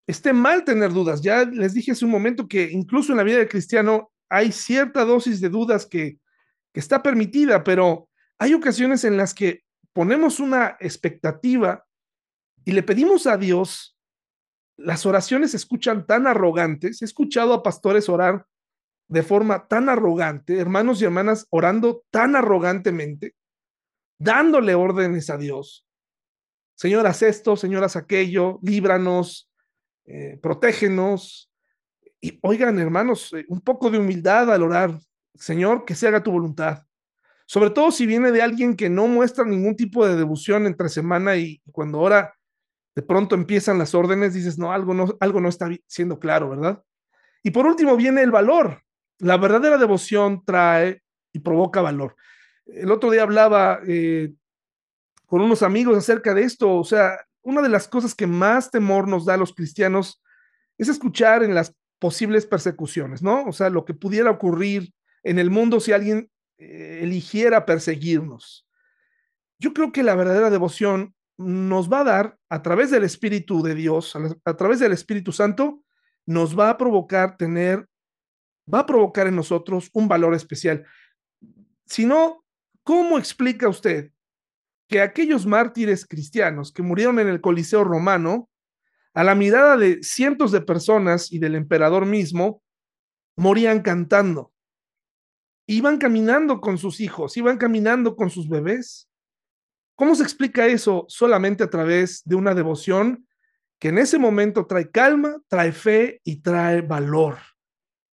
esté 0.08 0.32
mal 0.32 0.64
tener 0.64 0.94
dudas. 0.94 1.22
Ya 1.22 1.44
les 1.44 1.74
dije 1.74 1.92
hace 1.92 2.06
un 2.06 2.12
momento 2.12 2.48
que 2.48 2.72
incluso 2.72 3.12
en 3.12 3.18
la 3.18 3.24
vida 3.24 3.38
del 3.38 3.50
cristiano 3.50 4.12
hay 4.30 4.54
cierta 4.54 5.04
dosis 5.04 5.42
de 5.42 5.50
dudas 5.50 5.86
que, 5.86 6.18
que 6.74 6.80
está 6.80 7.04
permitida, 7.04 7.64
pero 7.64 8.10
hay 8.40 8.54
ocasiones 8.54 9.04
en 9.04 9.18
las 9.18 9.34
que 9.34 9.64
ponemos 9.92 10.40
una 10.40 10.78
expectativa 10.80 11.86
y 12.64 12.72
le 12.72 12.84
pedimos 12.84 13.28
a 13.28 13.38
Dios, 13.38 13.98
las 14.78 15.06
oraciones 15.06 15.52
se 15.52 15.58
escuchan 15.58 16.06
tan 16.08 16.26
arrogantes. 16.26 17.02
He 17.02 17.06
escuchado 17.06 17.54
a 17.54 17.64
pastores 17.64 18.08
orar 18.08 18.46
de 19.08 19.24
forma 19.24 19.68
tan 19.68 19.90
arrogante, 19.90 20.58
hermanos 20.60 21.02
y 21.02 21.06
hermanas 21.06 21.48
orando 21.50 22.04
tan 22.10 22.36
arrogantemente, 22.36 23.36
dándole 24.18 24.76
órdenes 24.76 25.30
a 25.30 25.38
Dios. 25.38 25.86
Señoras 26.76 27.22
esto, 27.22 27.56
señoras 27.56 27.96
aquello, 27.96 28.60
líbranos, 28.62 29.50
eh, 30.06 30.38
protégenos. 30.42 31.52
Y 32.20 32.40
oigan, 32.42 32.80
hermanos, 32.80 33.34
eh, 33.34 33.46
un 33.48 33.62
poco 33.62 33.90
de 33.90 34.00
humildad 34.00 34.52
al 34.52 34.64
orar. 34.64 35.00
Señor, 35.36 35.86
que 35.86 35.96
se 35.96 36.08
haga 36.08 36.24
tu 36.24 36.32
voluntad. 36.32 36.84
Sobre 37.46 37.70
todo 37.70 37.92
si 37.92 38.06
viene 38.06 38.32
de 38.32 38.42
alguien 38.42 38.76
que 38.76 38.90
no 38.90 39.08
muestra 39.08 39.46
ningún 39.46 39.76
tipo 39.76 40.06
de 40.06 40.16
devoción 40.16 40.66
entre 40.66 40.90
semana 40.90 41.36
y 41.38 41.62
cuando 41.72 42.00
ora, 42.00 42.34
de 42.96 43.02
pronto 43.04 43.36
empiezan 43.36 43.78
las 43.78 43.94
órdenes, 43.94 44.34
dices, 44.34 44.58
no, 44.58 44.72
algo 44.72 44.94
no, 44.94 45.16
algo 45.20 45.42
no 45.42 45.50
está 45.50 45.70
siendo 45.86 46.18
claro, 46.18 46.50
¿verdad? 46.50 46.82
Y 47.44 47.52
por 47.52 47.68
último 47.68 47.96
viene 47.96 48.22
el 48.24 48.32
valor. 48.32 48.82
La 49.20 49.38
verdadera 49.38 49.78
devoción 49.78 50.44
trae 50.46 51.02
y 51.32 51.40
provoca 51.40 51.82
valor. 51.82 52.16
El 52.66 52.92
otro 52.92 53.12
día 53.12 53.24
hablaba 53.24 53.80
eh, 53.88 54.34
con 55.26 55.42
unos 55.42 55.64
amigos 55.64 55.98
acerca 55.98 56.34
de 56.34 56.44
esto, 56.44 56.74
o 56.74 56.84
sea, 56.84 57.18
una 57.42 57.62
de 57.62 57.70
las 57.70 57.88
cosas 57.88 58.16
que 58.16 58.28
más 58.28 58.72
temor 58.72 59.08
nos 59.08 59.26
da 59.26 59.36
a 59.36 59.38
los 59.38 59.54
cristianos 59.54 60.22
es 60.78 60.90
escuchar 60.90 61.44
en 61.44 61.54
las 61.54 61.76
posibles 62.00 62.46
persecuciones, 62.46 63.22
¿no? 63.22 63.46
O 63.46 63.54
sea, 63.54 63.70
lo 63.70 63.86
que 63.86 63.94
pudiera 63.94 64.32
ocurrir 64.32 64.94
en 65.24 65.40
el 65.40 65.50
mundo 65.50 65.80
si 65.80 65.92
alguien 65.92 66.30
eh, 66.58 67.00
eligiera 67.04 67.66
perseguirnos. 67.66 68.68
Yo 69.60 69.74
creo 69.74 69.92
que 69.92 70.04
la 70.04 70.16
verdadera 70.16 70.50
devoción 70.50 71.16
nos 71.38 71.92
va 71.92 72.02
a 72.02 72.04
dar, 72.04 72.38
a 72.50 72.62
través 72.62 72.92
del 72.92 73.04
Espíritu 73.04 73.62
de 73.62 73.76
Dios, 73.76 74.16
a 74.46 74.58
través 74.58 74.80
del 74.80 74.94
Espíritu 74.94 75.32
Santo, 75.32 75.82
nos 76.26 76.58
va 76.58 76.70
a 76.70 76.78
provocar 76.78 77.38
tener 77.38 77.88
va 78.72 78.80
a 78.80 78.86
provocar 78.86 79.28
en 79.28 79.36
nosotros 79.36 79.90
un 79.94 80.08
valor 80.08 80.34
especial. 80.34 80.86
Si 81.86 82.06
no, 82.06 82.44
¿cómo 82.84 83.18
explica 83.18 83.68
usted 83.68 84.12
que 84.88 85.02
aquellos 85.02 85.46
mártires 85.46 86.06
cristianos 86.06 86.72
que 86.72 86.84
murieron 86.84 87.20
en 87.20 87.28
el 87.28 87.42
Coliseo 87.42 87.84
romano, 87.84 88.50
a 89.14 89.24
la 89.24 89.36
mirada 89.36 89.78
de 89.78 90.04
cientos 90.04 90.52
de 90.52 90.62
personas 90.62 91.32
y 91.32 91.40
del 91.40 91.56
emperador 91.56 92.06
mismo, 92.06 92.62
morían 93.36 93.82
cantando? 93.82 94.52
Iban 95.68 95.98
caminando 95.98 96.62
con 96.62 96.78
sus 96.78 97.00
hijos, 97.00 97.38
iban 97.38 97.58
caminando 97.58 98.16
con 98.16 98.30
sus 98.30 98.48
bebés. 98.48 99.10
¿Cómo 99.96 100.14
se 100.14 100.24
explica 100.24 100.68
eso? 100.68 101.06
Solamente 101.08 101.64
a 101.64 101.70
través 101.70 102.22
de 102.26 102.36
una 102.36 102.54
devoción 102.54 103.28
que 103.80 103.90
en 103.90 103.98
ese 103.98 104.20
momento 104.20 104.68
trae 104.68 104.92
calma, 104.92 105.42
trae 105.48 105.72
fe 105.72 106.22
y 106.24 106.42
trae 106.42 106.82
valor 106.82 107.38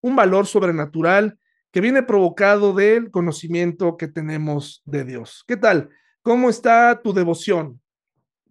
un 0.03 0.15
valor 0.17 0.47
sobrenatural 0.47 1.39
que 1.71 1.81
viene 1.81 2.03
provocado 2.03 2.75
del 2.75 3.11
conocimiento 3.11 3.97
que 3.97 4.09
tenemos 4.09 4.83
de 4.85 5.05
Dios. 5.05 5.45
¿Qué 5.49 5.57
tal? 5.57 5.89
¿Cómo 6.21 6.51
está 6.51 7.01
tu 7.03 7.15
devoción? 7.15 7.81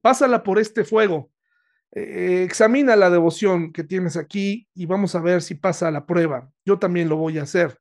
Pásala 0.01 0.41
por 0.41 0.57
este 0.57 0.83
fuego. 0.83 1.29
Eh, 1.91 2.43
examina 2.43 2.95
la 2.95 3.09
devoción 3.09 3.71
que 3.71 3.83
tienes 3.83 4.17
aquí 4.17 4.67
y 4.73 4.85
vamos 4.87 5.13
a 5.13 5.21
ver 5.21 5.41
si 5.41 5.55
pasa 5.55 5.91
la 5.91 6.05
prueba. 6.05 6.49
Yo 6.65 6.79
también 6.79 7.09
lo 7.09 7.17
voy 7.17 7.37
a 7.37 7.43
hacer. 7.43 7.77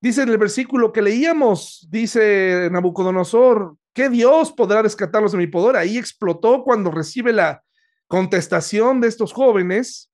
Dice 0.00 0.22
en 0.22 0.28
el 0.28 0.38
versículo 0.38 0.92
que 0.92 1.02
leíamos, 1.02 1.86
dice 1.90 2.68
Nabucodonosor, 2.70 3.76
¿qué 3.92 4.08
Dios 4.08 4.52
podrá 4.52 4.80
rescatarlos 4.80 5.32
de 5.32 5.38
mi 5.38 5.48
poder? 5.48 5.76
Ahí 5.76 5.98
explotó 5.98 6.62
cuando 6.62 6.92
recibe 6.92 7.32
la 7.32 7.64
contestación 8.06 9.00
de 9.00 9.08
estos 9.08 9.32
jóvenes 9.32 10.07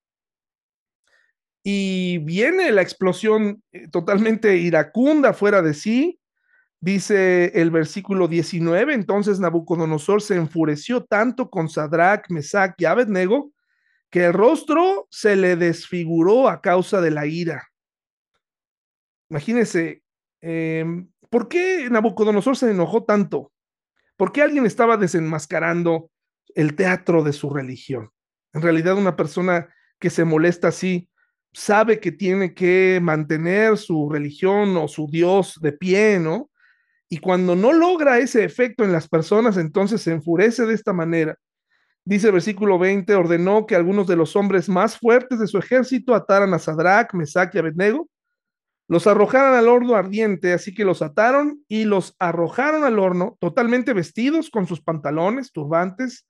y 1.66 2.18
viene 2.18 2.70
la 2.70 2.82
explosión 2.82 3.62
eh, 3.72 3.88
totalmente 3.88 4.58
iracunda 4.58 5.32
fuera 5.32 5.62
de 5.62 5.72
sí. 5.72 6.20
Dice 6.78 7.46
el 7.54 7.70
versículo 7.70 8.28
19, 8.28 8.92
entonces 8.92 9.40
Nabucodonosor 9.40 10.20
se 10.20 10.36
enfureció 10.36 11.02
tanto 11.02 11.48
con 11.48 11.70
Sadrach, 11.70 12.28
Mesach 12.28 12.74
y 12.76 12.84
Abednego 12.84 13.52
que 14.10 14.26
el 14.26 14.34
rostro 14.34 15.08
se 15.10 15.34
le 15.34 15.56
desfiguró 15.56 16.50
a 16.50 16.60
causa 16.60 17.00
de 17.00 17.10
la 17.10 17.24
ira. 17.24 17.66
Imagínense, 19.30 20.02
em, 20.42 21.08
¿por 21.30 21.48
qué 21.48 21.88
Nabucodonosor 21.90 22.58
se 22.58 22.70
enojó 22.70 23.04
tanto? 23.04 23.50
¿Por 24.18 24.30
qué 24.30 24.42
alguien 24.42 24.66
estaba 24.66 24.98
desenmascarando 24.98 26.10
el 26.54 26.76
teatro 26.76 27.24
de 27.24 27.32
su 27.32 27.48
religión? 27.48 28.10
En 28.52 28.60
realidad 28.60 28.98
una 28.98 29.16
persona 29.16 29.74
que 29.98 30.10
se 30.10 30.26
molesta 30.26 30.68
así 30.68 31.08
sabe 31.54 32.00
que 32.00 32.12
tiene 32.12 32.52
que 32.52 32.98
mantener 33.00 33.78
su 33.78 34.10
religión 34.10 34.76
o 34.76 34.88
su 34.88 35.06
Dios 35.06 35.58
de 35.62 35.72
pie, 35.72 36.18
¿no? 36.18 36.50
Y 37.08 37.18
cuando 37.18 37.54
no 37.54 37.72
logra 37.72 38.18
ese 38.18 38.44
efecto 38.44 38.84
en 38.84 38.92
las 38.92 39.08
personas, 39.08 39.56
entonces 39.56 40.02
se 40.02 40.10
enfurece 40.10 40.66
de 40.66 40.74
esta 40.74 40.92
manera. 40.92 41.38
Dice 42.04 42.26
el 42.26 42.34
versículo 42.34 42.78
20, 42.78 43.14
ordenó 43.14 43.66
que 43.66 43.76
algunos 43.76 44.06
de 44.06 44.16
los 44.16 44.36
hombres 44.36 44.68
más 44.68 44.98
fuertes 44.98 45.38
de 45.38 45.46
su 45.46 45.56
ejército 45.56 46.14
ataran 46.14 46.52
a 46.52 46.58
Sadrach, 46.58 47.14
Mesach 47.14 47.54
y 47.54 47.58
Abednego, 47.58 48.08
los 48.88 49.06
arrojaran 49.06 49.54
al 49.54 49.68
horno 49.68 49.94
ardiente, 49.94 50.52
así 50.52 50.74
que 50.74 50.84
los 50.84 51.00
ataron 51.00 51.64
y 51.68 51.84
los 51.84 52.14
arrojaron 52.18 52.84
al 52.84 52.98
horno 52.98 53.38
totalmente 53.40 53.94
vestidos 53.94 54.50
con 54.50 54.66
sus 54.66 54.82
pantalones, 54.82 55.52
turbantes, 55.52 56.26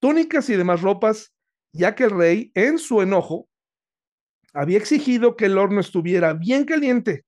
túnicas 0.00 0.48
y 0.50 0.56
demás 0.56 0.82
ropas, 0.82 1.32
ya 1.72 1.94
que 1.94 2.04
el 2.04 2.10
rey, 2.10 2.50
en 2.54 2.78
su 2.78 3.02
enojo, 3.02 3.48
había 4.52 4.78
exigido 4.78 5.36
que 5.36 5.46
el 5.46 5.58
horno 5.58 5.80
estuviera 5.80 6.32
bien 6.34 6.64
caliente 6.64 7.24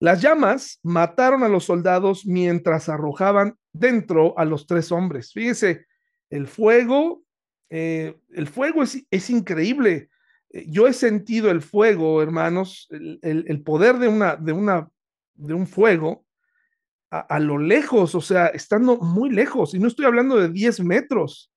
las 0.00 0.22
llamas 0.22 0.80
mataron 0.82 1.42
a 1.42 1.48
los 1.48 1.66
soldados 1.66 2.24
mientras 2.24 2.88
arrojaban 2.88 3.56
dentro 3.72 4.36
a 4.38 4.46
los 4.46 4.66
tres 4.66 4.90
hombres. 4.90 5.32
Fíjense, 5.32 5.86
el 6.30 6.46
fuego, 6.46 7.22
eh, 7.68 8.16
el 8.30 8.48
fuego 8.48 8.82
es, 8.82 9.30
increíble. 9.30 10.08
Eh, 10.50 10.64
yo 10.68 10.86
he 10.86 10.94
sentido 10.94 11.50
el 11.50 11.60
fuego, 11.60 12.22
hermanos, 12.22 12.88
el, 12.90 13.62
poder 13.62 13.98
de, 13.98 14.08
una, 14.08 14.36
de, 14.36 15.54
un 15.54 15.66
fuego 15.66 16.24
a, 17.10 17.18
a, 17.18 17.38
lo 17.38 17.58
lejos, 17.58 18.14
o 18.14 18.22
sea, 18.22 18.46
estando 18.46 18.96
muy 18.96 19.28
lejos, 19.28 19.74
y 19.74 19.78
no 19.78 19.86
estoy 19.86 20.06
hablando 20.06 20.36
de 20.36 20.48
10 20.48 20.80
metros. 20.80 21.52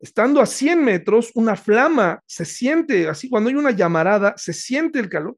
Estando 0.00 0.40
a 0.40 0.46
100 0.46 0.84
metros, 0.84 1.30
una 1.34 1.56
flama 1.56 2.22
se 2.26 2.44
siente, 2.44 3.08
así 3.08 3.28
cuando 3.28 3.48
hay 3.48 3.56
una 3.56 3.70
llamarada, 3.70 4.34
se 4.36 4.52
siente 4.52 4.98
el 4.98 5.08
calor. 5.08 5.36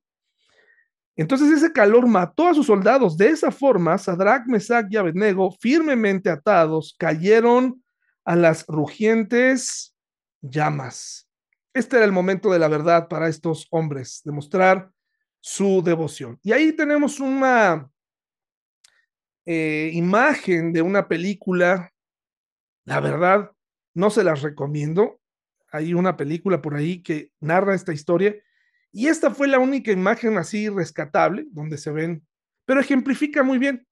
Entonces 1.16 1.50
ese 1.50 1.72
calor 1.72 2.06
mató 2.06 2.48
a 2.48 2.54
sus 2.54 2.66
soldados. 2.66 3.16
De 3.16 3.28
esa 3.28 3.50
forma, 3.50 3.96
Sadrach, 3.96 4.46
Mesach 4.46 4.86
y 4.90 4.96
Abednego, 4.96 5.50
firmemente 5.60 6.28
atados, 6.28 6.94
cayeron 6.98 7.82
a 8.24 8.36
las 8.36 8.66
rugientes 8.66 9.94
llamas. 10.42 11.28
Este 11.72 11.96
era 11.96 12.04
el 12.04 12.12
momento 12.12 12.50
de 12.50 12.58
la 12.58 12.68
verdad 12.68 13.08
para 13.08 13.28
estos 13.28 13.66
hombres, 13.70 14.20
demostrar 14.24 14.90
su 15.40 15.82
devoción. 15.82 16.38
Y 16.42 16.52
ahí 16.52 16.72
tenemos 16.72 17.20
una 17.20 17.88
eh, 19.46 19.90
imagen 19.92 20.72
de 20.72 20.82
una 20.82 21.06
película. 21.06 21.92
La 22.84 23.00
verdad, 23.00 23.52
no 23.96 24.10
se 24.10 24.22
las 24.22 24.42
recomiendo. 24.42 25.20
Hay 25.72 25.94
una 25.94 26.16
película 26.16 26.60
por 26.60 26.74
ahí 26.74 27.02
que 27.02 27.32
narra 27.40 27.74
esta 27.74 27.92
historia 27.92 28.36
y 28.92 29.08
esta 29.08 29.30
fue 29.30 29.48
la 29.48 29.58
única 29.58 29.90
imagen 29.90 30.36
así 30.36 30.68
rescatable 30.68 31.46
donde 31.50 31.78
se 31.78 31.90
ven, 31.90 32.24
pero 32.66 32.80
ejemplifica 32.80 33.42
muy 33.42 33.58
bien 33.58 33.86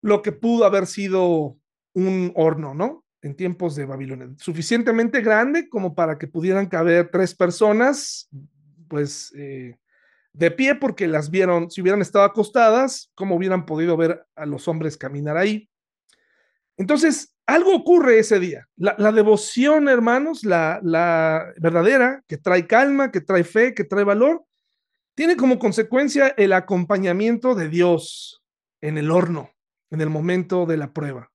lo 0.00 0.22
que 0.22 0.32
pudo 0.32 0.64
haber 0.64 0.86
sido 0.86 1.58
un 1.92 2.32
horno, 2.34 2.74
¿no? 2.74 3.04
En 3.20 3.36
tiempos 3.36 3.76
de 3.76 3.84
Babilonia. 3.84 4.30
Suficientemente 4.38 5.20
grande 5.20 5.68
como 5.68 5.94
para 5.94 6.18
que 6.18 6.26
pudieran 6.26 6.66
caber 6.66 7.10
tres 7.10 7.34
personas, 7.34 8.28
pues 8.88 9.32
eh, 9.36 9.76
de 10.32 10.50
pie, 10.50 10.76
porque 10.76 11.08
las 11.08 11.30
vieron, 11.30 11.70
si 11.70 11.82
hubieran 11.82 12.00
estado 12.00 12.24
acostadas, 12.24 13.10
¿cómo 13.14 13.36
hubieran 13.36 13.66
podido 13.66 13.96
ver 13.96 14.24
a 14.34 14.46
los 14.46 14.66
hombres 14.68 14.96
caminar 14.96 15.36
ahí? 15.36 15.68
Entonces, 16.78 17.34
algo 17.44 17.74
ocurre 17.74 18.20
ese 18.20 18.38
día. 18.38 18.68
La, 18.76 19.12
devoción, 19.12 19.88
hermanos, 19.88 20.44
la, 20.44 20.80
verdadera, 21.58 22.22
que 22.26 22.38
trae 22.38 22.66
calma, 22.66 23.10
que 23.10 23.20
trae 23.20 23.44
fe, 23.44 23.74
que 23.74 23.84
trae 23.84 24.04
valor, 24.04 24.44
tiene 25.14 25.36
como 25.36 25.58
consecuencia 25.58 26.28
el 26.28 26.52
acompañamiento 26.52 27.56
de 27.56 27.68
Dios 27.68 28.42
en 28.80 28.96
el 28.96 29.10
horno, 29.10 29.50
en 29.90 30.00
el 30.00 30.08
momento 30.08 30.66
de 30.66 30.76
la 30.76 30.92
prueba. 30.92 31.30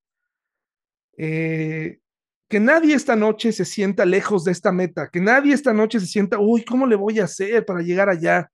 Eh, 1.17 1.99
que 2.47 2.59
nadie 2.59 2.95
esta 2.95 3.15
noche 3.15 3.51
se 3.51 3.65
sienta 3.65 4.05
lejos 4.05 4.45
de 4.45 4.53
esta 4.53 4.71
meta, 4.71 5.09
que 5.09 5.19
nadie 5.19 5.53
esta 5.53 5.73
noche 5.73 5.99
se 5.99 6.07
sienta, 6.07 6.39
uy, 6.39 6.63
¿cómo 6.63 6.87
le 6.87 6.95
voy 6.95 7.19
a 7.19 7.25
hacer 7.25 7.65
para 7.65 7.81
llegar 7.81 8.07
allá? 8.07 8.49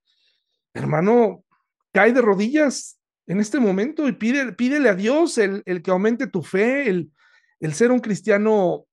Hermano, 0.74 1.44
cae 1.92 2.14
de 2.14 2.22
rodillas 2.22 2.99
en 3.30 3.40
este 3.40 3.60
momento 3.60 4.08
y 4.08 4.14
pide, 4.14 4.54
pídele 4.54 4.90
a 4.90 4.96
Dios 4.96 5.38
el, 5.38 5.62
el 5.68 5.84
que 5.84 5.92
aumente 5.92 6.26
tu 6.26 6.42
fe, 6.42 6.90
el, 6.90 7.12
el 7.60 7.74
ser 7.76 7.92
un 7.92 8.00
cristiano 8.00 8.88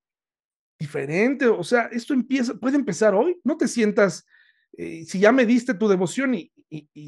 diferente, 0.79 1.47
o 1.47 1.63
sea, 1.63 1.89
esto 1.91 2.13
empieza, 2.13 2.53
puede 2.53 2.75
empezar 2.75 3.15
hoy, 3.15 3.41
no 3.43 3.57
te 3.57 3.67
sientas, 3.67 4.27
eh, 4.77 5.05
si 5.05 5.19
ya 5.19 5.31
me 5.31 5.47
diste 5.47 5.73
tu 5.73 5.87
devoción 5.87 6.35
y, 6.35 6.51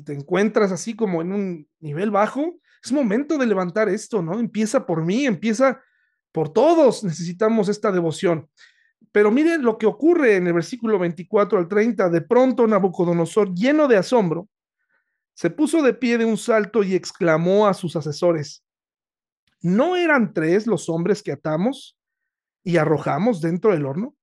te 0.03 0.13
encuentras 0.13 0.71
así 0.71 0.95
como 0.95 1.21
en 1.21 1.33
un 1.33 1.67
nivel 1.81 2.11
bajo, 2.11 2.55
es 2.81 2.93
momento 2.93 3.37
de 3.37 3.45
levantar 3.45 3.89
esto, 3.89 4.21
¿no? 4.21 4.39
Empieza 4.39 4.85
por 4.85 5.05
mí, 5.05 5.25
empieza 5.25 5.81
por 6.31 6.53
todos, 6.53 7.03
necesitamos 7.03 7.67
esta 7.67 7.91
devoción. 7.91 8.49
Pero 9.11 9.31
miren 9.31 9.61
lo 9.61 9.77
que 9.77 9.85
ocurre 9.85 10.37
en 10.37 10.47
el 10.47 10.53
versículo 10.53 10.97
24 10.97 11.59
al 11.59 11.67
30, 11.67 12.09
de 12.09 12.21
pronto 12.21 12.65
Nabucodonosor, 12.65 13.53
lleno 13.53 13.89
de 13.89 13.97
asombro, 13.97 14.47
se 15.39 15.49
puso 15.49 15.81
de 15.81 15.93
pie 15.93 16.17
de 16.17 16.25
un 16.25 16.35
salto 16.35 16.83
y 16.83 16.95
exclamó 16.95 17.65
a 17.65 17.73
sus 17.73 17.95
asesores, 17.95 18.65
¿No 19.61 19.95
eran 19.95 20.33
tres 20.33 20.67
los 20.67 20.89
hombres 20.89 21.23
que 21.23 21.31
atamos 21.31 21.97
y 22.61 22.75
arrojamos 22.75 23.39
dentro 23.39 23.71
del 23.71 23.85
horno? 23.85 24.17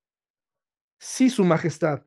Sí, 0.99 1.31
su 1.31 1.43
majestad. 1.43 2.03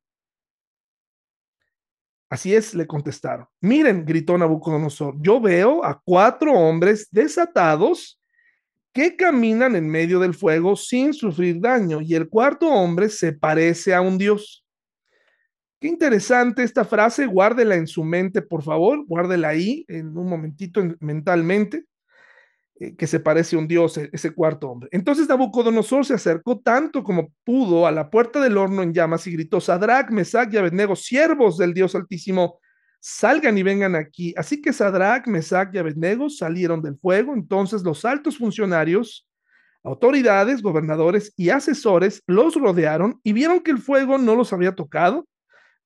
Así 2.29 2.55
es, 2.55 2.73
le 2.73 2.87
contestaron. 2.87 3.49
Miren, 3.61 4.05
gritó 4.05 4.39
Nabucodonosor, 4.39 5.17
yo 5.21 5.41
veo 5.41 5.85
a 5.85 6.01
cuatro 6.05 6.53
hombres 6.53 7.09
desatados 7.11 8.21
que 8.93 9.17
caminan 9.17 9.75
en 9.75 9.89
medio 9.89 10.21
del 10.21 10.35
fuego 10.35 10.77
sin 10.77 11.15
sufrir 11.15 11.61
daño, 11.61 12.01
y 12.01 12.15
el 12.15 12.29
cuarto 12.29 12.69
hombre 12.69 13.09
se 13.09 13.33
parece 13.33 13.93
a 13.93 14.03
un 14.03 14.19
dios. 14.19 14.65
Qué 15.81 15.89
interesante 15.89 16.63
esta 16.63 16.85
frase, 16.85 17.27
guárdela 17.27 17.75
en 17.75 17.87
su 17.87 18.05
mente, 18.05 18.43
por 18.43 18.63
favor, 18.63 19.05
guárdela 19.07 19.49
ahí 19.49 19.85
en 19.89 20.17
un 20.17 20.29
momentito 20.29 20.83
mentalmente. 21.01 21.87
Eh, 22.81 22.97
que 22.97 23.07
se 23.07 23.21
parece 23.21 23.57
a 23.57 23.59
un 23.59 23.69
dios, 23.69 23.99
e, 23.99 24.09
ese 24.11 24.31
cuarto 24.31 24.71
hombre. 24.71 24.89
Entonces 24.91 25.29
Nabucodonosor 25.29 26.07
se 26.07 26.15
acercó 26.15 26.61
tanto 26.61 27.05
como 27.05 27.31
pudo 27.45 27.87
a 27.87 27.91
la 27.91 28.09
puerta 28.09 28.41
del 28.41 28.57
horno 28.57 28.83
en 28.83 28.95
llamas 28.95 29.27
y 29.27 29.33
gritó, 29.33 29.61
Sadrach, 29.61 30.11
Mesach 30.11 30.51
y 30.53 30.57
Abednego, 30.57 30.97
siervos 30.97 31.59
del 31.59 31.75
Dios 31.75 31.95
Altísimo, 31.95 32.59
salgan 32.99 33.59
y 33.59 33.63
vengan 33.63 33.95
aquí. 33.97 34.33
Así 34.35 34.63
que 34.63 34.73
Sadrach, 34.73 35.27
Mesach 35.27 35.75
y 35.75 35.79
Abednego 35.79 36.31
salieron 36.31 36.81
del 36.81 36.97
fuego. 36.97 37.35
Entonces 37.35 37.83
los 37.83 38.07
altos 38.07 38.39
funcionarios, 38.39 39.29
autoridades, 39.83 40.63
gobernadores 40.63 41.35
y 41.37 41.51
asesores 41.51 42.23
los 42.27 42.55
rodearon 42.55 43.21
y 43.23 43.35
vieron 43.35 43.61
que 43.61 43.73
el 43.73 43.79
fuego 43.79 44.17
no 44.17 44.35
los 44.35 44.55
había 44.55 44.75
tocado, 44.75 45.27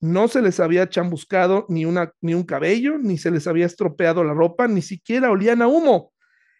no 0.05 0.29
se 0.29 0.43
les 0.43 0.61
había 0.61 0.87
chambuscado 0.87 1.65
ni, 1.71 1.87
una, 1.87 2.13
ni 2.21 2.35
un 2.35 2.43
cabello, 2.43 2.99
ni 2.99 3.17
se 3.17 3.31
les 3.31 3.47
había 3.47 3.65
estropeado 3.65 4.23
la 4.23 4.35
ropa, 4.35 4.69
ni 4.69 4.83
siquiera 4.83 5.31
olían 5.31 5.63
a 5.63 5.67
humo. 5.67 6.13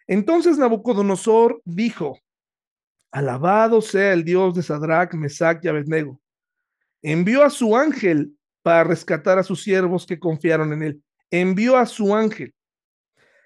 Entonces 0.07 0.57
Nabucodonosor 0.57 1.61
dijo, 1.63 2.19
alabado 3.11 3.81
sea 3.81 4.13
el 4.13 4.23
Dios 4.23 4.55
de 4.55 4.63
Sadrach, 4.63 5.13
Mesach 5.13 5.63
y 5.63 5.67
Abednego. 5.67 6.19
Envió 7.03 7.43
a 7.43 7.51
su 7.51 7.77
ángel 7.77 8.35
para 8.63 8.83
rescatar 8.83 9.37
a 9.37 9.43
sus 9.43 9.61
siervos 9.61 10.07
que 10.07 10.17
confiaron 10.17 10.73
en 10.73 10.81
él. 10.81 11.03
Envió 11.29 11.77
a 11.77 11.85
su 11.85 12.15
ángel. 12.15 12.51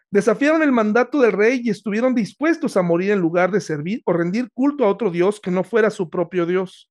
Desafiaron 0.10 0.64
el 0.64 0.72
mandato 0.72 1.20
del 1.20 1.34
rey 1.34 1.60
y 1.62 1.72
estuvieron 1.72 2.16
dispuestos 2.16 2.78
a 2.78 2.84
morir 2.84 3.12
en 3.12 3.20
lugar 3.20 3.52
de 3.52 3.60
servir 3.60 4.02
o 4.06 4.14
rendir 4.14 4.50
culto 4.54 4.86
a 4.86 4.90
otro 4.90 5.12
Dios 5.12 5.42
que 5.42 5.52
no 5.52 5.66
fuera 5.66 5.90
su 5.90 6.10
propio 6.10 6.46
Dios. 6.46 6.90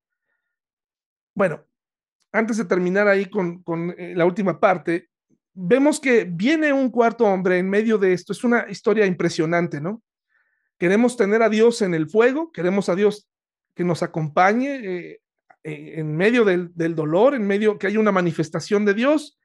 Bueno, 1.34 1.64
antes 2.32 2.56
de 2.56 2.64
terminar 2.64 3.08
ahí 3.08 3.26
con, 3.26 3.62
con 3.62 3.94
eh, 3.98 4.14
la 4.14 4.24
última 4.24 4.60
parte, 4.60 5.08
vemos 5.54 5.98
que 6.00 6.24
viene 6.24 6.72
un 6.72 6.90
cuarto 6.90 7.24
hombre 7.24 7.58
en 7.58 7.68
medio 7.68 7.98
de 7.98 8.12
esto. 8.12 8.32
Es 8.32 8.44
una 8.44 8.66
historia 8.68 9.06
impresionante, 9.06 9.80
¿no? 9.80 10.02
Queremos 10.78 11.16
tener 11.16 11.42
a 11.42 11.48
Dios 11.48 11.82
en 11.82 11.94
el 11.94 12.08
fuego, 12.08 12.52
queremos 12.52 12.88
a 12.88 12.94
Dios 12.94 13.28
que 13.74 13.84
nos 13.84 14.02
acompañe 14.02 14.76
eh, 14.76 15.20
eh, 15.64 15.94
en 15.96 16.16
medio 16.16 16.44
del, 16.44 16.70
del, 16.74 16.94
dolor, 16.94 17.34
en 17.34 17.46
medio 17.46 17.78
que 17.78 17.88
haya 17.88 17.98
una 17.98 18.12
manifestación 18.12 18.84
de 18.84 18.94
Dios. 18.94 19.38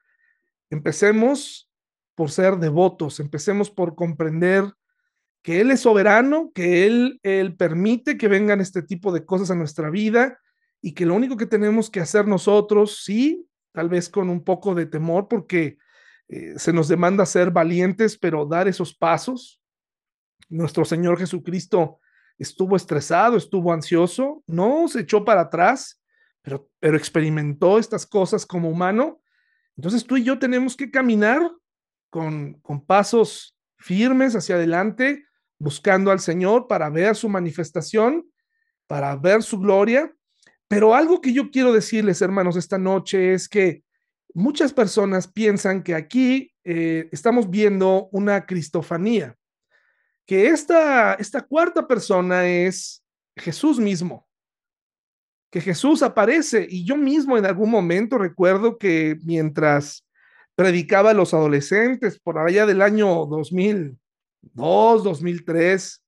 Empecemos 0.70 1.68
por 2.14 2.30
ser 2.30 2.58
devotos, 2.58 3.18
empecemos 3.18 3.70
por 3.70 3.96
comprender 3.96 4.72
que 5.42 5.60
Él 5.60 5.72
es 5.72 5.80
soberano, 5.80 6.52
que 6.54 6.86
Él, 6.86 7.20
Él 7.22 7.56
permite 7.56 8.16
que 8.16 8.28
vengan 8.28 8.60
este 8.60 8.82
tipo 8.82 9.12
de 9.12 9.24
cosas 9.24 9.50
a 9.50 9.56
nuestra 9.56 9.90
vida 9.90 10.38
y 10.86 10.92
que 10.92 11.06
lo 11.06 11.14
único 11.14 11.38
que 11.38 11.46
tenemos 11.46 11.88
que 11.88 12.00
hacer 12.00 12.28
nosotros, 12.28 13.02
sí, 13.04 13.48
tal 13.72 13.88
vez 13.88 14.10
con 14.10 14.28
un 14.28 14.44
poco 14.44 14.74
de 14.74 14.84
temor, 14.84 15.28
porque 15.28 15.78
eh, 16.28 16.58
se 16.58 16.74
nos 16.74 16.88
demanda 16.88 17.24
ser 17.24 17.50
valientes, 17.50 18.18
pero 18.18 18.44
dar 18.44 18.68
esos 18.68 18.94
pasos. 18.94 19.62
Nuestro 20.50 20.84
Señor 20.84 21.18
Jesucristo 21.18 22.00
estuvo 22.36 22.76
estresado, 22.76 23.38
estuvo 23.38 23.72
ansioso, 23.72 24.44
no 24.46 24.86
se 24.86 25.00
echó 25.00 25.24
para 25.24 25.40
atrás, 25.40 26.02
pero, 26.42 26.68
pero 26.80 26.98
experimentó 26.98 27.78
estas 27.78 28.04
cosas 28.04 28.44
como 28.44 28.68
humano. 28.68 29.22
Entonces 29.78 30.04
tú 30.04 30.18
y 30.18 30.24
yo 30.24 30.38
tenemos 30.38 30.76
que 30.76 30.90
caminar 30.90 31.50
con, 32.10 32.60
con 32.60 32.84
pasos 32.84 33.56
firmes 33.78 34.36
hacia 34.36 34.56
adelante, 34.56 35.24
buscando 35.58 36.10
al 36.10 36.20
Señor 36.20 36.66
para 36.68 36.90
ver 36.90 37.16
su 37.16 37.30
manifestación, 37.30 38.30
para 38.86 39.16
ver 39.16 39.42
su 39.42 39.58
gloria. 39.58 40.14
Pero 40.74 40.92
algo 40.92 41.20
que 41.20 41.32
yo 41.32 41.52
quiero 41.52 41.72
decirles, 41.72 42.20
hermanos, 42.20 42.56
esta 42.56 42.78
noche 42.78 43.32
es 43.32 43.48
que 43.48 43.84
muchas 44.34 44.72
personas 44.72 45.28
piensan 45.28 45.84
que 45.84 45.94
aquí 45.94 46.50
eh, 46.64 47.08
estamos 47.12 47.48
viendo 47.48 48.08
una 48.10 48.44
cristofanía, 48.44 49.36
que 50.26 50.48
esta, 50.48 51.14
esta 51.14 51.42
cuarta 51.42 51.86
persona 51.86 52.48
es 52.48 53.04
Jesús 53.36 53.78
mismo, 53.78 54.26
que 55.48 55.60
Jesús 55.60 56.02
aparece. 56.02 56.66
Y 56.68 56.84
yo 56.84 56.96
mismo 56.96 57.38
en 57.38 57.46
algún 57.46 57.70
momento 57.70 58.18
recuerdo 58.18 58.76
que 58.76 59.16
mientras 59.22 60.04
predicaba 60.56 61.10
a 61.10 61.14
los 61.14 61.34
adolescentes 61.34 62.18
por 62.18 62.36
allá 62.36 62.66
del 62.66 62.82
año 62.82 63.26
2002, 63.26 65.04
2003, 65.04 66.04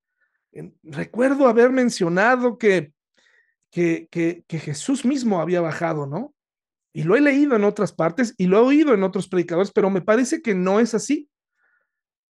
recuerdo 0.83 1.47
haber 1.47 1.71
mencionado 1.71 2.59
que, 2.59 2.96
que, 3.71 4.09
que, 4.11 4.59
Jesús 4.59 5.05
mismo 5.05 5.41
había 5.41 5.61
bajado, 5.61 6.07
¿no? 6.07 6.35
Y 6.95 7.03
lo 7.03 7.17
he 7.17 7.21
leído 7.21 7.57
en 7.57 7.65
otras 7.65 7.93
partes 7.93 8.35
y 8.39 8.47
lo 8.47 8.59
he 8.59 8.61
oído 8.61 8.95
en 8.95 9.03
otros 9.03 9.29
predicadores, 9.29 9.71
pero 9.71 9.91
me 9.91 10.01
parece 10.01 10.41
que 10.41 10.55
no 10.55 10.81
es 10.81 10.95
así. 10.95 11.29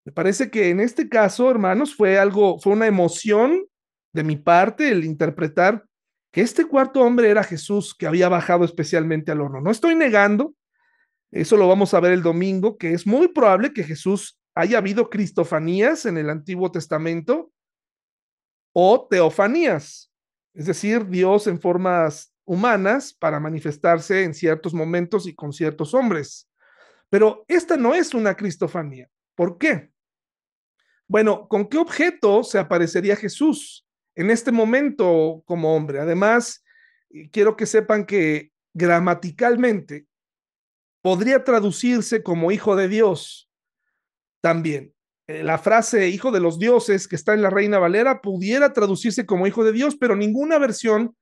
Me 0.05 0.13
parece 0.13 0.51
que 0.51 0.71
en 0.71 0.81
este 0.81 1.09
caso, 1.09 1.51
hermanos, 1.51 1.95
fue 1.95 2.19
algo, 2.19 2.59
fue 2.59 2.73
una 2.73 2.87
emoción 2.87 3.65
de 4.13 4.25
mi 4.25 4.37
parte 4.37 4.89
el 4.91 5.05
interpretar 5.05 5.85
que 6.33 6.41
este 6.41 6.65
cuarto 6.67 7.01
hombre 7.01 7.31
era 7.31 7.45
Jesús 7.45 7.95
que 7.95 8.07
había 8.07 8.29
bajado 8.29 8.65
especialmente 8.65 9.31
al 9.31 9.41
horno. 9.41 9.61
No 9.61 9.71
estoy 9.71 9.95
negando, 9.95 10.55
eso 11.31 11.57
lo 11.57 11.69
vamos 11.69 11.95
a 11.95 12.01
ver 12.01 12.13
el 12.13 12.23
domingo, 12.23 12.77
que 12.77 12.93
es 12.93 13.07
muy 13.07 13.29
probable 13.29 13.73
que 13.73 13.85
Jesús 13.85 14.39
haya 14.55 14.79
habido 14.79 15.11
cristofanías 15.11 16.07
en 16.07 16.19
el 16.19 16.31
Antiguo 16.31 16.71
Testamento 16.71 17.53
o 18.73 19.07
teofanías, 19.09 20.11
es 20.57 20.65
decir, 20.65 21.07
Dios 21.07 21.47
en 21.47 21.61
formas 21.61 22.33
humanas 22.47 23.13
para 23.13 23.39
manifestarse 23.39 24.25
en 24.25 24.33
ciertos 24.33 24.73
momentos 24.73 25.27
y 25.27 25.35
con 25.35 25.53
ciertos 25.53 25.93
hombres. 25.93 26.49
Pero 27.11 27.45
esta 27.47 27.77
no 27.77 27.95
es 27.95 28.15
una 28.15 28.35
cristofanía. 28.35 29.11
¿Por 29.35 29.59
qué? 29.59 29.91
Bueno, 31.07 31.47
¿con 31.47 31.69
qué 31.69 31.77
objeto 31.77 32.43
se 32.43 32.59
aparecería 32.59 33.17
Jesús 33.17 33.87
en 34.15 34.31
este 34.31 34.51
momento 34.51 35.43
como 35.45 35.77
hombre? 35.77 36.01
Además, 36.01 36.65
quiero 37.31 37.55
que 37.55 37.67
sepan 37.67 38.07
que 38.07 38.51
gramaticalmente 38.73 40.07
podría 41.03 41.45
traducirse 41.45 42.23
como 42.23 42.51
hijo 42.51 42.77
de 42.77 42.89
Dios 42.89 43.51
también. 44.41 44.96
Eh, 45.29 45.43
la 45.43 45.59
frase 45.59 46.09
hijo 46.09 46.31
de 46.31 46.41
los 46.41 46.59
dioses 46.59 47.09
que 47.09 47.17
está 47.17 47.35
en 47.35 47.43
la 47.43 47.51
Reina 47.51 47.79
Valera 47.79 48.21
pudiera 48.21 48.73
traducirse 48.73 49.27
como 49.27 49.47
hijo 49.47 49.65
de 49.65 49.73
Dios, 49.73 49.97
pero 49.97 50.15
ninguna 50.15 50.59
versión 50.59 51.17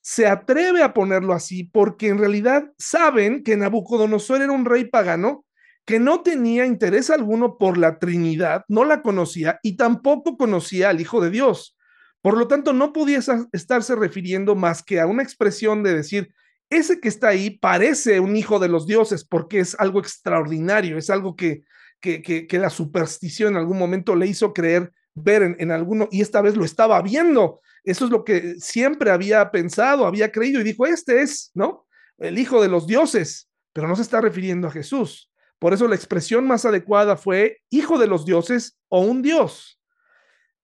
se 0.00 0.26
atreve 0.26 0.82
a 0.82 0.94
ponerlo 0.94 1.34
así 1.34 1.64
porque 1.64 2.08
en 2.08 2.18
realidad 2.18 2.72
saben 2.78 3.42
que 3.44 3.56
Nabucodonosor 3.56 4.40
era 4.40 4.52
un 4.52 4.64
rey 4.64 4.86
pagano 4.86 5.44
que 5.84 5.98
no 5.98 6.22
tenía 6.22 6.64
interés 6.66 7.10
alguno 7.10 7.58
por 7.58 7.76
la 7.76 7.98
Trinidad, 7.98 8.64
no 8.68 8.84
la 8.84 9.02
conocía 9.02 9.58
y 9.62 9.76
tampoco 9.76 10.36
conocía 10.36 10.88
al 10.88 11.00
Hijo 11.00 11.20
de 11.20 11.30
Dios. 11.30 11.76
Por 12.22 12.36
lo 12.36 12.48
tanto, 12.48 12.72
no 12.72 12.92
podía 12.92 13.18
estarse 13.52 13.94
refiriendo 13.96 14.54
más 14.54 14.82
que 14.82 15.00
a 15.00 15.06
una 15.06 15.22
expresión 15.22 15.82
de 15.82 15.94
decir, 15.94 16.32
ese 16.68 17.00
que 17.00 17.08
está 17.08 17.28
ahí 17.28 17.50
parece 17.50 18.20
un 18.20 18.36
hijo 18.36 18.58
de 18.58 18.68
los 18.68 18.86
dioses 18.86 19.24
porque 19.24 19.58
es 19.58 19.74
algo 19.80 20.00
extraordinario, 20.00 20.96
es 20.96 21.10
algo 21.10 21.34
que, 21.34 21.64
que, 22.00 22.48
la 22.52 22.70
superstición 22.70 23.54
en 23.54 23.58
algún 23.58 23.78
momento 23.78 24.16
le 24.16 24.26
hizo 24.26 24.52
creer 24.52 24.92
ver 25.14 25.42
en 25.58 25.70
alguno 25.70 26.08
y 26.10 26.22
esta 26.22 26.40
vez 26.40 26.56
lo 26.56 26.64
estaba 26.64 27.00
viendo. 27.02 27.60
Eso 27.84 28.04
es 28.04 28.10
lo 28.10 28.24
que 28.24 28.56
siempre 28.58 29.10
había 29.10 29.50
pensado, 29.50 30.06
había 30.06 30.32
creído 30.32 30.60
y 30.60 30.64
dijo, 30.64 30.86
este 30.86 31.22
es, 31.22 31.50
¿no? 31.54 31.86
El 32.18 32.38
hijo 32.38 32.60
de 32.60 32.68
los 32.68 32.86
dioses, 32.86 33.48
pero 33.72 33.88
no 33.88 33.96
se 33.96 34.02
está 34.02 34.20
refiriendo 34.20 34.68
a 34.68 34.72
Jesús. 34.72 35.30
Por 35.58 35.74
eso 35.74 35.88
la 35.88 35.94
expresión 35.94 36.46
más 36.46 36.64
adecuada 36.64 37.16
fue 37.16 37.58
hijo 37.70 37.98
de 37.98 38.06
los 38.06 38.24
dioses 38.24 38.78
o 38.88 39.00
un 39.00 39.22
dios. 39.22 39.78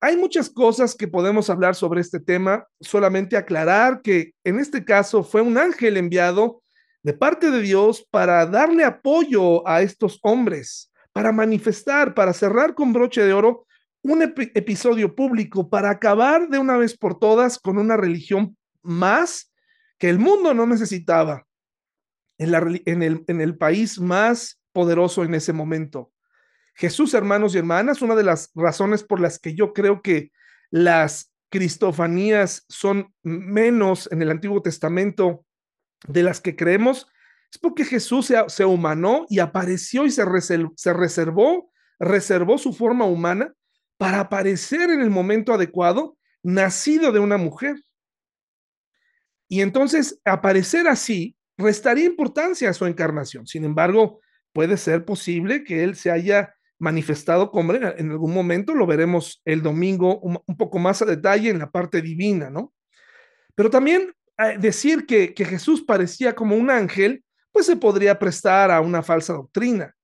Hay 0.00 0.16
muchas 0.16 0.50
cosas 0.50 0.94
que 0.94 1.08
podemos 1.08 1.48
hablar 1.48 1.74
sobre 1.74 2.00
este 2.00 2.20
tema, 2.20 2.66
solamente 2.80 3.36
aclarar 3.36 4.02
que 4.02 4.32
en 4.44 4.58
este 4.58 4.84
caso 4.84 5.22
fue 5.22 5.40
un 5.40 5.56
ángel 5.56 5.96
enviado 5.96 6.62
de 7.02 7.14
parte 7.14 7.50
de 7.50 7.60
Dios 7.62 8.06
para 8.10 8.44
darle 8.46 8.84
apoyo 8.84 9.66
a 9.66 9.80
estos 9.80 10.18
hombres, 10.22 10.92
para 11.16 11.32
manifestar, 11.32 12.12
para 12.12 12.34
cerrar 12.34 12.74
con 12.74 12.92
broche 12.92 13.24
de 13.24 13.32
oro 13.32 13.66
un 14.02 14.20
episodio 14.20 15.14
público 15.14 15.70
para 15.70 15.88
acabar 15.88 16.50
de 16.50 16.58
una 16.58 16.76
vez 16.76 16.94
por 16.94 17.18
todas 17.18 17.58
con 17.58 17.78
una 17.78 17.96
religión 17.96 18.54
más 18.82 19.50
que 19.96 20.10
el 20.10 20.18
mundo 20.18 20.52
no 20.52 20.66
necesitaba 20.66 21.46
en, 22.36 23.02
el 23.40 23.56
país 23.56 23.98
más 23.98 24.60
poderoso 24.74 25.24
en 25.24 25.32
ese 25.32 25.54
momento. 25.54 26.12
Jesús, 26.74 27.14
hermanos 27.14 27.54
y 27.54 27.58
hermanas, 27.60 28.02
una 28.02 28.14
de 28.14 28.24
las 28.24 28.50
razones 28.54 29.02
por 29.02 29.18
las 29.18 29.38
que 29.38 29.54
yo 29.54 29.72
creo 29.72 30.02
que 30.02 30.32
las 30.68 31.32
cristofanías 31.48 32.66
son 32.68 33.14
menos 33.22 34.06
en 34.12 34.20
el 34.20 34.30
Antiguo 34.30 34.60
Testamento 34.60 35.46
de 36.06 36.22
las 36.22 36.42
que 36.42 36.56
creemos, 36.56 37.06
es 37.50 37.58
porque 37.58 37.84
Jesús 37.84 38.26
se, 38.26 38.36
se 38.48 38.64
humanó 38.64 39.26
y 39.28 39.38
apareció 39.38 40.06
y 40.06 40.10
se, 40.10 40.24
reservó, 40.24 40.72
se 40.76 40.92
reservó, 40.92 41.70
reservó 41.98 42.58
su 42.58 42.72
forma 42.72 43.04
humana 43.04 43.52
para 43.98 44.20
aparecer 44.20 44.90
en 44.90 45.00
el 45.00 45.10
momento 45.10 45.52
adecuado, 45.54 46.16
nacido 46.42 47.12
de 47.12 47.20
una 47.20 47.36
mujer. 47.38 47.76
Y 49.48 49.60
entonces 49.60 50.20
aparecer 50.24 50.88
así 50.88 51.36
restaría 51.56 52.04
importancia 52.04 52.68
a 52.68 52.74
su 52.74 52.86
encarnación. 52.86 53.46
Sin 53.46 53.64
embargo, 53.64 54.20
puede 54.52 54.76
ser 54.76 55.04
posible 55.04 55.64
que 55.64 55.84
él 55.84 55.96
se 55.96 56.10
haya 56.10 56.54
manifestado 56.78 57.50
como 57.50 57.72
en 57.74 58.10
algún 58.10 58.34
momento, 58.34 58.74
lo 58.74 58.86
veremos 58.86 59.40
el 59.44 59.62
domingo 59.62 60.18
un, 60.20 60.38
poco 60.56 60.78
más 60.78 61.00
a 61.00 61.06
detalle 61.06 61.48
en 61.48 61.58
la 61.58 61.70
parte 61.70 62.02
divina, 62.02 62.50
¿no? 62.50 62.74
Pero 63.54 63.70
también 63.70 64.12
eh, 64.38 64.58
decir 64.58 65.06
que, 65.06 65.32
que 65.32 65.46
Jesús 65.46 65.82
parecía 65.82 66.34
como 66.34 66.54
un 66.54 66.70
ángel, 66.70 67.24
pues 67.56 67.64
se 67.64 67.76
podría 67.76 68.18
prestar 68.18 68.70
a 68.70 68.82
una 68.82 69.02
falsa 69.02 69.32
doctrina. 69.32 69.96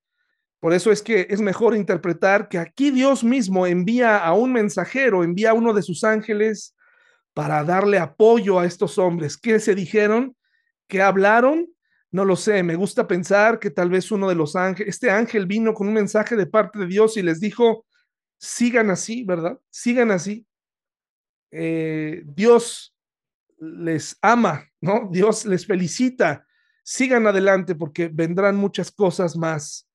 Por 0.59 0.73
eso 0.73 0.91
es 0.91 1.03
que 1.03 1.27
es 1.29 1.43
mejor 1.43 1.77
interpretar 1.77 2.49
que 2.49 2.57
aquí 2.57 2.91
Dios 2.91 3.23
mismo 3.23 3.67
envía 3.67 4.17
a 4.17 4.33
un 4.33 4.55
mensajero, 4.55 5.23
envía 5.23 5.51
a 5.51 5.53
uno 5.53 5.75
de 5.75 5.83
sus 5.83 6.03
ángeles 6.03 6.75
para 7.35 7.63
darle 7.63 7.99
apoyo 7.99 8.59
a 8.59 8.65
estos 8.65 8.97
hombres. 8.97 9.37
¿Qué 9.37 9.61
se 9.61 9.75
dijeron? 9.75 10.35
¿Qué 10.89 11.03
hablaron? 11.03 11.69
No 12.11 12.25
lo 12.25 12.37
sé, 12.37 12.63
me 12.63 12.75
gusta 12.75 13.07
pensar 13.07 13.59
que 13.59 13.69
tal 13.69 13.91
vez 13.91 14.11
uno 14.11 14.31
de 14.31 14.35
los 14.35 14.57
ángeles, 14.57 14.95
este 14.95 15.11
ángel 15.11 15.45
vino 15.45 15.75
con 15.75 15.89
un 15.89 15.93
mensaje 15.93 16.37
de 16.37 16.47
parte 16.47 16.79
de 16.79 16.87
Dios 16.87 17.19
y 17.19 17.23
les 17.23 17.39
dijo, 17.39 17.85
sigan 18.39 18.89
así, 18.89 19.25
¿verdad? 19.25 19.59
Sigan 19.69 20.11
así. 20.11 20.47
Eh, 21.51 22.23
Dios 22.25 22.97
les 23.59 24.17
ama, 24.23 24.67
¿no? 24.81 25.11
Dios 25.13 25.45
les 25.45 25.67
felicita. 25.67 26.47
Sigan 26.83 27.27
adelante 27.27 27.75
porque 27.75 28.09
vendrán 28.13 28.57
muchas 28.57 28.91
cosas 28.91 29.37
más 29.37 29.89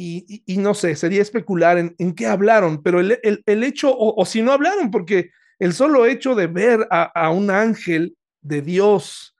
y, 0.00 0.42
no 0.58 0.74
sé, 0.74 0.94
sería 0.94 1.22
especular 1.22 1.76
en, 1.76 2.14
qué 2.14 2.26
hablaron, 2.26 2.82
pero 2.82 3.00
el, 3.00 3.64
hecho, 3.64 3.92
o, 3.96 4.24
si 4.24 4.42
no 4.42 4.52
hablaron, 4.52 4.90
porque 4.90 5.30
el 5.58 5.72
solo 5.72 6.06
hecho 6.06 6.36
de 6.36 6.46
ver 6.46 6.86
a, 6.90 7.30
un 7.30 7.50
ángel 7.50 8.16
de 8.40 8.62
Dios 8.62 9.36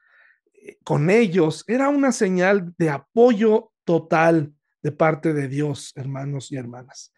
con 0.82 1.10
ellos 1.10 1.64
era 1.68 1.88
una 1.88 2.10
señal 2.10 2.74
de 2.76 2.90
apoyo 2.90 3.70
total 3.84 4.52
de 4.82 4.90
parte 4.90 5.32
de 5.32 5.46
Dios, 5.46 5.92
hermanos 5.94 6.50
y 6.50 6.56
hermanas. 6.56 7.12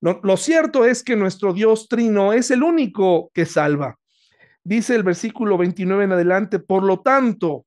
Lo, 0.00 0.20
lo, 0.22 0.36
cierto 0.36 0.84
es 0.84 1.02
que 1.02 1.16
nuestro 1.16 1.52
Dios 1.52 1.88
trino 1.88 2.32
es 2.32 2.50
el 2.50 2.62
único 2.62 3.30
que 3.34 3.44
salva. 3.44 3.98
Dice 4.62 4.94
el 4.94 5.02
versículo 5.02 5.58
29 5.58 6.04
en 6.04 6.12
adelante, 6.12 6.58
por 6.58 6.84
lo 6.84 7.00
tanto, 7.00 7.66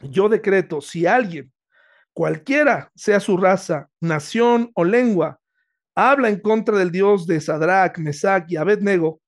yo 0.00 0.28
decreto, 0.28 0.80
si 0.80 1.06
alguien, 1.06 1.52
cualquiera 2.12 2.90
sea 2.94 3.20
su 3.20 3.36
raza, 3.36 3.88
nación 4.00 4.70
o 4.74 4.84
lengua, 4.84 5.40
habla 5.94 6.28
en 6.28 6.40
contra 6.40 6.78
del 6.78 6.90
Dios 6.90 7.26
de 7.26 7.40
Sadrach, 7.40 7.98
Mesach 7.98 8.44
y 8.48 8.56
Abednego, 8.56 9.20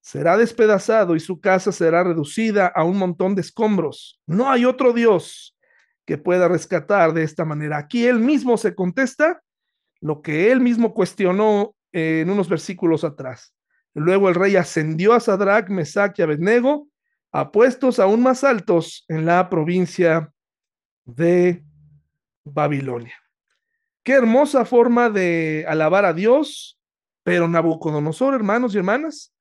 será 0.00 0.36
despedazado 0.36 1.16
y 1.16 1.20
su 1.20 1.40
casa 1.40 1.72
será 1.72 2.04
reducida 2.04 2.66
a 2.68 2.84
un 2.84 2.98
montón 2.98 3.34
de 3.34 3.40
escombros. 3.40 4.20
No 4.26 4.50
hay 4.50 4.64
otro 4.64 4.92
Dios 4.92 5.56
que 6.04 6.18
pueda 6.18 6.46
rescatar 6.46 7.12
de 7.12 7.24
esta 7.24 7.44
manera. 7.44 7.78
Aquí 7.78 8.06
él 8.06 8.20
mismo 8.20 8.56
se 8.56 8.74
contesta 8.74 9.42
lo 10.00 10.22
que 10.22 10.52
él 10.52 10.60
mismo 10.60 10.94
cuestionó 10.94 11.74
en 11.92 12.30
unos 12.30 12.48
versículos 12.48 13.02
atrás. 13.02 13.52
Luego 13.94 14.28
el 14.28 14.34
rey 14.34 14.56
ascendió 14.56 15.12
a 15.14 15.20
Sadrach, 15.20 15.68
Mesach 15.68 16.18
y 16.18 16.22
Abednego 16.22 16.86
a 17.32 17.50
puestos 17.52 17.98
aún 17.98 18.22
más 18.22 18.44
altos 18.44 19.04
en 19.08 19.26
la 19.26 19.48
provincia 19.48 20.32
de 21.04 21.64
Babilonia. 22.44 23.14
Qué 24.02 24.12
hermosa 24.12 24.64
forma 24.64 25.10
de 25.10 25.64
alabar 25.68 26.04
a 26.04 26.12
Dios, 26.12 26.78
pero 27.22 27.48
Nabucodonosor, 27.48 28.34
hermanos 28.34 28.74
y 28.74 28.78
hermanas, 28.78 29.34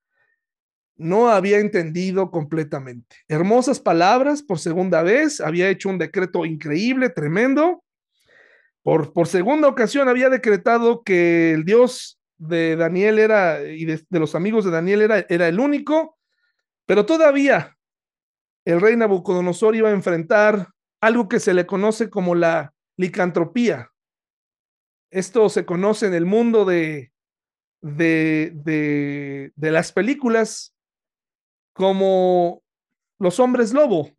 no 0.98 1.30
había 1.30 1.60
entendido 1.60 2.32
completamente. 2.32 3.18
Hermosas 3.28 3.80
palabras 3.80 4.42
por 4.42 4.60
segunda 4.60 5.04
vez, 5.04 5.42
había 5.42 5.70
hecho 5.70 5.90
un 5.90 5.98
decreto 5.98 6.46
increíble, 6.46 7.10
tremendo. 7.10 7.84
Por, 8.82 9.14
por 9.14 9.28
segunda 9.28 9.68
ocasión 9.68 10.10
había 10.10 10.30
decretado 10.30 11.04
que 11.04 11.54
el 11.54 11.66
Dios 11.66 12.20
de 12.38 12.76
Daniel 12.76 13.20
era, 13.20 13.64
y 13.64 13.86
de, 13.86 14.04
de 14.10 14.20
los 14.20 14.36
amigos 14.36 14.66
de 14.66 14.72
Daniel 14.72 15.02
era, 15.02 15.26
era 15.30 15.48
el 15.48 15.60
único, 15.60 16.18
pero 16.86 17.06
todavía 17.06 17.75
el 18.66 18.82
rey 18.82 18.98
Nabucodonosor 18.98 19.76
iba 19.76 19.90
a 19.90 19.94
enfrentar 19.94 20.70
algo 21.00 21.30
que 21.30 21.40
se 21.40 21.54
le 21.54 21.68
conoce 21.68 22.10
como 22.10 22.34
la 22.34 22.74
licantropía. 22.98 23.92
Esto 25.12 25.50
se 25.50 25.66
conoce 25.66 26.08
en 26.08 26.16
el 26.16 26.26
mundo 26.26 26.66
de, 26.66 27.14
de, 27.82 29.52
de, 29.56 29.72
las 29.72 29.92
películas 29.92 30.74
como 31.74 32.64
los 33.20 33.40
hombres 33.40 33.72
lobo. 33.72 34.10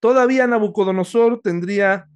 Todavía 0.00 0.46
Nabucodonosor 0.46 1.42
tendría 1.42 2.08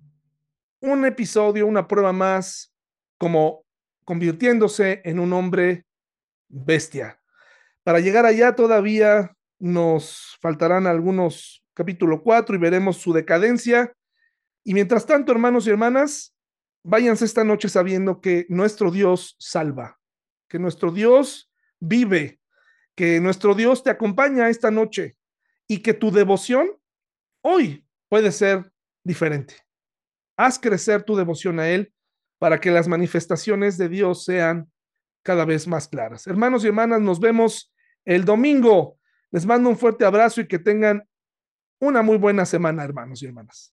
un 0.80 1.04
episodio, 1.04 1.66
una 1.66 1.86
prueba 1.86 2.12
más, 2.12 2.72
como 3.18 3.64
convirtiéndose 4.04 5.02
en 5.04 5.18
un 5.18 5.34
hombre 5.34 5.84
bestia. 6.48 7.20
Para 7.82 8.00
llegar 8.00 8.24
allá 8.24 8.54
todavía 8.54 9.33
nos 9.58 10.36
faltarán 10.40 10.86
algunos 10.86 11.64
capítulo 11.74 12.22
4 12.22 12.56
y 12.56 12.58
veremos 12.58 12.98
su 12.98 13.12
decadencia. 13.12 13.94
Y 14.64 14.74
mientras 14.74 15.06
tanto, 15.06 15.32
hermanos 15.32 15.66
y 15.66 15.70
hermanas, 15.70 16.34
váyanse 16.82 17.24
esta 17.24 17.44
noche 17.44 17.68
sabiendo 17.68 18.20
que 18.20 18.46
nuestro 18.48 18.90
Dios 18.90 19.36
salva, 19.38 19.98
que 20.48 20.58
nuestro 20.58 20.92
Dios 20.92 21.50
vive, 21.80 22.40
que 22.94 23.20
nuestro 23.20 23.54
Dios 23.54 23.82
te 23.82 23.90
acompaña 23.90 24.48
esta 24.48 24.70
noche 24.70 25.16
y 25.66 25.78
que 25.78 25.94
tu 25.94 26.10
devoción 26.10 26.68
hoy 27.42 27.86
puede 28.08 28.32
ser 28.32 28.72
diferente. 29.02 29.56
Haz 30.36 30.58
crecer 30.58 31.02
tu 31.02 31.16
devoción 31.16 31.60
a 31.60 31.68
Él 31.68 31.92
para 32.38 32.60
que 32.60 32.70
las 32.70 32.88
manifestaciones 32.88 33.78
de 33.78 33.88
Dios 33.88 34.24
sean 34.24 34.70
cada 35.22 35.44
vez 35.44 35.66
más 35.66 35.88
claras. 35.88 36.26
Hermanos 36.26 36.64
y 36.64 36.68
hermanas, 36.68 37.00
nos 37.00 37.20
vemos 37.20 37.72
el 38.04 38.24
domingo. 38.24 38.98
Les 39.34 39.44
mando 39.46 39.68
un 39.68 39.76
fuerte 39.76 40.04
abrazo 40.04 40.40
y 40.42 40.46
que 40.46 40.60
tengan 40.60 41.08
una 41.80 42.02
muy 42.02 42.18
buena 42.18 42.46
semana, 42.46 42.84
hermanos 42.84 43.20
y 43.20 43.26
hermanas. 43.26 43.62